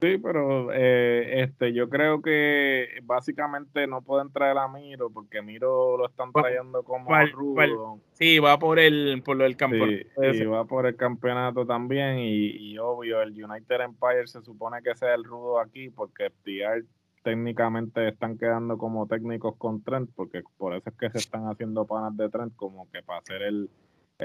Sí, 0.00 0.16
pero 0.16 0.72
eh, 0.72 1.42
este, 1.42 1.74
yo 1.74 1.90
creo 1.90 2.22
que 2.22 3.00
básicamente 3.02 3.86
no 3.86 4.00
pueden 4.00 4.32
traer 4.32 4.56
a 4.56 4.66
Miro 4.66 5.10
porque 5.10 5.42
Miro 5.42 5.98
lo 5.98 6.06
están 6.06 6.32
trayendo 6.32 6.82
como 6.82 7.10
rudo. 7.26 8.00
Sí, 8.12 8.38
va 8.38 8.58
por 8.58 8.78
el 8.78 9.22
por 9.22 9.42
el 9.42 9.56
campeonato. 9.58 10.08
Sí, 10.32 10.44
va 10.46 10.64
por 10.64 10.86
el 10.86 10.96
campeonato 10.96 11.66
también 11.66 12.18
y, 12.18 12.78
obvio 12.78 13.20
el 13.20 13.32
United 13.32 13.80
Empire 13.82 14.26
se 14.26 14.40
supone 14.40 14.82
que 14.82 14.94
sea 14.94 15.14
el 15.14 15.24
rudo 15.24 15.60
aquí 15.60 15.90
porque 15.90 16.30
FTR 16.30 16.82
técnicamente 17.22 18.08
están 18.08 18.38
quedando 18.38 18.78
como 18.78 19.06
técnicos 19.06 19.56
con 19.56 19.82
Trent, 19.82 20.10
porque 20.14 20.42
por 20.56 20.74
eso 20.74 20.88
es 20.88 20.96
que 20.96 21.10
se 21.10 21.18
están 21.18 21.44
haciendo 21.48 21.86
panas 21.86 22.16
de 22.16 22.30
Trent, 22.30 22.56
como 22.56 22.90
que 22.90 23.02
para 23.02 23.18
hacer 23.18 23.42
el, 23.42 23.68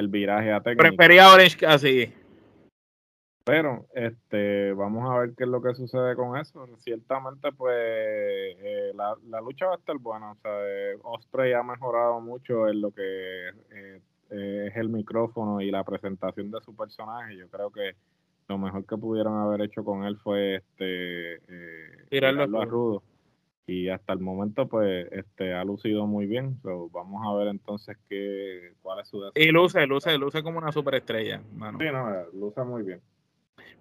viraje 0.07 0.51
a 0.51 0.61
técnico. 0.61 0.83
Prefería 0.83 1.31
Orange 1.31 1.57
casi. 1.57 2.13
Pero 3.45 3.85
este, 3.93 4.73
vamos 4.73 5.09
a 5.09 5.19
ver 5.19 5.35
qué 5.37 5.43
es 5.43 5.49
lo 5.49 5.61
que 5.61 5.75
sucede 5.75 6.15
con 6.15 6.35
eso. 6.37 6.67
Ciertamente, 6.79 7.51
pues 7.51 7.75
eh, 7.77 8.91
la, 8.95 9.41
lucha 9.41 9.67
va 9.67 9.73
a 9.73 9.77
estar 9.77 9.97
buena. 9.99 10.31
O 10.31 10.35
sea, 10.41 10.51
eh, 10.67 10.97
Osprey 11.03 11.53
ha 11.53 11.61
mejorado 11.61 12.19
mucho 12.21 12.67
en 12.67 12.81
lo 12.81 12.91
que 12.91 13.49
eh, 13.71 14.01
es 14.29 14.75
el 14.75 14.89
micrófono 14.89 15.61
y 15.61 15.69
la 15.69 15.83
presentación 15.83 16.49
de 16.49 16.59
su 16.61 16.75
personaje. 16.75 17.37
Yo 17.37 17.47
creo 17.49 17.69
que 17.71 17.95
lo 18.47 18.57
mejor 18.57 18.85
que 18.85 18.97
pudieron 18.97 19.37
haber 19.37 19.61
hecho 19.61 19.83
con 19.83 20.03
él 20.03 20.17
fue 20.17 20.55
este 20.55 21.35
eh, 21.35 22.05
tirarlo, 22.09 22.61
a 22.61 22.65
rudo 22.65 23.03
y 23.67 23.89
hasta 23.89 24.13
el 24.13 24.19
momento 24.19 24.67
pues 24.67 25.07
este 25.11 25.53
ha 25.53 25.63
lucido 25.63 26.05
muy 26.05 26.25
bien. 26.27 26.59
Vamos 26.63 27.21
a 27.25 27.33
ver 27.37 27.47
entonces 27.47 27.97
qué 28.07 28.73
cuál 28.81 28.99
es 28.99 29.07
su 29.07 29.21
y 29.33 29.47
luce 29.51 29.85
luce 29.87 30.17
luce 30.17 30.43
como 30.43 30.59
una 30.59 30.71
superestrella 30.71 31.41
mano. 31.55 31.79
sí 31.79 31.85
no 31.91 32.25
luce 32.33 32.63
muy 32.63 32.83
bien 32.83 33.01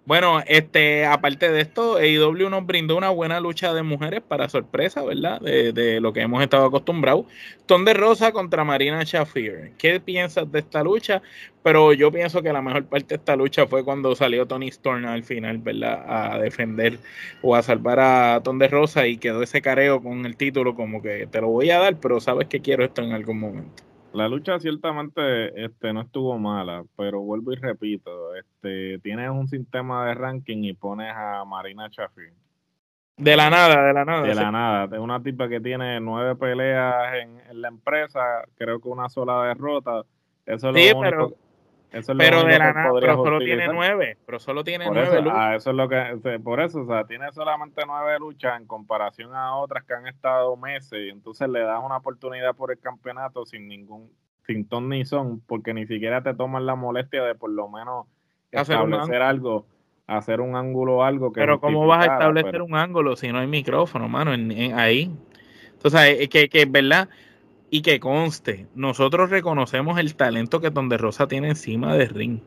bueno, 0.05 0.39
este, 0.45 1.05
aparte 1.05 1.51
de 1.51 1.61
esto, 1.61 1.97
AEW 1.97 2.49
nos 2.49 2.65
brindó 2.65 2.95
una 2.95 3.09
buena 3.09 3.39
lucha 3.39 3.73
de 3.73 3.81
mujeres 3.81 4.21
para 4.21 4.47
sorpresa, 4.49 5.03
¿verdad? 5.03 5.41
De, 5.41 5.99
lo 5.99 6.13
que 6.13 6.21
hemos 6.21 6.43
estado 6.43 6.65
acostumbrados. 6.65 7.25
Ton 7.65 7.85
de 7.85 7.95
Rosa 7.95 8.31
contra 8.31 8.63
Marina 8.63 9.01
Shafir. 9.03 9.71
¿Qué 9.79 9.99
piensas 9.99 10.51
de 10.51 10.59
esta 10.59 10.83
lucha? 10.83 11.23
Pero 11.63 11.91
yo 11.93 12.11
pienso 12.11 12.43
que 12.43 12.53
la 12.53 12.61
mejor 12.61 12.85
parte 12.85 13.07
de 13.09 13.15
esta 13.15 13.35
lucha 13.35 13.65
fue 13.65 13.83
cuando 13.83 14.15
salió 14.15 14.45
Tony 14.45 14.67
Storm 14.67 15.05
al 15.05 15.23
final, 15.23 15.57
¿verdad? 15.57 16.05
A 16.07 16.37
defender 16.37 16.99
o 17.41 17.55
a 17.55 17.63
salvar 17.63 17.99
a 17.99 18.41
Ton 18.43 18.59
de 18.59 18.67
Rosa 18.67 19.07
y 19.07 19.17
quedó 19.17 19.41
ese 19.41 19.63
careo 19.63 20.03
con 20.03 20.25
el 20.27 20.37
título 20.37 20.75
como 20.75 21.01
que 21.01 21.25
te 21.25 21.41
lo 21.41 21.47
voy 21.47 21.71
a 21.71 21.79
dar, 21.79 21.99
pero 21.99 22.19
sabes 22.19 22.47
que 22.47 22.61
quiero 22.61 22.85
esto 22.85 23.01
en 23.01 23.13
algún 23.13 23.39
momento. 23.39 23.83
La 24.15 24.29
lucha 24.29 24.59
ciertamente 24.59 25.65
este, 25.65 25.91
no 25.91 26.01
estuvo 26.01 26.39
mala, 26.39 26.85
pero 26.95 27.19
vuelvo 27.19 27.51
y 27.51 27.57
repito, 27.57 28.33
este, 28.35 28.97
tienes 28.99 29.29
un 29.29 29.47
sistema 29.47 30.07
de 30.07 30.13
ranking 30.13 30.63
y 30.63 30.73
pones 30.73 31.13
a 31.13 31.43
Marina 31.43 31.89
Chaffee. 31.89 32.31
De 33.17 33.35
la 33.35 33.49
nada, 33.49 33.83
de 33.85 33.93
la 33.93 34.05
nada. 34.05 34.21
De 34.21 34.35
la 34.35 34.51
nada, 34.51 34.87
de 34.87 34.99
una 34.99 35.21
tipa 35.21 35.49
que 35.49 35.59
tiene 35.59 35.99
nueve 35.99 36.35
peleas 36.37 37.13
en, 37.15 37.61
la 37.61 37.67
empresa, 37.67 38.45
creo 38.57 38.79
que 38.79 38.87
una 38.87 39.09
sola 39.09 39.43
derrota. 39.43 40.03
Eso 40.45 40.69
es 40.69 40.93
lo 40.93 40.99
único, 40.99 41.01
pero 41.01 41.33
de 41.91 42.59
la 42.59 42.73
nada, 42.73 42.91
pero 42.99 43.15
solo 43.15 43.39
tiene 43.39 43.67
nueve, 43.67 44.17
pero 44.25 44.39
solo 44.39 44.63
tiene 44.63 44.85
nueve 44.91 45.21
luchas. 45.21 45.37
Ah, 45.37 45.55
eso 45.55 45.69
es 45.69 45.75
lo 45.75 45.87
que, 45.87 46.39
por 46.43 46.59
eso, 46.59 46.81
o 46.81 46.85
sea, 46.85 47.05
tiene 47.05 47.31
solamente 47.31 47.83
nueve 47.85 48.17
luchas 48.19 48.59
en 48.59 48.67
comparación 48.67 49.33
a 49.33 49.55
otras 49.55 49.83
que 49.85 49.93
han 49.93 50.07
estado 50.07 50.55
meses 50.57 50.99
y 51.05 51.09
entonces 51.09 51.47
le 51.49 51.61
das 51.61 51.81
una 51.83 51.97
oportunidad 51.97 52.55
por 52.55 52.71
el 52.71 52.79
campeonato 52.79 53.45
sin 53.45 53.67
ningún, 53.67 54.09
sin 54.45 54.67
ton 54.67 54.89
ni 54.89 55.05
son, 55.05 55.41
porque 55.41 55.73
ni 55.73 55.85
siquiera 55.87 56.21
te 56.21 56.33
toman 56.33 56.65
la 56.65 56.75
molestia 56.75 57.23
de 57.23 57.35
por 57.35 57.49
lo 57.49 57.69
menos 57.69 58.07
establecer 58.51 59.21
algo, 59.21 59.65
hacer 60.07 60.41
un 60.41 60.55
ángulo 60.55 60.97
o 60.97 61.03
algo 61.03 61.31
que 61.31 61.39
Pero 61.39 61.59
¿cómo 61.59 61.87
vas 61.87 62.07
a 62.07 62.13
establecer 62.13 62.61
un 62.61 62.75
ángulo 62.75 63.15
si 63.15 63.31
no 63.31 63.39
hay 63.39 63.47
micrófono, 63.47 64.09
mano, 64.09 64.31
ahí? 64.75 65.11
Entonces, 65.73 66.17
es 66.19 66.29
que, 66.29 66.49
que 66.49 66.63
es 66.63 66.71
verdad, 66.71 67.09
y 67.69 67.81
que 67.81 67.99
conste, 67.99 68.67
nosotros 68.75 69.29
reconocemos 69.29 69.99
el 69.99 70.15
talento 70.15 70.61
que 70.61 70.69
Donde 70.69 70.97
Rosa 70.97 71.27
tiene 71.27 71.49
encima 71.49 71.95
del 71.95 72.09
ring. 72.09 72.39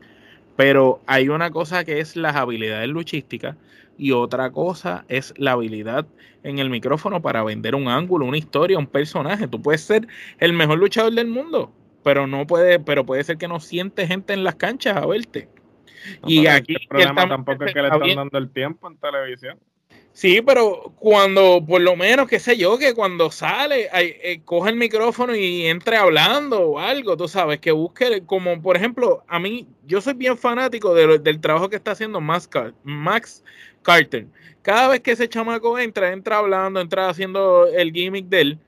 Pero 0.55 1.01
hay 1.07 1.29
una 1.29 1.51
cosa 1.51 1.85
que 1.85 1.99
es 1.99 2.15
las 2.15 2.35
habilidades 2.35 2.89
luchísticas 2.89 3.55
y 3.97 4.11
otra 4.11 4.51
cosa 4.51 5.05
es 5.07 5.33
la 5.37 5.51
habilidad 5.51 6.05
en 6.43 6.59
el 6.59 6.69
micrófono 6.69 7.21
para 7.21 7.43
vender 7.43 7.75
un 7.75 7.87
ángulo, 7.87 8.25
una 8.25 8.37
historia, 8.37 8.77
un 8.77 8.87
personaje. 8.87 9.47
Tú 9.47 9.61
puedes 9.61 9.81
ser 9.81 10.07
el 10.39 10.53
mejor 10.53 10.79
luchador 10.79 11.13
del 11.13 11.27
mundo, 11.27 11.71
pero 12.03 12.27
no 12.27 12.47
puede, 12.47 12.79
pero 12.79 13.05
puede 13.05 13.23
ser 13.23 13.37
que 13.37 13.47
no 13.47 13.59
siente 13.59 14.07
gente 14.07 14.33
en 14.33 14.43
las 14.43 14.55
canchas 14.55 14.97
a 14.97 15.05
verte. 15.05 15.49
y 16.25 16.47
aquí 16.47 16.75
el 16.75 16.87
problema 16.87 17.27
tampoco 17.27 17.65
es 17.65 17.73
que 17.73 17.81
le 17.81 17.89
están 17.89 18.15
dando 18.15 18.37
el 18.37 18.49
tiempo 18.49 18.89
en 18.89 18.97
televisión. 18.97 19.59
Sí, 20.19 20.41
pero 20.41 20.93
cuando, 20.97 21.63
por 21.65 21.79
lo 21.79 21.95
menos, 21.95 22.27
qué 22.27 22.39
sé 22.41 22.57
yo, 22.57 22.77
que 22.77 22.93
cuando 22.93 23.31
sale, 23.31 23.87
eh, 23.93 24.41
coge 24.43 24.69
el 24.69 24.75
micrófono 24.75 25.33
y 25.33 25.65
entre 25.67 25.95
hablando 25.95 26.59
o 26.59 26.77
algo, 26.79 27.15
tú 27.15 27.29
sabes, 27.29 27.59
que 27.61 27.71
busque, 27.71 28.25
como 28.25 28.61
por 28.61 28.75
ejemplo, 28.75 29.23
a 29.29 29.39
mí, 29.39 29.65
yo 29.85 30.01
soy 30.01 30.15
bien 30.15 30.37
fanático 30.37 30.93
del 30.93 31.39
trabajo 31.39 31.69
que 31.69 31.77
está 31.77 31.91
haciendo 31.91 32.19
Max, 32.19 32.49
Max 32.83 33.45
Carter. 33.81 34.27
Cada 34.61 34.89
vez 34.89 34.99
que 34.99 35.11
ese 35.11 35.29
chamaco 35.29 35.79
entra, 35.79 36.11
entra 36.11 36.39
hablando, 36.39 36.81
entra 36.81 37.07
haciendo 37.07 37.67
el 37.67 37.93
gimmick 37.93 38.25
de 38.27 38.41
él. 38.41 38.59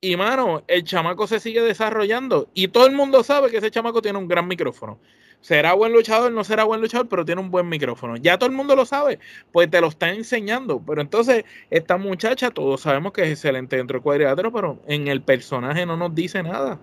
Y 0.00 0.16
mano, 0.16 0.62
el 0.68 0.84
chamaco 0.84 1.26
se 1.26 1.40
sigue 1.40 1.62
desarrollando. 1.62 2.48
Y 2.54 2.68
todo 2.68 2.86
el 2.86 2.92
mundo 2.92 3.22
sabe 3.24 3.50
que 3.50 3.58
ese 3.58 3.70
chamaco 3.70 4.02
tiene 4.02 4.18
un 4.18 4.28
gran 4.28 4.46
micrófono 4.46 5.00
será 5.46 5.74
buen 5.74 5.92
luchador, 5.92 6.32
no 6.32 6.42
será 6.42 6.64
buen 6.64 6.80
luchador, 6.80 7.08
pero 7.08 7.24
tiene 7.24 7.40
un 7.40 7.52
buen 7.52 7.68
micrófono. 7.68 8.16
Ya 8.16 8.38
todo 8.38 8.48
el 8.50 8.56
mundo 8.56 8.74
lo 8.74 8.84
sabe, 8.84 9.20
pues 9.52 9.70
te 9.70 9.80
lo 9.80 9.88
está 9.88 10.12
enseñando. 10.12 10.82
Pero 10.84 11.00
entonces, 11.00 11.44
esta 11.70 11.96
muchacha, 11.98 12.50
todos 12.50 12.80
sabemos 12.80 13.12
que 13.12 13.22
es 13.22 13.30
excelente 13.30 13.76
dentro 13.76 13.94
del 13.94 14.02
cuadrilátero, 14.02 14.52
pero 14.52 14.82
en 14.88 15.06
el 15.08 15.22
personaje 15.22 15.86
no 15.86 15.96
nos 15.96 16.14
dice 16.14 16.42
nada. 16.42 16.80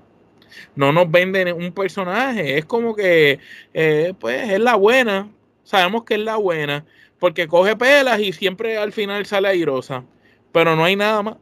No 0.76 0.94
nos 0.94 1.12
venden 1.12 1.52
un 1.52 1.74
personaje. 1.74 2.58
Es 2.58 2.66
como 2.66 2.96
que, 2.96 3.40
eh, 3.74 4.14
pues, 4.20 4.50
es 4.50 4.60
la 4.60 4.76
buena. 4.76 5.30
Sabemos 5.64 6.04
que 6.06 6.16
es 6.16 6.22
la 6.22 6.38
buena, 6.38 6.86
porque 7.20 7.48
coge 7.48 7.76
pelas 7.76 8.20
y 8.22 8.34
siempre 8.34 8.78
al 8.78 8.94
final 8.94 9.26
sale 9.26 9.50
airosa. 9.50 10.06
Pero 10.54 10.76
no 10.76 10.86
hay 10.86 10.96
nada 10.96 11.22
más. 11.24 11.38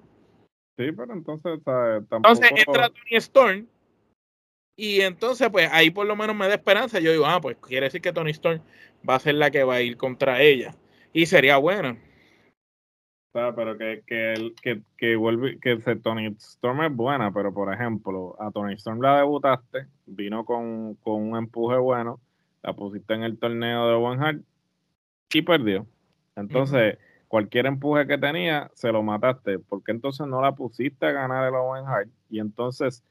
Sí, 0.78 0.92
pero 0.92 1.14
entonces, 1.14 1.60
tampoco... 1.64 2.16
Entonces 2.16 2.52
entra 2.56 2.90
Tony 2.90 3.18
Storm 3.18 3.68
y 4.76 5.02
entonces, 5.02 5.48
pues 5.52 5.70
ahí 5.72 5.92
por 5.92 6.08
lo 6.08 6.16
menos 6.16 6.36
me 6.36 6.48
da 6.48 6.56
esperanza. 6.56 7.00
Yo 7.00 7.12
digo, 7.12 7.26
ah, 7.26 7.40
pues 7.40 7.58
quiere 7.58 7.86
decir 7.86 8.02
que 8.02 8.14
Tony 8.14 8.32
Storm 8.32 8.62
va 9.08 9.16
a 9.16 9.20
ser 9.20 9.36
la 9.36 9.52
que 9.52 9.64
va 9.64 9.76
a 9.76 9.82
ir 9.82 9.96
contra 9.98 10.42
ella. 10.42 10.74
Y 11.14 11.28
sería 11.28 11.58
bueno. 11.58 11.98
pero 13.32 13.78
que, 13.78 14.02
que, 14.08 14.54
que, 14.62 14.82
que, 14.98 15.16
vuelve, 15.16 15.60
que 15.60 15.78
Tony 15.98 16.28
Storm 16.38 16.84
es 16.84 16.96
buena, 16.96 17.32
pero 17.32 17.54
por 17.54 17.72
ejemplo, 17.74 18.36
a 18.40 18.50
Tony 18.50 18.74
Storm 18.74 19.02
la 19.02 19.18
debutaste, 19.18 19.86
vino 20.08 20.46
con, 20.46 20.96
con 20.96 21.22
un 21.22 21.38
empuje 21.38 21.78
bueno, 21.78 22.20
la 22.64 22.74
pusiste 22.74 23.14
en 23.14 23.24
el 23.24 23.38
torneo 23.38 23.88
de 23.88 23.94
One 23.94 24.24
Heart 24.24 24.44
y 25.34 25.42
perdió. 25.44 25.86
Entonces, 26.36 26.98
cualquier 27.32 27.66
empuje 27.66 28.06
que 28.08 28.18
tenía, 28.18 28.70
se 28.74 28.92
lo 28.92 29.04
mataste. 29.04 29.58
porque 29.58 29.94
entonces 29.94 30.28
no 30.28 30.42
la 30.42 30.52
pusiste 30.52 31.06
a 31.06 31.12
ganar 31.14 31.48
el 31.48 31.56
Owen 31.56 31.86
Hart? 31.88 32.10
Y 32.30 32.42
entonces, 32.42 33.06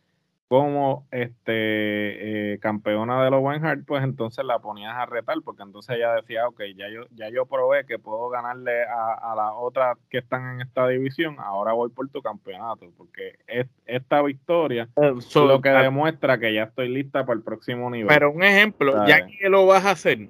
como 0.47 1.07
este 1.11 2.53
eh, 2.53 2.59
campeona 2.59 3.25
del 3.25 3.33
Owen 3.33 3.65
Hart, 3.65 3.81
pues 3.87 4.05
entonces 4.05 4.45
la 4.45 4.59
ponías 4.59 4.95
a 4.95 5.07
retar, 5.07 5.39
porque 5.43 5.63
entonces 5.63 5.97
ella 5.97 6.13
decía, 6.17 6.47
ok, 6.49 6.61
ya 6.77 6.91
yo, 6.91 7.07
ya 7.13 7.31
yo 7.31 7.47
probé 7.47 7.87
que 7.87 7.99
puedo 7.99 8.29
ganarle 8.29 8.83
a, 8.85 9.33
a 9.33 9.35
las 9.35 9.53
otras 9.57 9.97
que 10.11 10.19
están 10.19 10.55
en 10.57 10.61
esta 10.61 10.87
división, 10.87 11.37
ahora 11.39 11.73
voy 11.73 11.89
por 11.89 12.07
tu 12.11 12.21
campeonato, 12.21 12.93
porque 12.99 13.37
es, 13.47 13.69
esta 13.87 14.21
victoria 14.21 14.87
es 14.97 15.35
lo 15.35 15.63
que 15.63 15.71
demuestra 15.71 16.39
que 16.39 16.53
ya 16.53 16.65
estoy 16.65 16.91
lista 16.91 17.25
para 17.25 17.39
el 17.39 17.43
próximo 17.43 17.89
nivel. 17.89 18.09
Pero 18.09 18.31
un 18.31 18.43
ejemplo, 18.43 19.07
ya 19.07 19.27
que 19.27 19.49
lo 19.49 19.65
vas 19.65 19.87
a 19.87 19.93
hacer, 19.93 20.29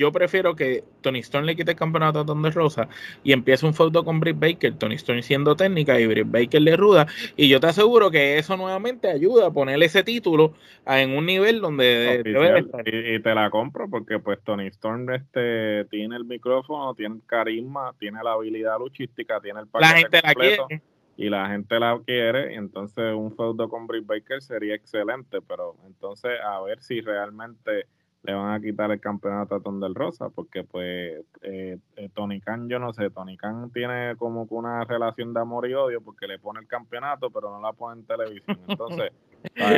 yo 0.00 0.10
prefiero 0.12 0.56
que 0.56 0.82
Tony 1.02 1.18
Storm 1.18 1.44
le 1.44 1.54
quite 1.54 1.72
el 1.72 1.76
campeonato 1.76 2.20
a 2.20 2.24
Thunder 2.24 2.54
Rosa 2.54 2.88
y 3.22 3.32
empiece 3.32 3.66
un 3.66 3.74
feudo 3.74 4.02
con 4.02 4.18
Britt 4.18 4.38
Baker, 4.38 4.74
Tony 4.78 4.94
Storm 4.94 5.20
siendo 5.20 5.54
técnica 5.54 6.00
y 6.00 6.06
Britt 6.06 6.30
Baker 6.30 6.62
le 6.62 6.74
ruda. 6.74 7.06
Y 7.36 7.50
yo 7.50 7.60
te 7.60 7.66
aseguro 7.66 8.10
que 8.10 8.38
eso 8.38 8.56
nuevamente 8.56 9.10
ayuda 9.10 9.48
a 9.48 9.50
ponerle 9.50 9.84
ese 9.84 10.02
título 10.02 10.54
en 10.86 11.10
un 11.10 11.26
nivel 11.26 11.60
donde 11.60 12.22
debe 12.24 12.60
estar. 12.60 12.88
Y, 12.88 13.20
te 13.20 13.34
la 13.34 13.50
compro 13.50 13.90
porque 13.90 14.18
pues 14.18 14.40
Tony 14.42 14.68
Storm 14.68 15.10
este, 15.10 15.84
tiene 15.90 16.16
el 16.16 16.24
micrófono, 16.24 16.94
tiene 16.94 17.16
el 17.16 17.26
carisma, 17.26 17.92
tiene 17.98 18.20
la 18.24 18.32
habilidad 18.32 18.78
luchística, 18.78 19.38
tiene 19.38 19.60
el 19.60 19.66
La 19.74 19.88
gente 19.88 20.20
la 20.24 20.34
quiere 20.34 20.82
y 21.18 21.28
la 21.28 21.46
gente 21.50 21.78
la 21.78 22.00
quiere, 22.06 22.54
y 22.54 22.56
entonces 22.56 23.12
un 23.14 23.36
feudo 23.36 23.68
con 23.68 23.86
Britt 23.86 24.06
Baker 24.06 24.40
sería 24.40 24.74
excelente, 24.74 25.42
pero 25.46 25.76
entonces 25.86 26.32
a 26.42 26.58
ver 26.62 26.80
si 26.80 27.02
realmente 27.02 27.84
le 28.22 28.34
van 28.34 28.52
a 28.52 28.60
quitar 28.60 28.90
el 28.90 29.00
campeonato 29.00 29.54
a 29.54 29.60
Tondel 29.60 29.94
Rosa, 29.94 30.28
porque 30.28 30.62
pues 30.64 31.22
eh, 31.42 31.78
eh, 31.96 32.08
Tony 32.14 32.40
Khan, 32.40 32.68
yo 32.68 32.78
no 32.78 32.92
sé, 32.92 33.10
Tony 33.10 33.36
Khan 33.36 33.70
tiene 33.72 34.14
como 34.16 34.46
que 34.46 34.54
una 34.54 34.84
relación 34.84 35.32
de 35.32 35.40
amor 35.40 35.68
y 35.68 35.74
odio 35.74 36.02
porque 36.02 36.26
le 36.26 36.38
pone 36.38 36.60
el 36.60 36.66
campeonato, 36.66 37.30
pero 37.30 37.50
no 37.50 37.60
la 37.62 37.72
pone 37.72 38.00
en 38.00 38.06
televisión. 38.06 38.58
Entonces, 38.68 39.12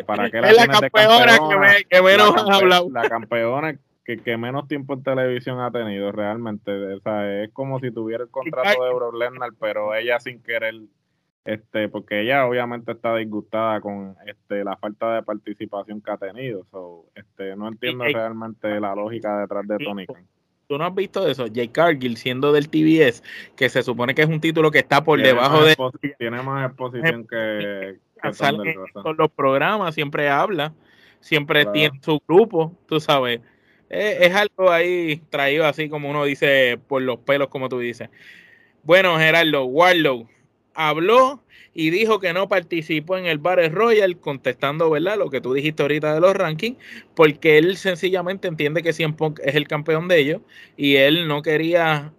¿para, 0.07 0.29
qué 0.31 0.41
la, 0.41 0.49
es 0.51 0.57
la 0.57 0.67
campeona, 0.67 1.39
que, 1.89 2.03
menos 2.03 2.47
la, 2.47 2.57
hablado. 2.57 2.91
La 2.91 3.09
campeona 3.09 3.79
que, 4.05 4.19
que, 4.19 4.37
menos 4.37 4.67
tiempo 4.67 4.95
en 4.95 5.05
televisión 5.05 5.61
ha 5.61 5.71
tenido 5.71 6.11
realmente. 6.11 6.95
O 6.95 7.01
sea, 7.01 7.45
es 7.45 7.51
como 7.53 7.79
si 7.79 7.93
tuviera 7.93 8.25
el 8.25 8.31
contrato 8.31 8.83
de 8.83 8.91
Euro 8.91 9.13
pero 9.61 9.95
ella 9.95 10.19
sin 10.19 10.43
querer 10.43 10.75
este, 11.45 11.89
porque 11.89 12.23
ella 12.23 12.47
obviamente 12.47 12.93
está 12.93 13.17
disgustada 13.17 13.81
con 13.81 14.17
este, 14.27 14.65
la 14.65 14.77
falta 14.77 15.15
de 15.15 15.23
participación 15.23 16.01
que 16.01 16.11
ha 16.11 16.17
tenido. 16.17 16.65
So, 16.71 17.07
este, 17.15 17.57
no 17.57 17.69
entiendo 17.69 18.05
realmente 18.05 18.81
la 18.81 18.95
lógica 18.95 19.41
detrás 19.41 19.67
de 19.67 19.79
Tony 19.79 20.07
Khan. 20.07 20.27
¿Tú 20.69 20.79
no 20.79 20.87
has 20.87 20.95
visto 20.95 21.27
eso? 21.27 21.47
Jay 21.53 21.69
Cargill 21.69 22.17
siendo 22.17 22.53
del 22.53 22.69
TBS, 22.69 23.23
que 23.57 23.69
se 23.69 23.83
supone 23.83 24.15
que 24.15 24.23
es 24.23 24.29
un 24.29 24.41
título 24.41 24.71
que 24.71 24.79
está 24.79 25.05
por 25.05 25.21
debajo 25.21 25.65
de... 25.65 25.77
Tiene 26.19 26.43
más 26.43 26.71
exposición 26.71 27.27
que... 27.27 27.99
con 29.03 29.17
los 29.17 29.31
programas, 29.31 29.95
siempre 29.95 30.29
habla, 30.29 30.73
siempre 31.21 31.67
tiene 31.67 31.99
su 32.03 32.23
grupo, 32.27 32.75
tú 32.87 33.01
sabes. 33.01 33.41
Es, 33.91 34.35
algo 34.35 34.71
ahí 34.71 35.21
traído 35.29 35.67
así 35.67 35.91
como 35.91 36.09
uno 36.09 36.25
dice 36.25 36.79
por 36.89 37.03
los 37.03 37.19
pelos, 37.19 37.49
como 37.49 37.69
tú 37.69 37.79
dices. 37.79 38.09
Bueno, 38.83 39.19
Gerardo, 39.19 39.65
Warlow, 39.65 40.27
habló 40.75 41.43
y 41.75 41.91
dijo 41.91 42.21
que 42.21 42.33
no 42.33 42.49
participó 42.49 43.17
en 43.17 43.27
el 43.27 43.39
Battle 43.39 43.71
Royal, 43.71 44.19
contestando, 44.19 44.91
¿verdad? 44.91 45.17
Lo 45.19 45.31
que 45.31 45.41
tú 45.41 45.55
dijiste 45.55 45.83
ahorita 45.83 46.15
de 46.15 46.21
los 46.21 46.35
rankings, 46.35 46.77
porque 47.15 47.59
él 47.59 47.77
sencillamente 47.77 48.49
entiende 48.49 48.83
que 48.83 48.93
CM 48.93 49.15
Punk 49.15 49.41
es 49.43 49.55
el 49.55 49.67
campeón 49.69 50.09
de 50.09 50.19
ellos 50.19 50.43
y 50.77 50.97
él 50.97 51.27
no 51.29 51.43
quería 51.43 52.13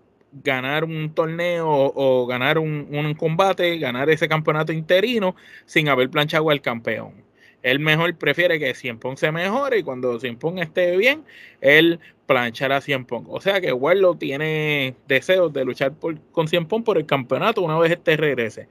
ganar 0.43 0.83
un 0.85 1.13
torneo 1.13 1.67
o, 1.69 2.25
ganar 2.25 2.57
un, 2.57 2.87
un, 2.91 3.13
combate, 3.13 3.77
ganar 3.77 4.09
ese 4.09 4.27
campeonato 4.27 4.73
interino 4.73 5.35
sin 5.65 5.89
haber 5.89 6.09
planchado 6.09 6.49
al 6.49 6.61
campeón. 6.61 7.13
Él 7.63 7.79
mejor 7.79 8.15
prefiere 8.17 8.59
que 8.59 8.75
Cien 8.75 8.99
Pong 8.99 9.17
se 9.17 9.31
mejore 9.31 9.79
y 9.79 9.83
cuando 9.83 10.19
Cien 10.19 10.37
Pong 10.37 10.59
esté 10.59 10.95
bien, 10.97 11.23
él 11.61 11.99
planchará 12.27 12.77
a 12.77 12.81
Cien 12.81 13.05
Pong. 13.05 13.25
O 13.29 13.41
sea 13.41 13.59
que 13.61 13.73
Warlow 13.73 14.15
tiene 14.15 14.95
deseos 15.07 15.51
de 15.53 15.65
luchar 15.65 15.93
con 16.31 16.47
Cien 16.47 16.67
Pong 16.67 16.83
por 16.83 16.97
el 16.97 17.05
campeonato 17.05 17.61
una 17.61 17.79
vez 17.79 17.91
este 17.91 18.17
regrese. 18.17 18.67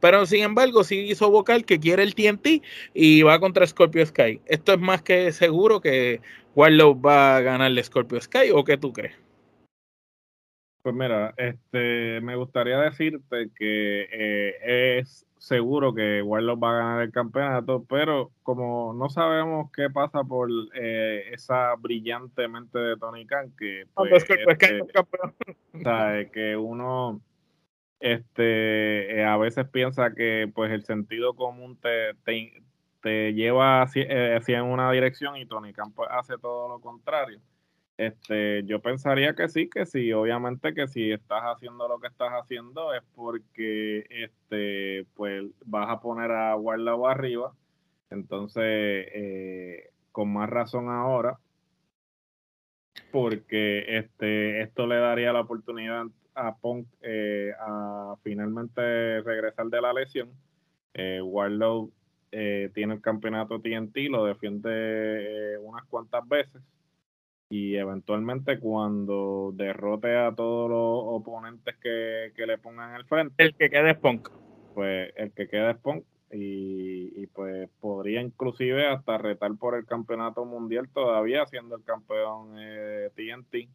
Pero 0.00 0.26
sin 0.26 0.42
embargo, 0.42 0.84
sí 0.84 1.00
hizo 1.00 1.30
vocal 1.30 1.64
que 1.64 1.80
quiere 1.80 2.02
el 2.02 2.14
TNT 2.14 2.62
y 2.92 3.22
va 3.22 3.40
contra 3.40 3.66
Scorpio 3.66 4.04
Sky. 4.04 4.40
Esto 4.46 4.74
es 4.74 4.78
más 4.78 5.02
que 5.02 5.32
seguro 5.32 5.80
que 5.80 6.20
Warlow 6.54 7.00
va 7.00 7.36
a 7.36 7.40
ganar 7.40 7.70
el 7.70 7.82
Scorpio 7.82 8.20
Sky 8.20 8.50
o 8.52 8.64
qué 8.64 8.76
tú 8.76 8.92
crees? 8.92 9.14
Pues 10.82 10.94
mira, 10.94 11.32
este, 11.38 12.20
me 12.20 12.36
gustaría 12.36 12.78
decirte 12.78 13.48
que 13.56 14.06
eh, 14.12 14.98
es 14.98 15.26
seguro 15.44 15.94
que 15.94 16.22
Warlock 16.22 16.62
va 16.62 16.70
a 16.70 16.78
ganar 16.78 17.02
el 17.02 17.12
campeonato, 17.12 17.84
pero 17.86 18.30
como 18.42 18.94
no 18.94 19.10
sabemos 19.10 19.70
qué 19.72 19.90
pasa 19.90 20.24
por 20.24 20.48
eh, 20.74 21.28
esa 21.32 21.74
brillante 21.74 22.48
mente 22.48 22.78
de 22.78 22.96
Tony 22.96 23.26
Khan, 23.26 23.52
que, 23.58 23.84
pues, 23.94 24.24
este, 24.24 24.38
que 26.32 26.56
uno 26.56 27.20
este, 28.00 29.18
eh, 29.18 29.24
a 29.24 29.36
veces 29.36 29.68
piensa 29.68 30.14
que 30.14 30.50
pues 30.54 30.72
el 30.72 30.84
sentido 30.84 31.34
común 31.34 31.78
te, 31.78 32.14
te, 33.02 33.34
lleva 33.34 33.82
hacia, 33.82 34.38
hacia, 34.38 34.62
una 34.62 34.90
dirección 34.92 35.36
y 35.36 35.44
Tony 35.44 35.74
Khan 35.74 35.92
pues, 35.92 36.08
hace 36.10 36.38
todo 36.38 36.68
lo 36.68 36.80
contrario. 36.80 37.38
Este, 37.96 38.64
yo 38.64 38.80
pensaría 38.80 39.34
que 39.34 39.48
sí, 39.48 39.68
que 39.70 39.86
sí, 39.86 40.12
obviamente 40.12 40.74
que 40.74 40.88
si 40.88 41.12
estás 41.12 41.42
haciendo 41.44 41.86
lo 41.86 42.00
que 42.00 42.08
estás 42.08 42.30
haciendo 42.30 42.92
es 42.92 43.02
porque 43.14 44.04
este, 44.10 45.06
pues 45.14 45.44
vas 45.64 45.88
a 45.88 46.00
poner 46.00 46.32
a 46.32 46.56
Warlow 46.56 47.06
arriba, 47.06 47.54
entonces 48.10 48.64
eh, 48.64 49.90
con 50.10 50.32
más 50.32 50.50
razón 50.50 50.88
ahora, 50.88 51.38
porque 53.12 53.98
este, 53.98 54.62
esto 54.62 54.88
le 54.88 54.96
daría 54.96 55.32
la 55.32 55.42
oportunidad 55.42 56.06
a 56.34 56.56
Punk 56.56 56.88
eh, 57.00 57.52
a 57.60 58.16
finalmente 58.24 59.20
regresar 59.22 59.66
de 59.66 59.80
la 59.80 59.92
lesión. 59.92 60.30
Eh, 60.94 61.20
Warlow 61.22 61.92
eh, 62.32 62.70
tiene 62.74 62.94
el 62.94 63.00
campeonato 63.00 63.60
TNT, 63.60 63.96
lo 64.10 64.24
defiende 64.24 65.58
unas 65.60 65.84
cuantas 65.84 66.26
veces 66.26 66.60
y 67.54 67.76
eventualmente 67.76 68.58
cuando 68.58 69.52
derrote 69.54 70.16
a 70.16 70.34
todos 70.34 70.68
los 70.68 71.20
oponentes 71.20 71.76
que, 71.76 72.32
le 72.36 72.58
pongan 72.58 72.94
al 72.94 73.04
frente. 73.04 73.44
El 73.44 73.54
que 73.54 73.70
quede 73.70 73.92
es 73.92 73.96
Punk. 73.96 74.28
Pues 74.74 75.12
el 75.14 75.30
que 75.30 75.46
quede 75.46 75.70
es 75.70 75.76
Punk. 75.76 76.02
Y, 76.32 77.28
pues 77.28 77.68
podría 77.80 78.20
inclusive 78.20 78.88
hasta 78.88 79.18
retar 79.18 79.52
por 79.56 79.76
el 79.76 79.86
campeonato 79.86 80.44
mundial 80.44 80.88
todavía 80.92 81.46
siendo 81.46 81.76
el 81.76 81.84
campeón 81.84 82.56
eh, 82.58 83.10
TNT. 83.14 83.68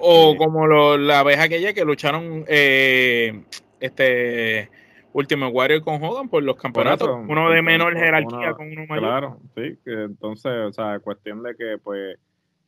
O 0.00 0.34
como 0.36 0.66
la 0.96 1.22
vez 1.22 1.38
aquella 1.38 1.74
que 1.74 1.84
lucharon 1.84 2.46
eh, 2.48 3.44
este 3.78 4.70
Ultimate 5.12 5.52
Warrior 5.52 5.82
con 5.82 6.02
Hogan 6.02 6.30
por 6.30 6.42
los 6.42 6.56
campeonatos, 6.56 7.10
uno 7.28 7.50
de 7.50 7.60
menor 7.60 7.94
jerarquía 7.94 8.54
con 8.54 8.72
uno 8.72 8.86
mayor. 8.86 9.04
Claro, 9.04 9.40
sí, 9.54 9.78
que 9.84 10.04
entonces, 10.04 10.52
o 10.66 10.72
sea, 10.72 10.98
cuestión 11.00 11.42
de 11.42 11.54
que 11.56 11.76
pues 11.82 12.16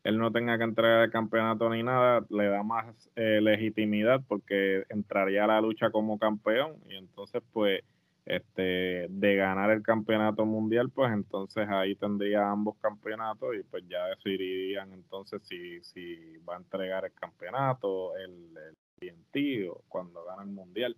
él 0.04 0.18
no 0.18 0.32
tenga 0.32 0.56
que 0.56 0.64
entregar 0.64 1.04
el 1.04 1.10
campeonato 1.10 1.68
ni 1.70 1.82
nada, 1.82 2.24
le 2.30 2.46
da 2.46 2.62
más 2.62 3.10
eh, 3.16 3.40
legitimidad 3.42 4.20
porque 4.26 4.84
entraría 4.88 5.44
a 5.44 5.48
la 5.48 5.60
lucha 5.60 5.90
como 5.90 6.18
campeón 6.18 6.76
y 6.88 6.96
entonces 6.96 7.42
pues 7.52 7.82
este 8.26 9.06
de 9.08 9.36
ganar 9.36 9.70
el 9.70 9.82
campeonato 9.82 10.44
mundial 10.44 10.90
pues 10.90 11.12
entonces 11.12 11.68
ahí 11.68 11.96
tendría 11.96 12.50
ambos 12.50 12.76
campeonatos 12.80 13.56
y 13.56 13.62
pues 13.64 13.82
ya 13.88 14.06
decidirían 14.06 14.92
entonces 14.92 15.42
si, 15.44 15.82
si 15.82 16.36
va 16.48 16.54
a 16.54 16.58
entregar 16.58 17.04
el 17.04 17.12
campeonato 17.12 18.16
el, 18.16 18.56
el 18.56 18.76
TNT 19.00 19.70
o 19.70 19.82
cuando 19.88 20.24
gana 20.24 20.42
el 20.42 20.50
mundial 20.50 20.96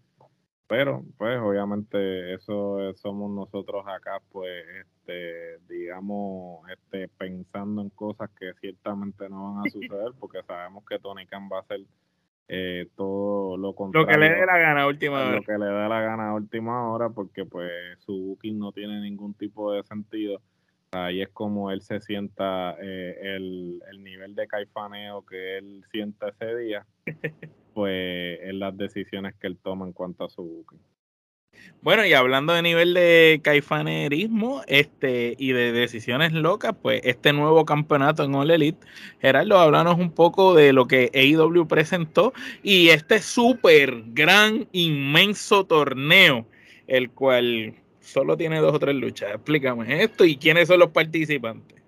pero 0.73 1.05
pues 1.19 1.39
obviamente 1.39 2.33
eso 2.33 2.95
somos 2.95 3.31
nosotros 3.31 3.85
acá 3.87 4.23
pues 4.31 4.65
este 4.81 5.59
digamos 5.69 6.67
este 6.71 7.09
pensando 7.09 7.83
en 7.83 7.91
cosas 7.91 8.31
que 8.41 8.55
ciertamente 8.59 9.29
no 9.29 9.53
van 9.53 9.67
a 9.67 9.71
suceder 9.71 10.13
porque 10.19 10.43
sabemos 10.45 10.83
que 10.89 10.99
Tony 10.99 11.27
Khan 11.27 11.51
va 11.53 11.59
a 11.59 11.61
hacer 11.61 11.81
eh, 12.49 12.89
todo 12.97 13.59
lo 13.59 13.75
contrario 13.75 14.07
lo 14.07 14.13
que 14.15 14.19
le 14.19 14.31
dé 14.31 14.47
la 14.47 14.57
gana 14.57 14.83
a 14.85 14.87
última 14.87 15.21
hora 15.21 15.37
lo 15.37 15.43
que 15.43 15.59
le 15.59 15.67
dé 15.67 15.89
la 15.91 16.01
gana 16.01 16.31
a 16.31 16.35
última 16.35 16.91
hora 16.91 17.11
porque 17.11 17.45
pues 17.45 17.71
su 17.99 18.29
booking 18.29 18.59
no 18.59 18.73
tiene 18.73 18.99
ningún 19.03 19.35
tipo 19.35 19.75
de 19.75 19.83
sentido 19.83 20.41
Ahí 20.93 21.23
es 21.23 21.31
como 21.31 21.71
él 21.71 21.81
se 21.81 22.01
sienta, 22.01 22.77
eh, 22.79 23.17
el, 23.37 23.83
el, 23.91 24.05
nivel 24.05 24.35
de 24.35 24.47
caifaneo 24.47 25.25
que 25.25 25.57
él 25.57 25.83
sienta 25.91 26.29
ese 26.29 26.55
día, 26.57 26.87
pues 27.75 28.41
en 28.43 28.59
las 28.59 28.77
decisiones 28.77 29.35
que 29.37 29.47
él 29.47 29.57
toma 29.57 29.87
en 29.87 29.95
cuanto 29.95 30.25
a 30.25 30.29
su 30.29 30.43
booking. 30.43 30.81
Bueno, 31.81 32.05
y 32.07 32.13
hablando 32.13 32.53
de 32.53 32.63
nivel 32.63 32.95
de 32.95 33.41
caifanerismo 33.43 34.63
este, 34.67 35.35
y 35.39 35.53
de 35.53 35.73
decisiones 35.73 36.33
locas, 36.33 36.75
pues 36.81 37.01
este 37.05 37.33
nuevo 37.33 37.65
campeonato 37.65 38.25
en 38.25 38.35
All 38.35 38.51
Elite, 38.51 38.87
Gerardo, 39.21 39.59
háblanos 39.59 39.99
un 39.99 40.13
poco 40.13 40.55
de 40.55 40.73
lo 40.73 40.87
que 40.87 41.11
AEW 41.15 41.67
presentó 41.67 42.33
y 42.63 42.91
este 42.91 43.21
súper 43.21 44.03
gran, 44.09 44.69
inmenso 44.73 45.65
torneo, 45.65 46.47
el 46.87 47.11
cual 47.11 47.75
solo 48.03 48.37
tiene 48.37 48.61
dos 48.61 48.75
o 48.75 48.79
tres 48.79 48.95
luchas. 48.95 49.31
Explícame 49.35 50.03
esto 50.03 50.25
y 50.25 50.37
quiénes 50.37 50.69
son 50.69 50.81
los 50.81 50.91
participantes. 50.91 51.83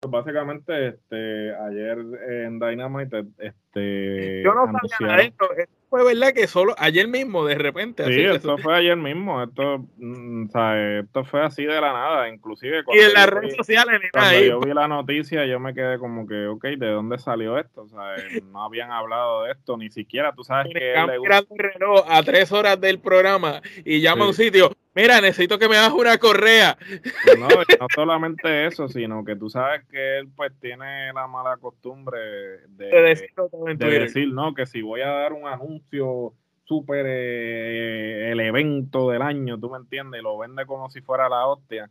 Pues 0.00 0.10
básicamente, 0.10 0.88
este, 0.88 1.54
ayer 1.54 1.98
en 2.28 2.58
Dynamite, 2.58 3.24
este, 3.38 4.42
yo 4.42 4.54
no 4.54 4.66
sabía 4.66 4.96
nada 5.00 5.16
de 5.16 5.24
esto 5.28 5.46
fue 5.92 6.04
verdad 6.04 6.32
que 6.32 6.46
solo 6.46 6.74
ayer 6.78 7.06
mismo, 7.06 7.44
de 7.44 7.56
repente. 7.56 8.02
Sí, 8.06 8.22
esto 8.22 8.56
fue 8.56 8.74
ayer 8.74 8.96
mismo. 8.96 9.42
Esto, 9.42 9.86
mm, 9.98 10.46
o 10.46 10.50
sea, 10.50 11.00
esto 11.00 11.22
fue 11.26 11.44
así 11.44 11.66
de 11.66 11.78
la 11.82 11.92
nada, 11.92 12.30
inclusive. 12.30 12.82
Y 12.94 12.98
en 12.98 13.12
las 13.12 13.26
redes 13.26 13.54
sociales, 13.54 14.00
ni 14.02 14.08
Cuando 14.08 14.40
yo 14.40 14.60
vi 14.60 14.72
la 14.72 14.88
noticia, 14.88 15.44
yo 15.44 15.60
me 15.60 15.74
quedé 15.74 15.98
como 15.98 16.26
que, 16.26 16.46
ok, 16.46 16.64
¿de 16.78 16.90
dónde 16.92 17.18
salió 17.18 17.58
esto? 17.58 17.82
O 17.82 17.88
sea, 17.88 18.16
no 18.42 18.64
habían 18.64 18.90
hablado 18.90 19.42
de 19.42 19.52
esto, 19.52 19.76
ni 19.76 19.90
siquiera, 19.90 20.32
tú 20.32 20.44
sabes 20.44 20.72
que. 20.72 20.94
Él 20.94 21.06
le 21.08 21.58
reloj 21.58 22.06
a 22.08 22.22
tres 22.22 22.50
horas 22.52 22.80
del 22.80 22.98
programa 22.98 23.60
y 23.84 24.00
llama 24.00 24.24
a 24.24 24.28
un 24.28 24.34
sitio. 24.34 24.72
Mira, 24.94 25.20
necesito 25.20 25.58
que 25.58 25.68
me 25.68 25.76
hagas 25.76 25.92
una 25.92 26.18
correa. 26.18 26.76
Pues 27.24 27.38
no, 27.38 27.48
no 27.48 27.86
solamente 27.94 28.66
eso, 28.66 28.88
sino 28.88 29.24
que 29.24 29.36
tú 29.36 29.48
sabes 29.48 29.84
que 29.86 30.18
él 30.18 30.28
pues 30.36 30.52
tiene 30.60 31.12
la 31.12 31.26
mala 31.26 31.56
costumbre 31.56 32.18
de, 32.68 32.86
de 32.86 33.98
decir, 34.00 34.28
no, 34.32 34.54
que 34.54 34.66
si 34.66 34.82
voy 34.82 35.00
a 35.00 35.08
dar 35.08 35.32
un 35.32 35.46
anuncio 35.46 36.34
súper 36.64 37.06
eh, 37.08 38.32
el 38.32 38.40
evento 38.40 39.10
del 39.10 39.22
año, 39.22 39.58
tú 39.58 39.70
me 39.70 39.78
entiendes, 39.78 40.22
lo 40.22 40.38
vende 40.38 40.66
como 40.66 40.90
si 40.90 41.00
fuera 41.00 41.28
la 41.28 41.46
hostia 41.46 41.90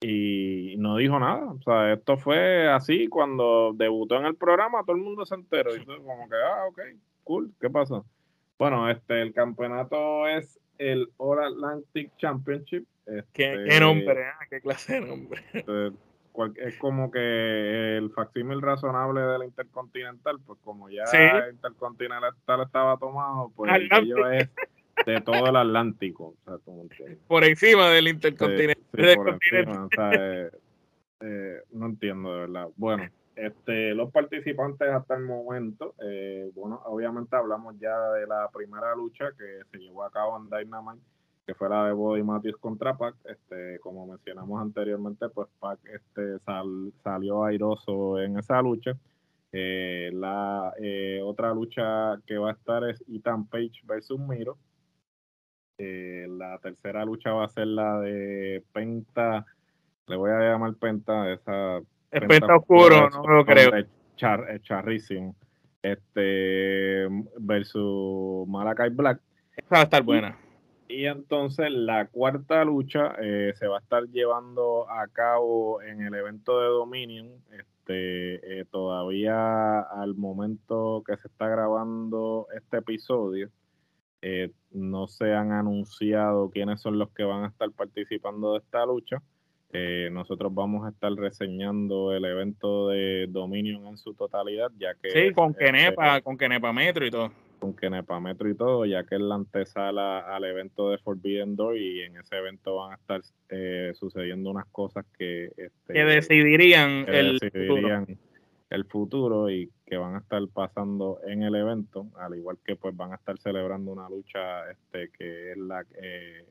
y 0.00 0.74
no 0.78 0.96
dijo 0.96 1.18
nada. 1.18 1.52
O 1.52 1.62
sea, 1.62 1.92
esto 1.92 2.18
fue 2.18 2.68
así 2.68 3.08
cuando 3.08 3.72
debutó 3.74 4.16
en 4.16 4.26
el 4.26 4.36
programa, 4.36 4.82
todo 4.84 4.96
el 4.96 5.02
mundo 5.02 5.24
se 5.24 5.34
enteró 5.34 5.74
y 5.74 5.84
todo 5.84 6.02
como 6.02 6.28
que, 6.28 6.36
ah, 6.36 6.66
ok, 6.68 6.80
cool, 7.24 7.52
¿qué 7.60 7.70
pasó? 7.70 8.04
Bueno, 8.58 8.88
este, 8.90 9.20
el 9.22 9.32
campeonato 9.32 10.26
es 10.26 10.58
el 10.78 11.08
All 11.16 11.42
Atlantic 11.42 12.12
Championship. 12.16 12.86
¿Qué, 13.32 13.54
este, 13.54 13.80
nombre? 13.80 14.26
Ah, 14.26 14.46
¿Qué 14.50 14.60
clase 14.60 14.94
de 14.94 15.06
nombre? 15.06 15.44
Este, 16.36 16.68
es 16.68 16.76
como 16.76 17.10
que 17.10 17.96
el 17.96 18.10
facsímil 18.10 18.60
razonable 18.60 19.22
de 19.22 19.38
la 19.38 19.46
Intercontinental, 19.46 20.36
pues 20.46 20.58
como 20.64 20.90
ya 20.90 21.04
el 21.04 21.54
Intercontinental 21.54 22.62
estaba 22.62 22.98
tomado, 22.98 23.50
pues 23.56 23.72
ello 23.90 24.30
es 24.30 24.50
de 25.06 25.20
todo 25.22 25.48
el 25.48 25.56
Atlántico. 25.56 26.34
por 27.26 27.44
encima 27.44 27.88
del 27.88 28.08
Intercontinental. 28.08 30.12
Eh, 30.20 30.50
eh, 31.20 31.60
no 31.72 31.86
entiendo 31.86 32.34
de 32.34 32.40
verdad. 32.40 32.68
Bueno, 32.76 33.08
este, 33.36 33.94
los 33.94 34.10
participantes 34.10 34.88
hasta 34.88 35.14
el 35.14 35.22
momento, 35.22 35.94
eh, 36.02 36.50
bueno, 36.54 36.82
obviamente 36.86 37.36
hablamos 37.36 37.78
ya 37.78 37.96
de 38.12 38.26
la 38.26 38.50
primera 38.52 38.96
lucha 38.96 39.26
que 39.38 39.60
se 39.70 39.78
llevó 39.78 40.04
a 40.04 40.10
cabo 40.10 40.36
en 40.38 40.50
Dynamite 40.50 41.02
que 41.46 41.54
fue 41.54 41.68
la 41.68 41.86
de 41.86 41.92
Body 41.92 42.24
Matthews 42.24 42.56
contra 42.56 42.96
Pac. 42.96 43.14
Este, 43.24 43.78
como 43.78 44.06
mencionamos 44.06 44.60
anteriormente, 44.60 45.28
pues 45.28 45.48
Pac 45.60 45.78
este, 45.84 46.38
salió 47.04 47.44
airoso 47.44 48.20
en 48.20 48.36
esa 48.38 48.60
lucha. 48.60 48.98
Eh, 49.52 50.10
la 50.12 50.74
eh, 50.78 51.20
otra 51.22 51.54
lucha 51.54 52.20
que 52.26 52.36
va 52.36 52.50
a 52.50 52.54
estar 52.54 52.82
es 52.84 53.02
Ethan 53.08 53.46
Page 53.46 53.80
versus 53.84 54.18
Miro. 54.18 54.58
Eh, 55.78 56.26
la 56.28 56.58
tercera 56.58 57.04
lucha 57.04 57.32
va 57.32 57.44
a 57.44 57.48
ser 57.48 57.68
la 57.68 58.00
de 58.00 58.64
Penta, 58.72 59.46
le 60.08 60.16
voy 60.16 60.30
a 60.30 60.40
llamar 60.40 60.74
Penta, 60.74 61.32
esa... 61.32 61.80
Es 62.10 62.22
Penta, 62.22 62.56
oscuro, 62.56 63.10
no 63.10 63.22
lo 63.26 63.44
creo. 63.44 63.74
Es, 63.74 63.86
charrísimo. 64.62 65.36
Este, 65.82 67.06
versus 67.38 68.48
Malakai 68.48 68.90
Black. 68.90 69.20
Esa 69.56 69.74
va 69.74 69.80
a 69.80 69.84
estar 69.84 70.02
buena. 70.02 70.38
Y 70.88 71.06
entonces 71.06 71.70
la 71.70 72.06
cuarta 72.06 72.64
lucha 72.64 73.14
eh, 73.20 73.52
se 73.56 73.66
va 73.66 73.78
a 73.78 73.80
estar 73.80 74.04
llevando 74.04 74.88
a 74.88 75.08
cabo 75.08 75.82
en 75.82 76.02
el 76.02 76.14
evento 76.14 76.60
de 76.60 76.68
Dominion. 76.68 77.28
Este, 77.50 78.60
eh, 78.60 78.64
todavía 78.70 79.80
al 79.80 80.14
momento 80.14 81.02
que 81.06 81.16
se 81.16 81.28
está 81.28 81.48
grabando 81.48 82.46
este 82.54 82.78
episodio, 82.78 83.50
eh, 84.22 84.52
no 84.70 85.08
se 85.08 85.34
han 85.34 85.52
anunciado 85.52 86.50
quiénes 86.50 86.80
son 86.80 86.98
los 86.98 87.10
que 87.10 87.24
van 87.24 87.44
a 87.44 87.48
estar 87.48 87.70
participando 87.72 88.52
de 88.52 88.58
esta 88.58 88.86
lucha. 88.86 89.22
Nosotros 90.10 90.54
vamos 90.54 90.86
a 90.86 90.90
estar 90.90 91.12
reseñando 91.12 92.12
el 92.12 92.24
evento 92.24 92.88
de 92.88 93.26
Dominion 93.28 93.86
en 93.86 93.98
su 93.98 94.14
totalidad, 94.14 94.70
ya 94.78 94.94
que... 94.94 95.10
Sí, 95.10 95.32
con 95.34 95.52
Kenepa, 95.52 96.20
con 96.22 96.38
Kenepa 96.38 96.72
Metro 96.72 97.04
y 97.04 97.10
todo 97.10 97.30
con 97.58 97.74
Kenepametro 97.74 98.48
y 98.48 98.54
todo, 98.54 98.84
ya 98.84 99.04
que 99.04 99.16
es 99.16 99.20
la 99.20 99.34
antesala 99.34 100.20
al 100.20 100.44
evento 100.44 100.90
de 100.90 100.98
Forbidden 100.98 101.56
Door 101.56 101.76
y 101.78 102.02
en 102.02 102.16
ese 102.16 102.36
evento 102.36 102.76
van 102.76 102.92
a 102.92 102.94
estar 102.96 103.20
eh, 103.48 103.92
sucediendo 103.94 104.50
unas 104.50 104.66
cosas 104.66 105.04
que, 105.18 105.46
este, 105.56 105.92
que 105.92 106.04
decidirían, 106.04 107.06
el, 107.08 107.38
futuro. 107.40 108.06
el 108.70 108.84
futuro 108.84 109.50
y 109.50 109.70
que 109.86 109.96
van 109.96 110.16
a 110.16 110.18
estar 110.18 110.42
pasando 110.52 111.20
en 111.26 111.42
el 111.42 111.54
evento, 111.54 112.06
al 112.18 112.36
igual 112.36 112.58
que 112.64 112.76
pues 112.76 112.96
van 112.96 113.12
a 113.12 113.16
estar 113.16 113.38
celebrando 113.38 113.92
una 113.92 114.08
lucha 114.08 114.70
este 114.70 115.10
que 115.16 115.52
es 115.52 115.58
la, 115.58 115.84
eh, 116.00 116.44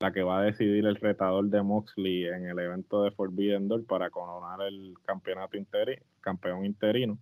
la 0.00 0.12
que 0.12 0.22
va 0.22 0.40
a 0.40 0.42
decidir 0.42 0.86
el 0.86 0.96
retador 0.96 1.46
de 1.46 1.62
Moxley 1.62 2.26
en 2.26 2.46
el 2.46 2.58
evento 2.58 3.02
de 3.02 3.10
Forbidden 3.10 3.68
Door 3.68 3.86
para 3.86 4.10
coronar 4.10 4.60
el 4.66 4.94
campeonato 5.04 5.56
interino, 5.56 6.02
campeón 6.20 6.64
interino 6.64 7.18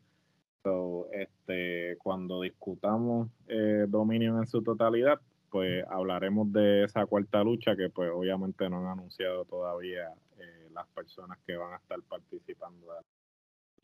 este, 1.12 1.96
cuando 1.98 2.40
discutamos 2.40 3.28
eh, 3.48 3.86
Dominion 3.88 4.38
en 4.38 4.46
su 4.46 4.62
totalidad, 4.62 5.20
pues 5.50 5.84
hablaremos 5.88 6.52
de 6.52 6.84
esa 6.84 7.06
cuarta 7.06 7.44
lucha 7.44 7.76
que 7.76 7.90
pues 7.90 8.10
obviamente 8.12 8.68
no 8.68 8.78
han 8.78 8.98
anunciado 8.98 9.44
todavía 9.44 10.08
eh, 10.38 10.68
las 10.72 10.86
personas 10.88 11.38
que 11.46 11.56
van 11.56 11.74
a 11.74 11.76
estar 11.76 12.00
participando. 12.08 12.86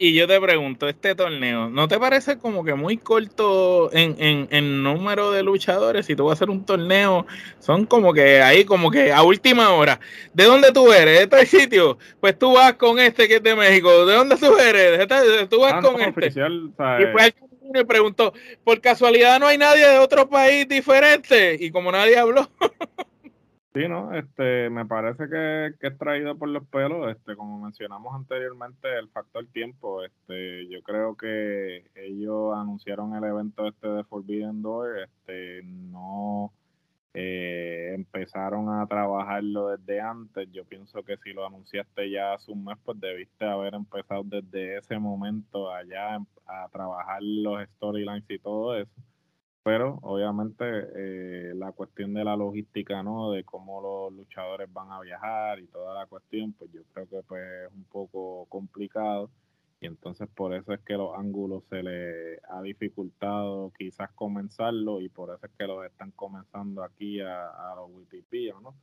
Y 0.03 0.15
yo 0.15 0.27
te 0.27 0.41
pregunto, 0.41 0.89
este 0.89 1.15
torneo, 1.15 1.69
¿no 1.69 1.87
te 1.87 1.99
parece 1.99 2.39
como 2.39 2.65
que 2.65 2.73
muy 2.73 2.97
corto 2.97 3.93
en, 3.93 4.49
en, 4.51 4.83
número 4.83 5.31
de 5.31 5.43
luchadores? 5.43 6.07
Si 6.07 6.17
tú 6.17 6.25
vas 6.25 6.31
a 6.31 6.35
hacer 6.37 6.49
un 6.49 6.65
torneo, 6.65 7.27
son 7.59 7.85
como 7.85 8.15
que 8.15 8.41
ahí, 8.41 8.65
como 8.65 8.91
que 8.91 9.13
a 9.13 9.23
última 9.23 9.75
hora. 9.75 10.01
¿De 10.33 10.45
dónde 10.45 10.73
tú 10.73 10.91
eres? 10.91 11.29
¿De 11.29 11.43
este 11.43 11.59
sitio? 11.61 11.99
Pues 12.19 12.39
tú 12.39 12.55
vas 12.55 12.73
con 12.77 12.99
este 12.99 13.29
que 13.29 13.37
es 13.37 13.43
de 13.43 13.55
México. 13.55 14.07
¿De 14.07 14.15
dónde 14.15 14.37
tú 14.37 14.57
eres? 14.57 15.07
Tú 15.51 15.61
vas 15.61 15.75
ah, 15.75 15.83
con 15.83 16.01
este. 16.01 16.29
y 16.29 17.07
pues 17.13 17.35
me 17.71 17.85
preguntó, 17.85 18.33
por 18.65 18.81
casualidad 18.81 19.39
no 19.39 19.49
hay 19.49 19.59
nadie 19.59 19.87
de 19.87 19.99
otro 19.99 20.31
país 20.31 20.67
diferente. 20.67 21.59
Y 21.61 21.71
como 21.71 21.93
nadie 21.93 22.17
habló. 22.17 22.49
Sí, 23.73 23.87
no, 23.87 24.13
este, 24.15 24.69
me 24.69 24.85
parece 24.85 25.29
que, 25.29 25.75
que, 25.79 25.87
es 25.87 25.99
traído 25.99 26.37
por 26.37 26.49
los 26.49 26.67
pelos, 26.67 27.09
este, 27.17 27.37
como 27.37 27.63
mencionamos 27.65 28.13
anteriormente, 28.17 28.89
el 28.99 29.09
factor 29.11 29.47
tiempo, 29.47 30.03
este, 30.03 30.67
yo 30.67 30.83
creo 30.83 31.17
que 31.17 31.85
ellos 31.95 32.53
anunciaron 32.57 33.15
el 33.15 33.23
evento 33.23 33.69
este 33.69 33.87
de 33.87 34.03
Forbidden 34.03 34.61
Door, 34.61 34.99
este, 34.99 35.63
no 35.63 36.53
eh, 37.15 37.93
empezaron 37.95 38.69
a 38.71 38.87
trabajarlo 38.89 39.69
desde 39.69 40.01
antes, 40.01 40.51
yo 40.51 40.65
pienso 40.65 41.05
que 41.05 41.17
si 41.19 41.33
lo 41.33 41.47
anunciaste 41.47 42.11
ya 42.11 42.35
hace 42.35 42.51
un 42.51 42.65
mes, 42.65 42.77
pues 42.85 42.99
debiste 42.99 43.45
haber 43.45 43.75
empezado 43.75 44.25
desde 44.25 44.79
ese 44.79 44.99
momento 44.99 45.73
allá 45.73 46.17
a 46.47 46.69
trabajar 46.73 47.23
los 47.23 47.63
storylines 47.77 48.29
y 48.31 48.39
todo 48.41 48.77
eso 48.77 48.91
pero 49.63 49.99
obviamente 50.03 50.65
eh, 50.67 51.53
la 51.55 51.73
cuestión 51.73 52.15
de 52.15 52.25
la 52.25 52.37
logística, 52.37 53.03
¿no? 53.03 53.33
De 53.33 53.45
cómo 53.45 53.81
los 53.81 54.13
luchadores 54.13 54.73
van 54.73 54.91
a 54.93 55.01
viajar 55.01 55.61
y 55.61 55.67
toda 55.67 55.95
la 55.95 56.07
cuestión, 56.07 56.53
pues 56.55 56.73
yo 56.73 56.83
creo 56.93 57.09
que 57.09 57.23
pues, 57.27 57.43
es 57.67 57.73
un 57.75 57.85
poco 57.85 58.47
complicado 58.49 59.31
y 59.81 59.87
entonces 59.87 60.29
por 60.29 60.55
eso 60.55 60.73
es 60.73 60.81
que 60.81 60.95
los 60.95 61.17
ángulos 61.17 61.65
se 61.71 61.83
le 61.83 62.39
ha 62.49 62.61
dificultado 62.63 63.73
quizás 63.79 64.11
comenzarlo 64.13 65.01
y 65.01 65.09
por 65.09 65.31
eso 65.35 65.47
es 65.47 65.53
que 65.59 65.67
los 65.67 65.85
están 65.87 66.11
comenzando 66.13 66.83
aquí 66.83 67.21
a, 67.21 67.49
a 67.49 67.75
los 67.77 67.91
Wikipedia, 67.91 68.55
¿no? 68.63 68.75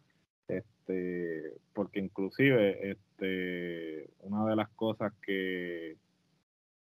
Este, 0.48 1.54
porque 1.74 2.00
inclusive 2.00 2.92
este, 2.92 4.10
una 4.22 4.46
de 4.46 4.56
las 4.56 4.70
cosas 4.70 5.14
que 5.22 5.98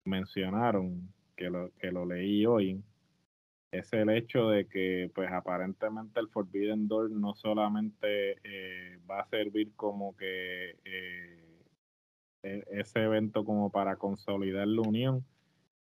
mencionaron, 0.06 1.14
que 1.36 1.50
lo, 1.50 1.72
que 1.80 1.92
lo 1.92 2.06
leí 2.06 2.46
hoy, 2.46 2.84
es 3.74 3.92
el 3.92 4.10
hecho 4.12 4.50
de 4.50 4.68
que 4.68 5.10
pues 5.16 5.32
aparentemente 5.32 6.20
el 6.20 6.30
Forbidden 6.30 6.88
Door 6.88 7.10
no 7.10 7.34
solamente 7.34 8.38
eh, 8.44 9.00
va 9.10 9.22
a 9.22 9.30
servir 9.30 9.72
como 9.76 10.16
que 10.16 10.76
eh, 10.86 11.44
e, 12.44 12.64
ese 12.70 13.04
evento 13.04 13.44
como 13.44 13.72
para 13.72 13.96
consolidar 13.96 14.68
la 14.68 14.82
unión, 14.82 15.26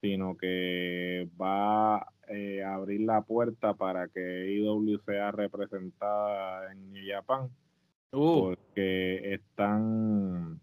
sino 0.03 0.37
que 0.37 1.29
va 1.41 2.07
eh, 2.29 2.63
a 2.63 2.75
abrir 2.75 3.01
la 3.01 3.23
puerta 3.23 3.73
para 3.73 4.09
que 4.09 4.53
IW 4.53 4.99
sea 5.07 5.31
representada 5.31 6.71
en 6.71 6.93
New 6.93 7.05
Japan, 7.09 7.49
uh. 8.13 8.41
porque 8.41 9.33
están 9.33 10.61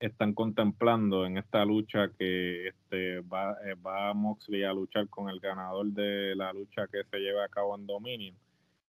están 0.00 0.32
contemplando 0.32 1.26
en 1.26 1.36
esta 1.36 1.64
lucha 1.64 2.08
que 2.18 2.68
este 2.68 3.20
va, 3.20 3.54
eh, 3.64 3.74
va 3.74 4.14
Moxley 4.14 4.64
a 4.64 4.72
luchar 4.72 5.08
con 5.08 5.28
el 5.28 5.40
ganador 5.40 5.86
de 5.88 6.34
la 6.34 6.52
lucha 6.54 6.86
que 6.90 7.04
se 7.04 7.18
lleva 7.18 7.44
a 7.44 7.48
cabo 7.48 7.76
en 7.76 7.86
Dominion. 7.86 8.34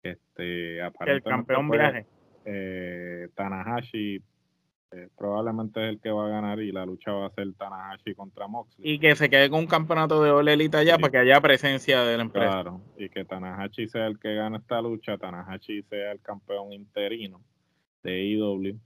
Este, 0.01 0.79
el 0.79 1.23
campeón 1.23 1.69
viaje. 1.69 2.05
Eh, 2.45 3.29
Tanahashi 3.35 4.21
eh, 4.91 5.09
probablemente 5.17 5.81
es 5.81 5.89
el 5.89 5.99
que 5.99 6.11
va 6.11 6.27
a 6.27 6.29
ganar 6.29 6.59
y 6.59 6.71
la 6.71 6.85
lucha 6.85 7.11
va 7.11 7.27
a 7.27 7.31
ser 7.31 7.53
Tanahashi 7.53 8.15
contra 8.15 8.47
Moxley. 8.47 8.93
Y 8.93 8.99
que 8.99 9.15
se 9.15 9.29
quede 9.29 9.49
con 9.49 9.59
un 9.59 9.67
campeonato 9.67 10.23
de 10.23 10.31
Olelita 10.31 10.79
allá 10.79 10.97
para 10.97 11.11
que 11.11 11.17
haya 11.17 11.41
presencia 11.41 12.01
de 12.03 12.15
la 12.15 12.23
empresa. 12.23 12.49
Claro, 12.49 12.81
y 12.97 13.09
que 13.09 13.25
Tanahashi 13.25 13.89
sea 13.89 14.07
el 14.07 14.19
que 14.19 14.35
gane 14.35 14.57
esta 14.57 14.81
lucha, 14.81 15.17
Tanahashi 15.17 15.83
sea 15.83 16.13
el 16.13 16.21
campeón 16.21 16.71
interino 16.71 17.41
de 18.03 18.23
IW 18.23 18.79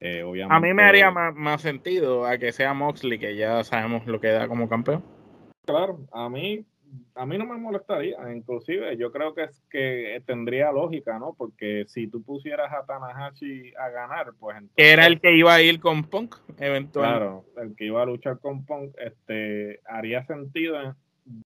eh, 0.00 0.22
a 0.48 0.60
mí 0.60 0.74
me 0.74 0.84
haría 0.84 1.10
más, 1.10 1.60
sentido 1.60 2.24
a 2.24 2.38
que 2.38 2.52
sea 2.52 2.72
Moxley, 2.72 3.18
que 3.18 3.36
ya 3.36 3.64
sabemos 3.64 4.06
lo 4.06 4.20
que 4.20 4.28
da 4.28 4.46
como 4.46 4.68
campeón. 4.68 5.04
Claro, 5.66 6.06
a 6.12 6.28
mí, 6.28 6.64
a 7.14 7.26
mí 7.26 7.36
no 7.36 7.44
me 7.44 7.58
molestaría, 7.58 8.16
inclusive 8.32 8.96
yo 8.96 9.10
creo 9.10 9.34
que 9.34 9.44
es 9.44 9.62
que 9.68 10.22
tendría 10.24 10.70
lógica, 10.70 11.18
¿no? 11.18 11.34
Porque 11.36 11.84
si 11.88 12.06
tú 12.06 12.22
pusieras 12.22 12.72
a 12.72 12.86
Tanahashi 12.86 13.74
a 13.74 13.88
ganar, 13.90 14.32
pues 14.38 14.56
entonces... 14.56 14.76
Era 14.76 15.06
el 15.06 15.20
que 15.20 15.36
iba 15.36 15.52
a 15.52 15.60
ir 15.60 15.80
con 15.80 16.04
Punk, 16.04 16.36
eventualmente. 16.58 17.18
Claro, 17.18 17.44
el 17.56 17.74
que 17.74 17.86
iba 17.86 18.02
a 18.02 18.06
luchar 18.06 18.38
con 18.38 18.64
Punk, 18.64 18.94
este, 18.98 19.80
haría 19.84 20.24
sentido 20.26 20.96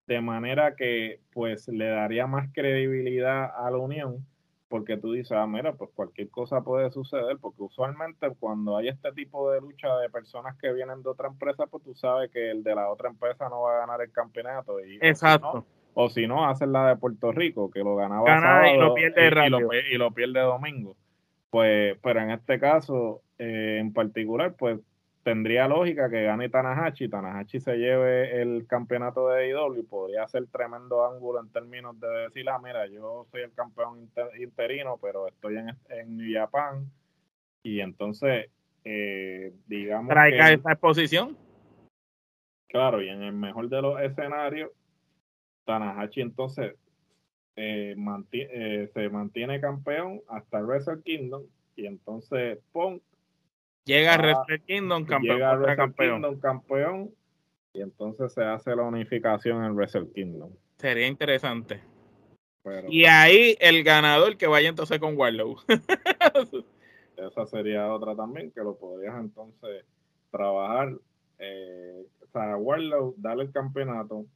de 0.07 0.21
manera 0.21 0.77
que 0.77 1.21
pues 1.33 1.67
le 1.69 1.87
daría 1.87 2.27
más 2.27 2.49
credibilidad 2.53 3.51
a 3.57 3.71
la 3.71 3.79
unión 3.79 4.25
porque 4.73 4.97
tú 4.97 5.13
dices, 5.13 5.33
ah, 5.33 5.47
mira, 5.47 5.75
pues 5.75 5.91
cualquier 5.95 6.31
cosa 6.31 6.63
puede 6.63 6.91
suceder, 6.91 7.37
porque 7.39 7.63
usualmente 7.63 8.31
cuando 8.41 8.79
hay 8.79 8.89
este 8.89 9.13
tipo 9.13 9.51
de 9.51 9.61
lucha 9.61 9.99
de 9.99 10.09
personas 10.09 10.57
que 10.57 10.73
vienen 10.73 11.03
de 11.03 11.11
otra 11.11 11.29
empresa, 11.29 11.67
pues 11.67 11.85
tú 11.85 11.95
sabes 11.95 12.31
que 12.31 12.51
el 12.51 12.63
de 12.63 12.75
la 12.75 12.89
otra 12.89 13.11
empresa 13.11 13.51
no 13.51 13.61
va 13.61 13.75
a 13.75 13.79
ganar 13.81 14.01
el 14.01 14.11
campeonato. 14.11 14.83
Y, 14.83 14.97
Exacto. 15.03 15.67
O 15.93 16.09
si 16.09 16.27
no, 16.27 16.49
hacen 16.49 16.73
la 16.73 16.89
de 16.89 16.97
Puerto 16.97 17.33
Rico, 17.33 17.71
que 17.71 17.81
lo 17.81 17.97
ganaba 17.97 18.41
sábado 18.41 18.75
y 18.75 18.79
lo 18.79 18.95
pierde 18.95 19.47
y, 19.91 19.99
lo, 19.99 20.11
pierde 20.11 20.41
domingo. 20.41 20.97
Pues, 21.51 21.99
pero 22.03 22.21
en 22.23 22.31
este 22.31 22.59
caso, 22.59 23.21
eh, 23.39 23.77
en 23.79 23.93
particular, 23.93 24.55
pues 24.59 24.81
tendría 25.23 25.69
lógica 25.69 26.11
que 26.11 26.25
gane 26.25 26.49
Tanahashi, 26.49 27.09
Tanahashi 27.09 27.61
se 27.61 27.77
lleve 27.77 28.43
el 28.43 28.67
campeonato 28.67 29.29
de 29.29 29.51
IW 29.51 29.79
y 29.79 29.83
podría 29.83 30.27
ser 30.29 30.47
tremendo 30.49 31.07
ángulo 31.07 31.41
en 31.41 31.51
términos 31.51 31.99
de 32.01 32.09
decir, 32.09 32.49
ah, 32.49 32.59
mira, 32.59 32.87
yo 32.87 33.27
soy 33.31 33.43
el 33.43 33.53
campeón 33.53 34.11
interino, 34.41 34.99
pero 35.01 35.29
estoy 35.29 35.57
en, 35.57 35.69
en 35.91 36.17
New 36.17 36.33
Japan. 36.33 36.91
Y 37.63 37.81
entonces, 37.81 38.51
eh, 38.85 39.53
digamos. 39.67 40.09
Traiga 40.09 40.53
esa 40.53 40.73
exposición. 40.73 41.37
Claro, 42.69 43.03
y 43.03 43.09
en 43.09 43.23
el 43.23 43.33
mejor 43.33 43.69
de 43.69 43.83
los 43.83 44.01
escenarios, 44.01 44.71
Tanahashi 45.65 46.23
entonces 46.23 46.75
eh, 47.55 47.95
eh, 48.33 48.91
se 48.93 49.09
mantiene 49.11 49.61
campeón 49.61 50.23
hasta 50.29 50.63
Wrestle 50.63 51.03
Kingdom 51.03 51.43
y 51.77 51.87
entonces 51.87 52.59
Punk 52.73 53.03
Llega 53.85 54.15
ah, 54.15 54.47
Kingdom, 54.67 55.05
campeón. 55.05 55.39
Llega 55.39 55.77
campeón. 55.77 56.41
campeón. 56.41 57.15
Y 57.73 57.81
entonces 57.81 58.33
se 58.33 58.45
hace 58.45 58.77
la 58.77 58.83
unificación 58.83 59.65
en 59.65 59.75
Wrestle 59.75 60.09
Kingdom. 60.15 60.53
Sería 60.79 61.07
interesante. 61.07 61.81
y 62.89 63.05
ahí 63.07 63.57
el 63.61 63.83
ganador 63.83 64.37
que 64.37 64.47
vaya 64.47 64.69
entonces 64.69 64.99
con 64.99 65.17
Warlow. 65.17 65.57
Esa 67.17 67.47
sería 67.47 67.93
otra 67.93 68.15
también, 68.15 68.51
que 68.51 68.61
lo 68.61 68.77
podrías 68.77 69.19
entonces 69.19 69.85
trabajar. 70.31 70.93
Eh, 71.39 72.05
o 72.23 72.27
sea, 72.27 72.57
Warlow, 72.57 73.15
darle 73.17 73.45
el 73.45 73.53
campeonato, 73.53 74.27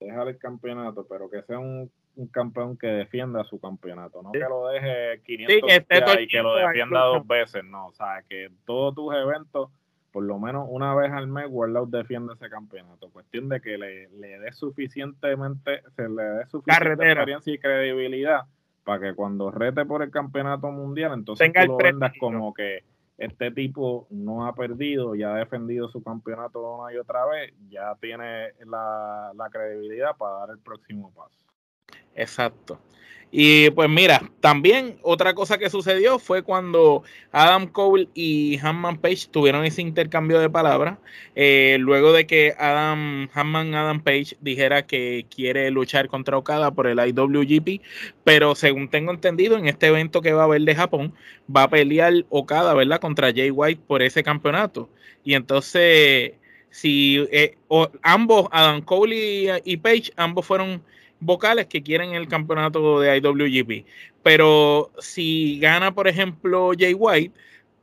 dejar 0.00 0.28
el 0.28 0.38
campeonato, 0.38 1.06
pero 1.06 1.30
que 1.30 1.42
sea 1.42 1.58
un 1.58 1.90
un 2.16 2.28
campeón 2.28 2.76
que 2.76 2.86
defienda 2.86 3.44
su 3.44 3.60
campeonato, 3.60 4.22
no 4.22 4.32
que 4.32 4.40
lo 4.40 4.68
deje 4.68 5.20
500 5.22 6.20
y 6.20 6.26
que 6.26 6.42
lo 6.42 6.56
defienda 6.56 7.00
dos 7.00 7.26
veces, 7.26 7.62
no, 7.64 7.88
o 7.88 7.92
sea, 7.92 8.22
que 8.28 8.50
todos 8.64 8.94
tus 8.94 9.14
eventos, 9.14 9.70
por 10.10 10.24
lo 10.24 10.38
menos 10.38 10.66
una 10.70 10.94
vez 10.94 11.12
al 11.12 11.28
mes, 11.28 11.44
Warlock 11.48 11.90
defiende 11.90 12.32
ese 12.34 12.48
campeonato. 12.48 13.10
Cuestión 13.10 13.50
de 13.50 13.60
que 13.60 13.76
le, 13.76 14.08
le 14.08 14.38
dé 14.38 14.50
suficientemente, 14.52 15.82
se 15.94 16.08
le 16.08 16.22
dé 16.22 16.46
suficiente 16.46 17.04
experiencia 17.04 17.52
y 17.52 17.58
credibilidad 17.58 18.44
para 18.82 19.00
que 19.00 19.14
cuando 19.14 19.50
rete 19.50 19.84
por 19.84 20.02
el 20.02 20.10
campeonato 20.10 20.70
mundial, 20.70 21.12
entonces 21.12 21.52
tú 21.52 21.66
lo 21.66 21.76
vendas 21.76 22.12
como 22.18 22.54
que 22.54 22.84
este 23.18 23.50
tipo 23.50 24.06
no 24.10 24.46
ha 24.46 24.54
perdido 24.54 25.14
y 25.14 25.22
ha 25.22 25.34
defendido 25.34 25.88
su 25.88 26.02
campeonato 26.02 26.76
una 26.76 26.94
y 26.94 26.96
otra 26.96 27.26
vez, 27.26 27.52
ya 27.68 27.94
tiene 28.00 28.52
la 28.64 29.48
credibilidad 29.50 30.16
para 30.16 30.38
dar 30.38 30.50
el 30.50 30.58
próximo 30.58 31.12
paso. 31.14 31.45
Exacto. 32.16 32.80
Y 33.30 33.70
pues 33.70 33.88
mira, 33.90 34.30
también 34.40 34.98
otra 35.02 35.34
cosa 35.34 35.58
que 35.58 35.68
sucedió 35.68 36.18
fue 36.18 36.42
cuando 36.42 37.02
Adam 37.32 37.66
Cole 37.66 38.08
y 38.14 38.58
Hanman 38.62 38.98
Page 38.98 39.26
tuvieron 39.30 39.64
ese 39.64 39.82
intercambio 39.82 40.38
de 40.38 40.48
palabras, 40.48 40.98
eh, 41.34 41.76
luego 41.80 42.12
de 42.12 42.26
que 42.26 42.54
Adam 42.56 43.28
Hanman 43.34 43.74
Adam 43.74 44.00
Page 44.00 44.36
dijera 44.40 44.86
que 44.86 45.26
quiere 45.28 45.70
luchar 45.70 46.08
contra 46.08 46.38
Okada 46.38 46.70
por 46.70 46.86
el 46.86 46.98
IWGP, 46.98 47.82
pero 48.24 48.54
según 48.54 48.88
tengo 48.88 49.12
entendido, 49.12 49.58
en 49.58 49.66
este 49.66 49.88
evento 49.88 50.22
que 50.22 50.32
va 50.32 50.42
a 50.42 50.44
haber 50.44 50.62
de 50.62 50.74
Japón, 50.76 51.12
va 51.54 51.64
a 51.64 51.70
pelear 51.70 52.14
Okada, 52.30 52.74
¿verdad? 52.74 53.00
Contra 53.00 53.32
Jay 53.34 53.50
White 53.50 53.82
por 53.86 54.02
ese 54.02 54.22
campeonato. 54.22 54.88
Y 55.24 55.34
entonces, 55.34 56.32
si 56.70 57.26
eh, 57.32 57.56
ambos, 58.02 58.48
Adam 58.52 58.82
Cole 58.82 59.60
y 59.64 59.76
Page, 59.78 60.12
ambos 60.16 60.46
fueron 60.46 60.82
vocales 61.20 61.66
que 61.66 61.82
quieren 61.82 62.14
el 62.14 62.28
campeonato 62.28 63.00
de 63.00 63.16
IWGP. 63.16 63.86
Pero 64.22 64.90
si 64.98 65.58
gana, 65.60 65.94
por 65.94 66.08
ejemplo, 66.08 66.72
Jay 66.78 66.94
White, 66.94 67.32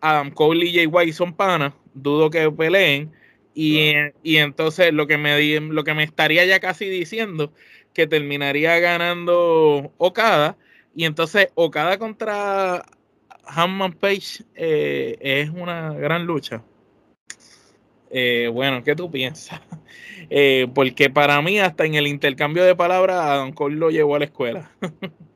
Adam 0.01 0.31
Cole 0.31 0.65
y 0.65 0.73
Jay 0.73 0.85
White 0.85 1.13
son 1.13 1.33
panas, 1.33 1.73
dudo 1.93 2.29
que 2.29 2.49
peleen. 2.51 3.11
Y, 3.55 3.93
y, 4.23 4.37
entonces 4.37 4.91
lo 4.93 5.05
que, 5.05 5.17
me, 5.17 5.59
lo 5.59 5.83
que 5.83 5.93
me 5.93 6.03
estaría 6.03 6.43
ya 6.45 6.59
casi 6.59 6.85
diciendo, 6.89 7.53
que 7.93 8.07
terminaría 8.07 8.79
ganando 8.79 9.93
Okada. 9.97 10.57
Y 10.95 11.05
entonces 11.05 11.49
Okada 11.55 11.97
contra 11.97 12.83
Hanman 13.45 13.93
Page 13.93 14.43
eh, 14.55 15.17
es 15.19 15.49
una 15.49 15.93
gran 15.93 16.25
lucha. 16.25 16.63
Eh, 18.09 18.47
bueno, 18.51 18.83
¿qué 18.83 18.95
tú 18.95 19.09
piensas? 19.09 19.59
Eh, 20.29 20.67
porque 20.73 21.09
para 21.09 21.41
mí, 21.41 21.59
hasta 21.59 21.85
en 21.85 21.95
el 21.95 22.07
intercambio 22.07 22.63
de 22.63 22.75
palabras, 22.75 23.17
a 23.17 23.35
Don 23.35 23.53
Cole 23.53 23.75
lo 23.75 23.89
llevó 23.89 24.15
a 24.15 24.19
la 24.19 24.25
escuela. 24.25 24.71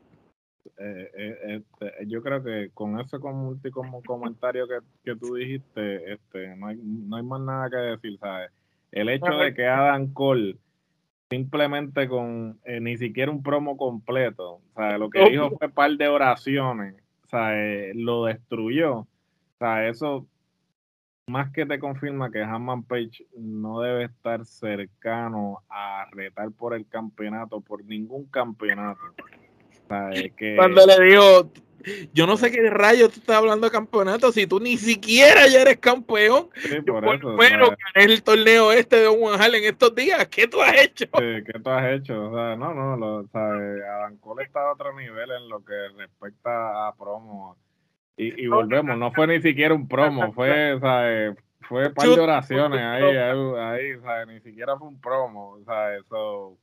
Eh, 0.80 1.36
este, 1.56 2.06
yo 2.06 2.22
creo 2.22 2.40
que 2.44 2.70
con 2.72 3.00
ese 3.00 3.18
como 3.18 4.00
comentario 4.06 4.68
que, 5.02 5.16
tú 5.16 5.34
dijiste, 5.34 6.12
este, 6.12 6.54
no, 6.54 6.68
hay, 6.68 6.76
no 6.80 7.16
hay 7.16 7.22
más 7.24 7.40
nada 7.40 7.68
que 7.68 7.76
decir, 7.76 8.16
¿sabes? 8.20 8.52
El 8.92 9.08
hecho 9.08 9.32
de 9.32 9.54
que 9.54 9.66
Adam 9.66 10.12
Cole 10.12 10.56
simplemente 11.30 12.08
con 12.08 12.60
ni 12.80 12.96
siquiera 12.96 13.32
un 13.32 13.42
promo 13.42 13.76
completo, 13.76 14.60
¿sabes? 14.76 15.00
Lo 15.00 15.10
que 15.10 15.28
dijo 15.28 15.50
fue 15.58 15.66
un 15.66 15.72
par 15.72 15.90
de 15.90 16.06
oraciones, 16.06 16.94
¿sabes? 17.28 17.96
Lo 17.96 18.26
destruyó. 18.26 18.98
O 19.00 19.06
sea, 19.58 19.88
eso 19.88 20.28
más 21.28 21.52
que 21.52 21.66
te 21.66 21.78
confirma 21.78 22.30
que 22.30 22.42
Hammond 22.42 22.86
Page 22.86 23.26
no 23.36 23.80
debe 23.80 24.04
estar 24.04 24.44
cercano 24.44 25.62
a 25.68 26.06
retar 26.12 26.50
por 26.52 26.74
el 26.74 26.86
campeonato, 26.88 27.60
por 27.60 27.84
ningún 27.84 28.26
campeonato. 28.26 29.00
que... 30.36 30.56
Cuando 30.56 30.86
le 30.86 31.04
dijo, 31.04 31.52
yo 32.12 32.26
no 32.26 32.36
sé 32.36 32.50
qué 32.50 32.68
rayo 32.70 33.08
tú 33.08 33.20
estás 33.20 33.36
hablando 33.36 33.66
de 33.66 33.70
campeonato 33.70 34.32
si 34.32 34.46
tú 34.46 34.60
ni 34.60 34.76
siquiera 34.76 35.46
ya 35.46 35.62
eres 35.62 35.78
campeón. 35.78 36.48
Sí, 36.56 36.80
por 36.80 37.14
eso, 37.14 37.36
bueno, 37.36 37.68
el 37.94 38.22
torneo 38.22 38.72
este 38.72 38.96
de 38.96 39.08
Juan 39.08 39.54
en 39.54 39.64
estos 39.64 39.94
días. 39.94 40.26
¿Qué 40.28 40.48
tú 40.48 40.60
has 40.60 40.74
hecho? 40.74 41.06
Sí, 41.06 41.44
¿qué 41.46 41.58
tú 41.62 41.70
has 41.70 41.92
hecho? 41.92 42.30
O 42.30 42.34
sea, 42.34 42.56
no, 42.56 42.74
no, 42.74 42.96
lo, 42.96 43.16
o 43.16 43.28
sea, 43.28 43.46
Adam 43.46 44.16
Cole 44.18 44.44
está 44.44 44.60
a 44.60 44.72
otro 44.72 44.96
nivel 44.98 45.30
en 45.30 45.48
lo 45.48 45.64
que 45.64 45.74
respecta 45.96 46.88
a 46.88 46.94
promo 46.94 47.56
y, 48.18 48.46
volvemos, 48.48 48.98
no 48.98 49.12
fue 49.12 49.28
ni 49.28 49.40
siquiera 49.40 49.74
un 49.74 49.86
promo, 49.86 50.32
fue, 50.32 50.78
¿sabes? 50.80 51.36
Fue 51.60 51.86
un 51.86 51.94
par 51.94 52.08
de 52.08 52.20
oraciones 52.20 52.80
ahí, 52.80 53.16
ahí, 53.16 54.00
¿sabes? 54.02 54.26
Ni 54.26 54.40
siquiera 54.40 54.76
fue 54.76 54.88
un 54.88 55.00
promo, 55.00 55.58
¿sabes? 55.64 56.00
Eso, 56.04 56.58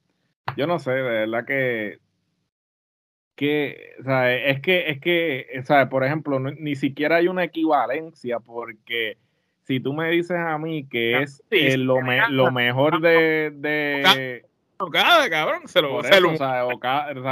yo 0.57 0.67
no 0.67 0.79
sé, 0.79 0.91
de 0.91 1.01
verdad 1.01 1.45
que, 1.45 1.99
que, 3.35 3.93
¿sabes? 4.03 4.41
Es 4.47 4.61
que, 4.61 4.89
es 4.89 4.99
que, 4.99 5.61
¿sabes? 5.63 5.87
Por 5.87 6.03
ejemplo, 6.03 6.39
ni 6.39 6.75
siquiera 6.75 7.17
hay 7.17 7.29
una 7.29 7.45
equivalencia 7.45 8.39
porque 8.39 9.17
si 9.63 9.79
tú 9.79 9.93
me 9.93 10.09
dices 10.11 10.37
a 10.37 10.57
mí 10.57 10.87
que 10.87 11.21
es 11.21 11.41
eh, 11.51 11.77
lo, 11.77 11.99
lo 12.29 12.51
mejor 12.51 12.99
de, 12.99 13.51
de 13.55 14.45
Okada, 14.77 15.29
cabrón, 15.29 15.67
se 15.67 15.81
lo, 15.81 15.95
o 15.95 16.03
sea, 16.03 16.19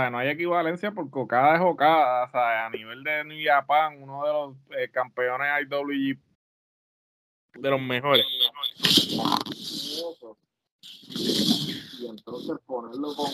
no 0.09 0.17
hay 0.17 0.29
equivalencia 0.29 0.91
porque 0.91 1.19
Okada 1.19 1.55
es 1.55 1.61
Okada, 1.61 2.23
o 2.25 2.31
sea, 2.31 2.67
a 2.67 2.69
nivel 2.69 3.03
de 3.03 3.25
New 3.25 3.37
Japan, 3.43 4.01
uno 4.01 4.25
de 4.25 4.31
los 4.31 4.55
eh, 4.77 4.89
campeones 4.89 5.47
IWGP 5.63 6.19
de 7.55 7.69
los 7.69 7.81
mejores. 7.81 8.25
Y 11.99 12.07
entonces 12.07 12.57
ponerlo 12.65 13.13
con 13.15 13.31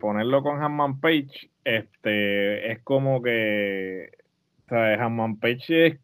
ponerlo 0.00 0.42
con 0.42 0.62
Hanman 0.62 1.00
Page, 1.00 1.50
este, 1.64 2.72
es 2.72 2.82
como 2.82 3.22
que, 3.22 4.10
o 4.66 4.68
sea, 4.68 5.04
Hanman 5.04 5.38
Page 5.38 5.86
es 5.86 6.00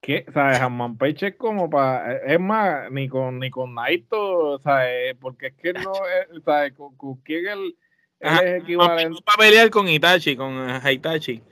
que, 0.00 0.24
¿sabes? 0.32 0.60
Hanman 0.60 0.96
Page 0.96 1.28
es 1.28 1.36
como 1.36 1.68
para, 1.68 2.16
es 2.16 2.40
más, 2.40 2.90
ni 2.90 3.08
con, 3.08 3.38
ni 3.38 3.50
con 3.50 3.74
Naito, 3.74 4.58
¿sabes? 4.60 5.16
Porque 5.20 5.48
es 5.48 5.54
que 5.54 5.72
no, 5.72 5.92
es, 5.92 6.42
¿sabes? 6.44 6.72
Con, 6.72 7.16
quién 7.16 7.46
él, 7.46 7.76
es 8.20 8.62
equivalente. 8.62 9.20
Para 9.24 9.38
pelear 9.38 9.70
con 9.70 9.88
Itachi, 9.88 10.36
con 10.36 10.52
Haitachi. 10.58 11.42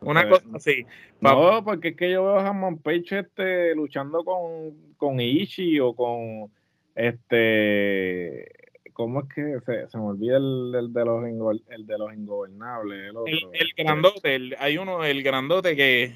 Una 0.00 0.28
pues, 0.28 0.42
cosa 0.42 0.56
así. 0.56 0.86
No, 1.20 1.64
porque 1.64 1.88
es 1.88 1.96
que 1.96 2.10
yo 2.10 2.24
veo 2.24 2.38
a 2.38 2.48
Hanman 2.48 2.78
Page 2.78 3.18
este, 3.20 3.74
luchando 3.74 4.24
con, 4.24 4.94
con 4.96 5.20
Ishi 5.20 5.80
o 5.80 5.94
con 5.94 6.52
este 6.94 8.68
¿Cómo 8.98 9.20
es 9.20 9.26
que 9.32 9.60
se, 9.64 9.88
se 9.88 9.96
me 9.96 10.06
olvida 10.06 10.38
el, 10.38 10.74
el, 10.74 10.92
de 10.92 11.04
los 11.04 11.24
el 11.68 11.86
de 11.86 11.98
los 11.98 12.12
ingobernables? 12.12 13.14
El, 13.26 13.38
el, 13.52 13.68
grandote, 13.76 14.56
hay 14.58 14.76
uno, 14.76 15.04
el 15.04 15.22
grandote 15.22 15.76
que. 15.76 16.14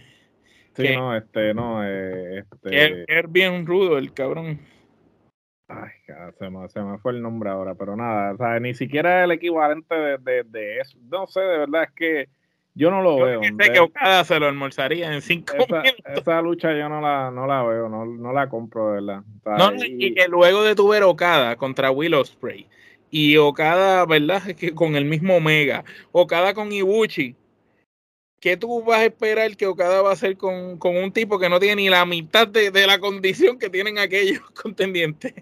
Sí, 0.74 0.96
no, 0.96 1.16
este, 1.16 1.54
no, 1.54 1.84
eh, 1.84 2.38
este. 2.38 3.04
Es, 3.06 3.30
bien 3.30 3.66
rudo 3.66 3.98
el 3.98 4.12
cabrón. 4.12 4.60
Ay, 5.68 5.90
se 6.38 6.50
me, 6.50 6.68
se 6.68 6.80
me 6.80 6.98
fue 6.98 7.12
el 7.12 7.22
nombre 7.22 7.50
ahora, 7.50 7.74
pero 7.74 7.96
nada, 7.96 8.32
o 8.32 8.36
sea, 8.36 8.60
ni 8.60 8.74
siquiera 8.74 9.24
el 9.24 9.32
equivalente 9.32 9.94
de, 9.94 10.18
de, 10.18 10.44
de 10.44 10.78
eso. 10.80 10.98
No 11.10 11.26
sé, 11.26 11.40
de 11.40 11.58
verdad 11.58 11.84
es 11.84 11.90
que 11.92 12.28
yo 12.74 12.90
no 12.90 13.02
lo 13.02 13.16
veo. 13.16 13.42
Sé 13.42 13.72
que 13.72 13.80
Okada 13.80 14.24
se 14.24 14.38
lo 14.40 14.46
almorzaría 14.46 15.12
en 15.12 15.20
cinco 15.20 15.54
esa, 15.58 15.82
minutos. 15.82 16.04
Esa 16.04 16.40
lucha 16.40 16.72
yo 16.76 16.88
no 16.88 17.00
la, 17.00 17.30
no 17.30 17.46
la 17.46 17.62
veo, 17.62 17.88
no, 17.88 18.06
no 18.06 18.32
la 18.32 18.48
compro, 18.48 18.92
de 18.92 19.02
verdad. 19.02 19.22
no, 19.44 19.72
y, 19.84 20.14
que 20.14 20.28
luego 20.28 20.62
de 20.62 20.74
tu 20.74 20.88
ver 20.88 21.02
Okada 21.02 21.56
contra 21.56 21.90
Willow 21.90 22.24
Spray 22.24 22.66
y 23.10 23.36
Okada, 23.36 24.06
¿verdad? 24.06 24.42
Que 24.58 24.74
con 24.74 24.96
el 24.96 25.04
mismo 25.04 25.36
Omega, 25.36 25.84
Okada 26.12 26.54
con 26.54 26.72
Ibuchi. 26.72 27.36
¿Qué 28.42 28.56
tú 28.56 28.82
vas 28.82 28.98
a 28.98 29.04
esperar 29.04 29.56
que 29.56 29.68
Okada 29.68 30.02
va 30.02 30.10
a 30.10 30.14
hacer 30.14 30.36
con, 30.36 30.76
con 30.76 30.96
un 30.96 31.12
tipo 31.12 31.38
que 31.38 31.48
no 31.48 31.60
tiene 31.60 31.76
ni 31.76 31.88
la 31.88 32.04
mitad 32.04 32.48
de, 32.48 32.72
de 32.72 32.88
la 32.88 32.98
condición 32.98 33.56
que 33.56 33.70
tienen 33.70 33.98
aquellos 33.98 34.40
contendientes? 34.62 35.32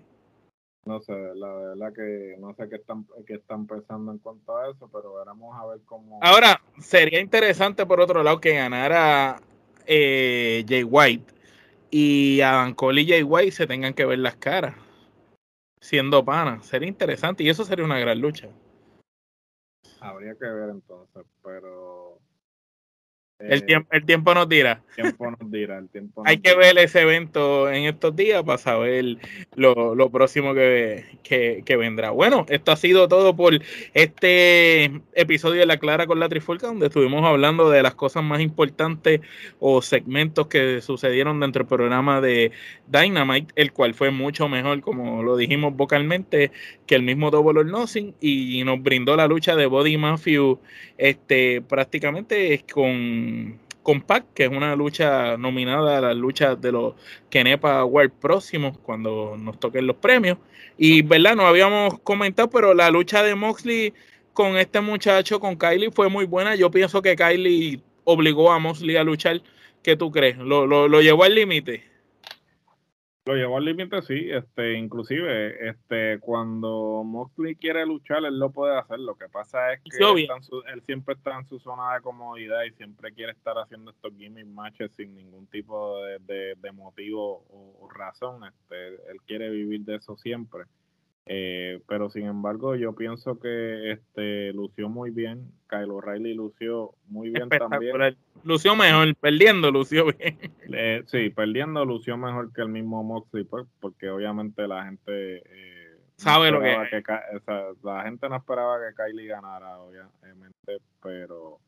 No 0.85 1.01
sé, 1.01 1.15
la 1.35 1.51
verdad 1.51 1.95
que 1.95 2.37
no 2.39 2.53
sé 2.53 2.69
qué 2.69 2.77
están, 2.77 3.07
qué 3.27 3.35
están 3.37 3.67
pensando 3.67 4.13
en 4.13 4.19
cuanto 4.19 4.55
a 4.55 4.71
eso, 4.71 4.87
pero 4.93 5.15
veremos 5.15 5.59
a 5.59 5.65
ver 5.65 5.81
cómo. 5.87 6.19
Ahora, 6.23 6.61
sería 6.79 7.21
interesante 7.21 7.87
por 7.87 8.03
otro 8.03 8.23
lado 8.23 8.39
que 8.39 8.53
ganara 8.53 9.41
eh, 9.87 10.63
Jay 10.69 10.85
White 10.85 11.33
y 11.91 12.43
Adam 12.43 12.75
Cole 12.75 13.01
y 13.01 13.09
Jay 13.09 13.23
White 13.23 13.53
se 13.53 13.67
tengan 13.67 13.95
que 13.95 14.05
ver 14.05 14.19
las 14.19 14.37
caras 14.37 14.75
siendo 15.81 16.23
pana. 16.23 16.63
Sería 16.63 16.89
interesante 16.89 17.45
y 17.45 17.49
eso 17.49 17.65
sería 17.65 17.87
una 17.87 17.99
gran 17.99 18.21
lucha. 18.21 18.51
Habría 20.01 20.35
que 20.35 20.45
ver 20.45 20.69
entonces, 20.69 21.25
pero 21.43 22.00
el, 23.41 23.65
tiempo, 23.65 23.89
el 23.93 24.05
tiempo 24.05 24.35
nos 24.35 24.49
dirá. 24.49 24.83
El 24.97 25.03
tiempo 25.03 25.31
nos 25.31 25.51
dirá, 25.51 25.79
el 25.79 25.89
tiempo 25.89 26.23
Hay 26.27 26.39
que 26.39 26.55
ver 26.55 26.77
ese 26.79 27.01
evento 27.01 27.71
en 27.71 27.85
estos 27.85 28.15
días 28.15 28.43
para 28.43 28.59
saber 28.59 29.17
lo, 29.55 29.95
lo 29.95 30.11
próximo 30.11 30.53
que, 30.53 31.05
que, 31.23 31.63
que, 31.65 31.77
vendrá. 31.77 32.11
Bueno, 32.11 32.45
esto 32.49 32.73
ha 32.73 32.77
sido 32.77 33.09
todo 33.09 33.35
por 33.35 33.59
este 33.95 34.91
episodio 35.15 35.61
de 35.61 35.67
La 35.67 35.79
Clara 35.79 36.07
con 36.07 36.21
la 36.21 36.29
Trifulca, 36.29 36.67
donde 36.67 36.87
estuvimos 36.87 37.25
hablando 37.25 37.71
de 37.71 37.83
las 37.83 37.95
cosas 37.95 38.23
más 38.23 38.41
importantes 38.41 39.21
o 39.59 39.81
segmentos 39.81 40.49
que 40.49 40.81
sucedieron 40.83 41.41
dentro 41.41 41.61
del 41.61 41.69
programa 41.69 42.21
de 42.21 42.53
Dynamite, 42.89 43.53
el 43.57 43.73
cual 43.73 43.95
fue 43.95 44.11
mucho 44.11 44.49
mejor, 44.49 44.81
como 44.83 45.23
lo 45.23 45.37
dijimos 45.37 45.75
vocalmente, 45.75 46.51
que 46.87 46.95
el 46.95 47.03
mismo 47.03 47.31
Double 47.31 47.61
or 47.61 47.67
Nothing, 47.67 48.15
y 48.21 48.63
nos 48.65 48.83
brindó 48.83 49.17
la 49.17 49.27
lucha 49.27 49.57
de 49.57 49.67
Body 49.67 49.97
Matthew 49.97 50.61
este, 51.01 51.63
prácticamente 51.63 52.63
con, 52.71 53.30
con 53.83 54.03
PAC, 54.03 54.25
que 54.35 54.45
es 54.45 54.51
una 54.51 54.77
lucha 54.77 55.37
nominada 55.37 55.99
a 55.99 56.01
la 56.01 56.15
lucha 56.15 56.55
de 56.55 56.73
los 56.73 56.95
Kenepa 57.31 57.85
World 57.85 58.13
próximos, 58.21 58.79
cuando 58.79 59.37
nos 59.39 59.59
toquen 59.59 59.87
los 59.87 59.97
premios. 59.97 60.39
Y, 60.77 61.03
¿verdad? 61.03 61.37
No 61.37 61.47
habíamos 61.47 61.99
comentado, 62.01 62.51
pero 62.51 62.75
la 62.75 62.91
lucha 62.91 63.23
de 63.23 63.35
Moxley 63.35 63.93
con 64.33 64.57
este 64.57 64.81
muchacho, 64.81 65.41
con 65.41 65.57
Kylie, 65.57 65.91
fue 65.91 66.09
muy 66.09 66.27
buena. 66.27 66.55
Yo 66.55 66.71
pienso 66.71 67.03
que 67.03 67.17
Kylie 67.17 67.81
obligó 68.05 68.53
a 68.53 68.59
Moxley 68.59 68.97
a 68.97 69.05
luchar. 69.05 69.43
¿Qué 69.83 69.97
tú 69.97 70.11
crees? 70.11 70.37
¿Lo, 70.37 70.67
lo, 70.67 70.89
lo 70.89 71.01
llevó 71.01 71.25
al 71.25 71.35
límite? 71.35 71.85
Lo 73.27 73.35
llevó 73.35 73.59
al 73.59 73.67
límite, 73.67 74.01
sí. 74.03 74.31
Este, 74.31 74.75
inclusive, 74.75 75.69
este, 75.69 76.19
cuando 76.21 77.03
Moxley 77.05 77.55
quiere 77.55 77.85
luchar, 77.85 78.25
él 78.25 78.39
lo 78.39 78.51
puede 78.51 78.79
hacer. 78.79 78.99
Lo 78.99 79.15
que 79.15 79.29
pasa 79.29 79.75
es 79.75 79.81
que 79.83 79.99
él, 79.99 80.83
siempre 80.87 81.15
está 81.15 81.39
en 81.39 81.47
su 81.47 81.59
zona 81.59 81.95
de 81.95 82.01
comodidad 82.01 82.63
y 82.65 82.73
siempre 82.73 83.13
quiere 83.13 83.33
estar 83.33 83.59
haciendo 83.59 83.91
estos 83.91 84.17
gimmick 84.17 84.47
matches 84.47 84.91
sin 84.97 85.15
ningún 85.15 85.47
tipo 85.49 86.03
de, 86.03 86.55
de, 86.57 86.73
motivo 86.73 87.45
o, 87.51 87.89
razón. 87.91 88.43
Este, 88.45 88.89
él 89.11 89.21
quiere 89.27 89.51
vivir 89.51 89.83
de 89.83 89.97
eso 89.97 90.17
siempre. 90.17 90.65
Eh, 91.33 91.81
pero 91.87 92.11
sin 92.11 92.27
embargo, 92.27 92.75
yo 92.75 92.97
pienso 92.97 93.39
que 93.39 93.93
este 93.93 94.53
lució 94.53 94.89
muy 94.89 95.13
bien. 95.13 95.53
Kyle 95.69 95.89
O'Reilly 95.89 96.35
lució 96.35 96.97
muy 97.07 97.31
bien 97.31 97.49
también. 97.49 98.17
Lució 98.43 98.75
mejor, 98.75 99.15
perdiendo 99.15 99.71
lució 99.71 100.07
bien. 100.07 101.07
sí, 101.07 101.31
perdiendo 101.31 101.85
lució 101.85 102.17
mejor 102.17 102.53
que 102.53 102.63
el 102.63 102.71
mismo 102.71 103.05
Moxley, 103.05 103.45
pues, 103.45 103.65
porque 103.79 104.11
obviamente 104.11 104.67
la 104.67 104.87
gente 104.87 105.37
eh, 105.37 106.01
sabe 106.17 106.51
lo 106.51 106.61
que, 106.61 107.01
la 107.85 108.03
gente 108.03 108.29
no 108.29 108.37
esperaba 108.37 108.79
que 108.81 108.97
Kylie 108.97 109.29
ganara, 109.29 109.79
obviamente, 109.79 110.79
pero 111.01 111.61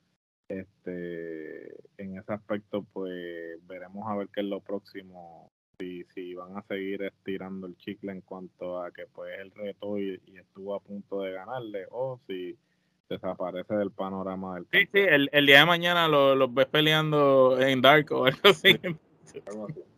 este 0.49 1.69
en 1.99 2.19
ese 2.19 2.33
aspecto, 2.33 2.85
pues 2.93 3.65
veremos 3.69 4.11
a 4.11 4.17
ver 4.17 4.29
qué 4.35 4.41
es 4.41 4.47
lo 4.47 4.59
próximo 4.59 5.53
si, 5.83 6.05
si 6.15 6.35
van 6.35 6.57
a 6.57 6.63
seguir 6.63 7.03
estirando 7.03 7.67
el 7.67 7.77
chicle 7.77 8.13
en 8.13 8.21
cuanto 8.21 8.81
a 8.81 8.91
que 8.93 9.07
pues 9.13 9.39
el 9.39 9.51
reto 9.51 9.99
y, 9.99 10.21
estuvo 10.37 10.75
a 10.75 10.81
punto 10.81 11.23
de 11.23 11.33
ganarle 11.33 11.87
o 11.91 12.21
si 12.27 12.57
desaparece 13.09 13.75
del 13.75 13.91
panorama 13.91 14.55
del 14.55 14.67
Sí, 14.73 14.89
sí, 14.93 15.01
el, 15.01 15.29
el, 15.33 15.47
día 15.47 15.61
de 15.61 15.67
mañana 15.67 16.09
los 16.09 16.37
lo 16.37 16.49
ves 16.49 16.67
peleando 16.67 17.61
en 17.61 17.81
Dark 17.81 18.13
o 18.13 18.27
algo 18.27 18.41
así. 18.45 18.79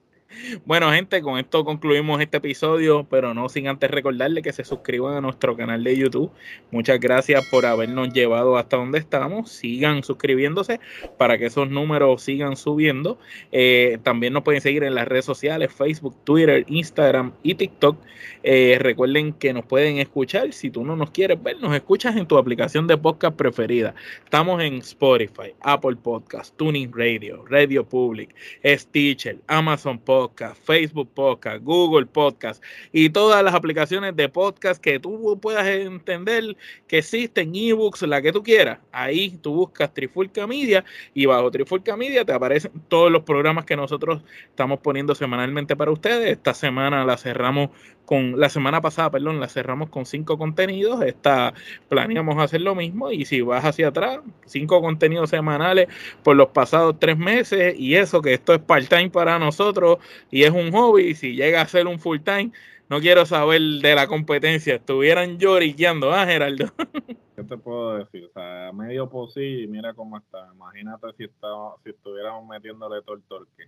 Bueno, 0.65 0.91
gente, 0.93 1.23
con 1.23 1.39
esto 1.39 1.65
concluimos 1.65 2.21
este 2.21 2.39
episodio, 2.39 3.07
pero 3.09 3.35
no 3.35 3.49
sin 3.49 3.69
antes 3.69 3.91
recordarle 3.91 4.43
que 4.43 4.53
se 4.53 4.65
suscriban 4.65 5.17
a 5.17 5.21
nuestro 5.21 5.57
canal 5.57 5.85
de 5.85 5.97
YouTube. 5.97 6.31
Muchas 6.71 7.01
gracias 7.01 7.47
por 7.51 7.67
habernos 7.67 8.13
llevado 8.13 8.57
hasta 8.57 8.77
donde 8.77 8.99
estamos. 8.99 9.51
Sigan 9.51 10.03
suscribiéndose 10.03 10.81
para 11.19 11.39
que 11.39 11.47
esos 11.47 11.71
números 11.71 12.23
sigan 12.23 12.57
subiendo. 12.57 13.19
Eh, 13.53 13.99
también 14.03 14.33
nos 14.33 14.43
pueden 14.43 14.61
seguir 14.61 14.85
en 14.85 14.95
las 14.95 15.07
redes 15.07 15.25
sociales, 15.25 15.73
Facebook, 15.73 16.17
Twitter, 16.25 16.65
Instagram 16.69 17.33
y 17.43 17.55
TikTok. 17.55 17.97
Eh, 18.43 18.79
recuerden 18.81 19.33
que 19.33 19.53
nos 19.53 19.65
pueden 19.65 19.99
escuchar. 19.99 20.53
Si 20.53 20.71
tú 20.71 20.85
no 20.85 20.97
nos 20.97 21.11
quieres 21.11 21.43
ver, 21.43 21.61
nos 21.61 21.75
escuchas 21.75 22.17
en 22.17 22.27
tu 22.27 22.39
aplicación 22.39 22.87
de 22.87 22.97
podcast 22.97 23.37
preferida. 23.37 23.95
Estamos 24.25 24.63
en 24.63 24.75
Spotify, 24.75 25.55
Apple 25.61 25.97
Podcast, 25.97 26.57
Tuning 26.57 26.91
Radio, 26.95 27.45
Radio 27.49 27.87
Public, 27.87 28.35
Stitcher, 28.65 29.39
Amazon 29.47 29.99
Podcast 29.99 30.24
Podcast, 30.25 30.57
Facebook 30.65 31.11
Podcast, 31.13 31.63
Google 31.63 32.07
Podcast 32.07 32.65
y 32.93 33.11
todas 33.11 33.45
las 33.45 33.53
aplicaciones 33.53 34.17
de 34.17 34.31
podcast 34.31 34.81
que 34.83 34.99
tú 34.99 35.39
puedas 35.39 35.67
entender 35.67 36.57
que 36.89 36.99
existen, 36.99 37.55
ebooks, 37.55 38.01
la 38.03 38.23
que 38.23 38.33
tú 38.33 38.43
quieras. 38.43 38.79
Ahí 38.91 39.37
tú 39.43 39.53
buscas 39.53 39.93
Trifulca 39.93 40.47
Media 40.47 40.83
y 41.13 41.27
bajo 41.27 41.51
Trifulca 41.51 41.95
Media 41.95 42.25
te 42.25 42.33
aparecen 42.33 42.73
todos 42.89 43.13
los 43.13 43.23
programas 43.25 43.67
que 43.67 43.77
nosotros 43.77 44.23
estamos 44.49 44.81
poniendo 44.81 45.15
semanalmente 45.15 45.77
para 45.77 45.91
ustedes. 45.91 46.31
Esta 46.31 46.55
semana 46.55 47.05
la 47.05 47.19
cerramos 47.19 47.69
con 48.07 48.39
la 48.39 48.49
semana 48.49 48.81
pasada, 48.81 49.11
perdón, 49.11 49.41
la 49.41 49.49
cerramos 49.49 49.89
con 49.91 50.07
cinco 50.07 50.39
contenidos. 50.39 51.03
Esta 51.03 51.55
planeamos 51.89 52.43
hacer 52.43 52.61
lo 52.61 52.75
mismo 52.75 53.11
y 53.11 53.25
si 53.25 53.41
vas 53.41 53.65
hacia 53.65 53.89
atrás, 53.89 54.21
cinco 54.47 54.81
contenidos 54.81 55.31
semanales 55.31 55.89
por 56.23 56.37
los 56.37 56.49
pasados 56.49 56.97
tres 56.99 57.19
meses 57.19 57.75
y 57.79 57.95
eso 57.95 58.23
que 58.23 58.35
esto 58.35 58.55
es 58.55 58.61
part-time 58.61 59.11
para 59.11 59.39
nosotros 59.39 59.99
y 60.31 60.45
es 60.45 60.51
un 60.51 60.73
hobby. 60.73 61.09
Y 61.09 61.15
si 61.15 61.35
llega 61.35 61.61
a 61.61 61.69
ser 61.69 61.87
un 61.87 61.99
full-time, 61.99 62.53
no 62.89 63.01
quiero 63.01 63.27
saber 63.27 63.61
de 63.61 63.95
la 63.95 64.07
competencia. 64.07 64.77
Estuvieran 64.77 65.39
lloriqueando, 65.39 66.13
¿ah, 66.13 66.27
Geraldo? 66.27 66.73
¿qué 67.35 67.43
te 67.43 67.57
puedo 67.57 67.99
decir? 67.99 68.25
O 68.25 68.33
sea, 68.33 68.73
medio 68.73 69.09
posible 69.09 69.63
y 69.63 69.67
mira 69.67 69.95
cómo 69.95 70.19
está. 70.19 70.49
Imagínate 70.55 71.09
si, 71.17 71.25
está, 71.25 71.49
si 71.83 71.91
estuviéramos 71.91 72.47
metiéndole 72.49 73.03
todo 73.03 73.17
el 73.17 73.23
torque. 73.23 73.65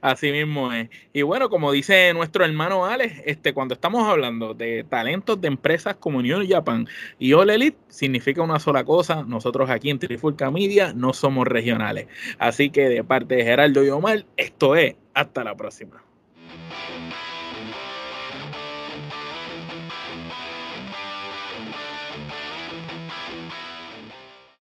Así 0.00 0.30
mismo 0.30 0.72
es. 0.72 0.88
Y 1.12 1.22
bueno, 1.22 1.48
como 1.48 1.72
dice 1.72 2.12
nuestro 2.14 2.44
hermano 2.44 2.84
Alex, 2.84 3.22
este, 3.24 3.54
cuando 3.54 3.74
estamos 3.74 4.06
hablando 4.06 4.54
de 4.54 4.84
talentos 4.84 5.40
de 5.40 5.48
empresas 5.48 5.96
como 5.96 6.22
New 6.22 6.46
Japan 6.48 6.86
y 7.18 7.32
All 7.32 7.50
Elite, 7.50 7.78
significa 7.88 8.42
una 8.42 8.58
sola 8.58 8.84
cosa. 8.84 9.24
Nosotros 9.24 9.70
aquí 9.70 9.90
en 9.90 9.98
Trifulca 9.98 10.50
Media 10.50 10.92
no 10.92 11.12
somos 11.12 11.46
regionales. 11.46 12.08
Así 12.38 12.70
que 12.70 12.88
de 12.88 13.04
parte 13.04 13.36
de 13.36 13.44
Geraldo 13.44 13.84
y 13.84 13.90
Omar, 13.90 14.26
esto 14.36 14.76
es 14.76 14.96
hasta 15.16 15.44
la 15.44 15.56
próxima. 15.56 16.05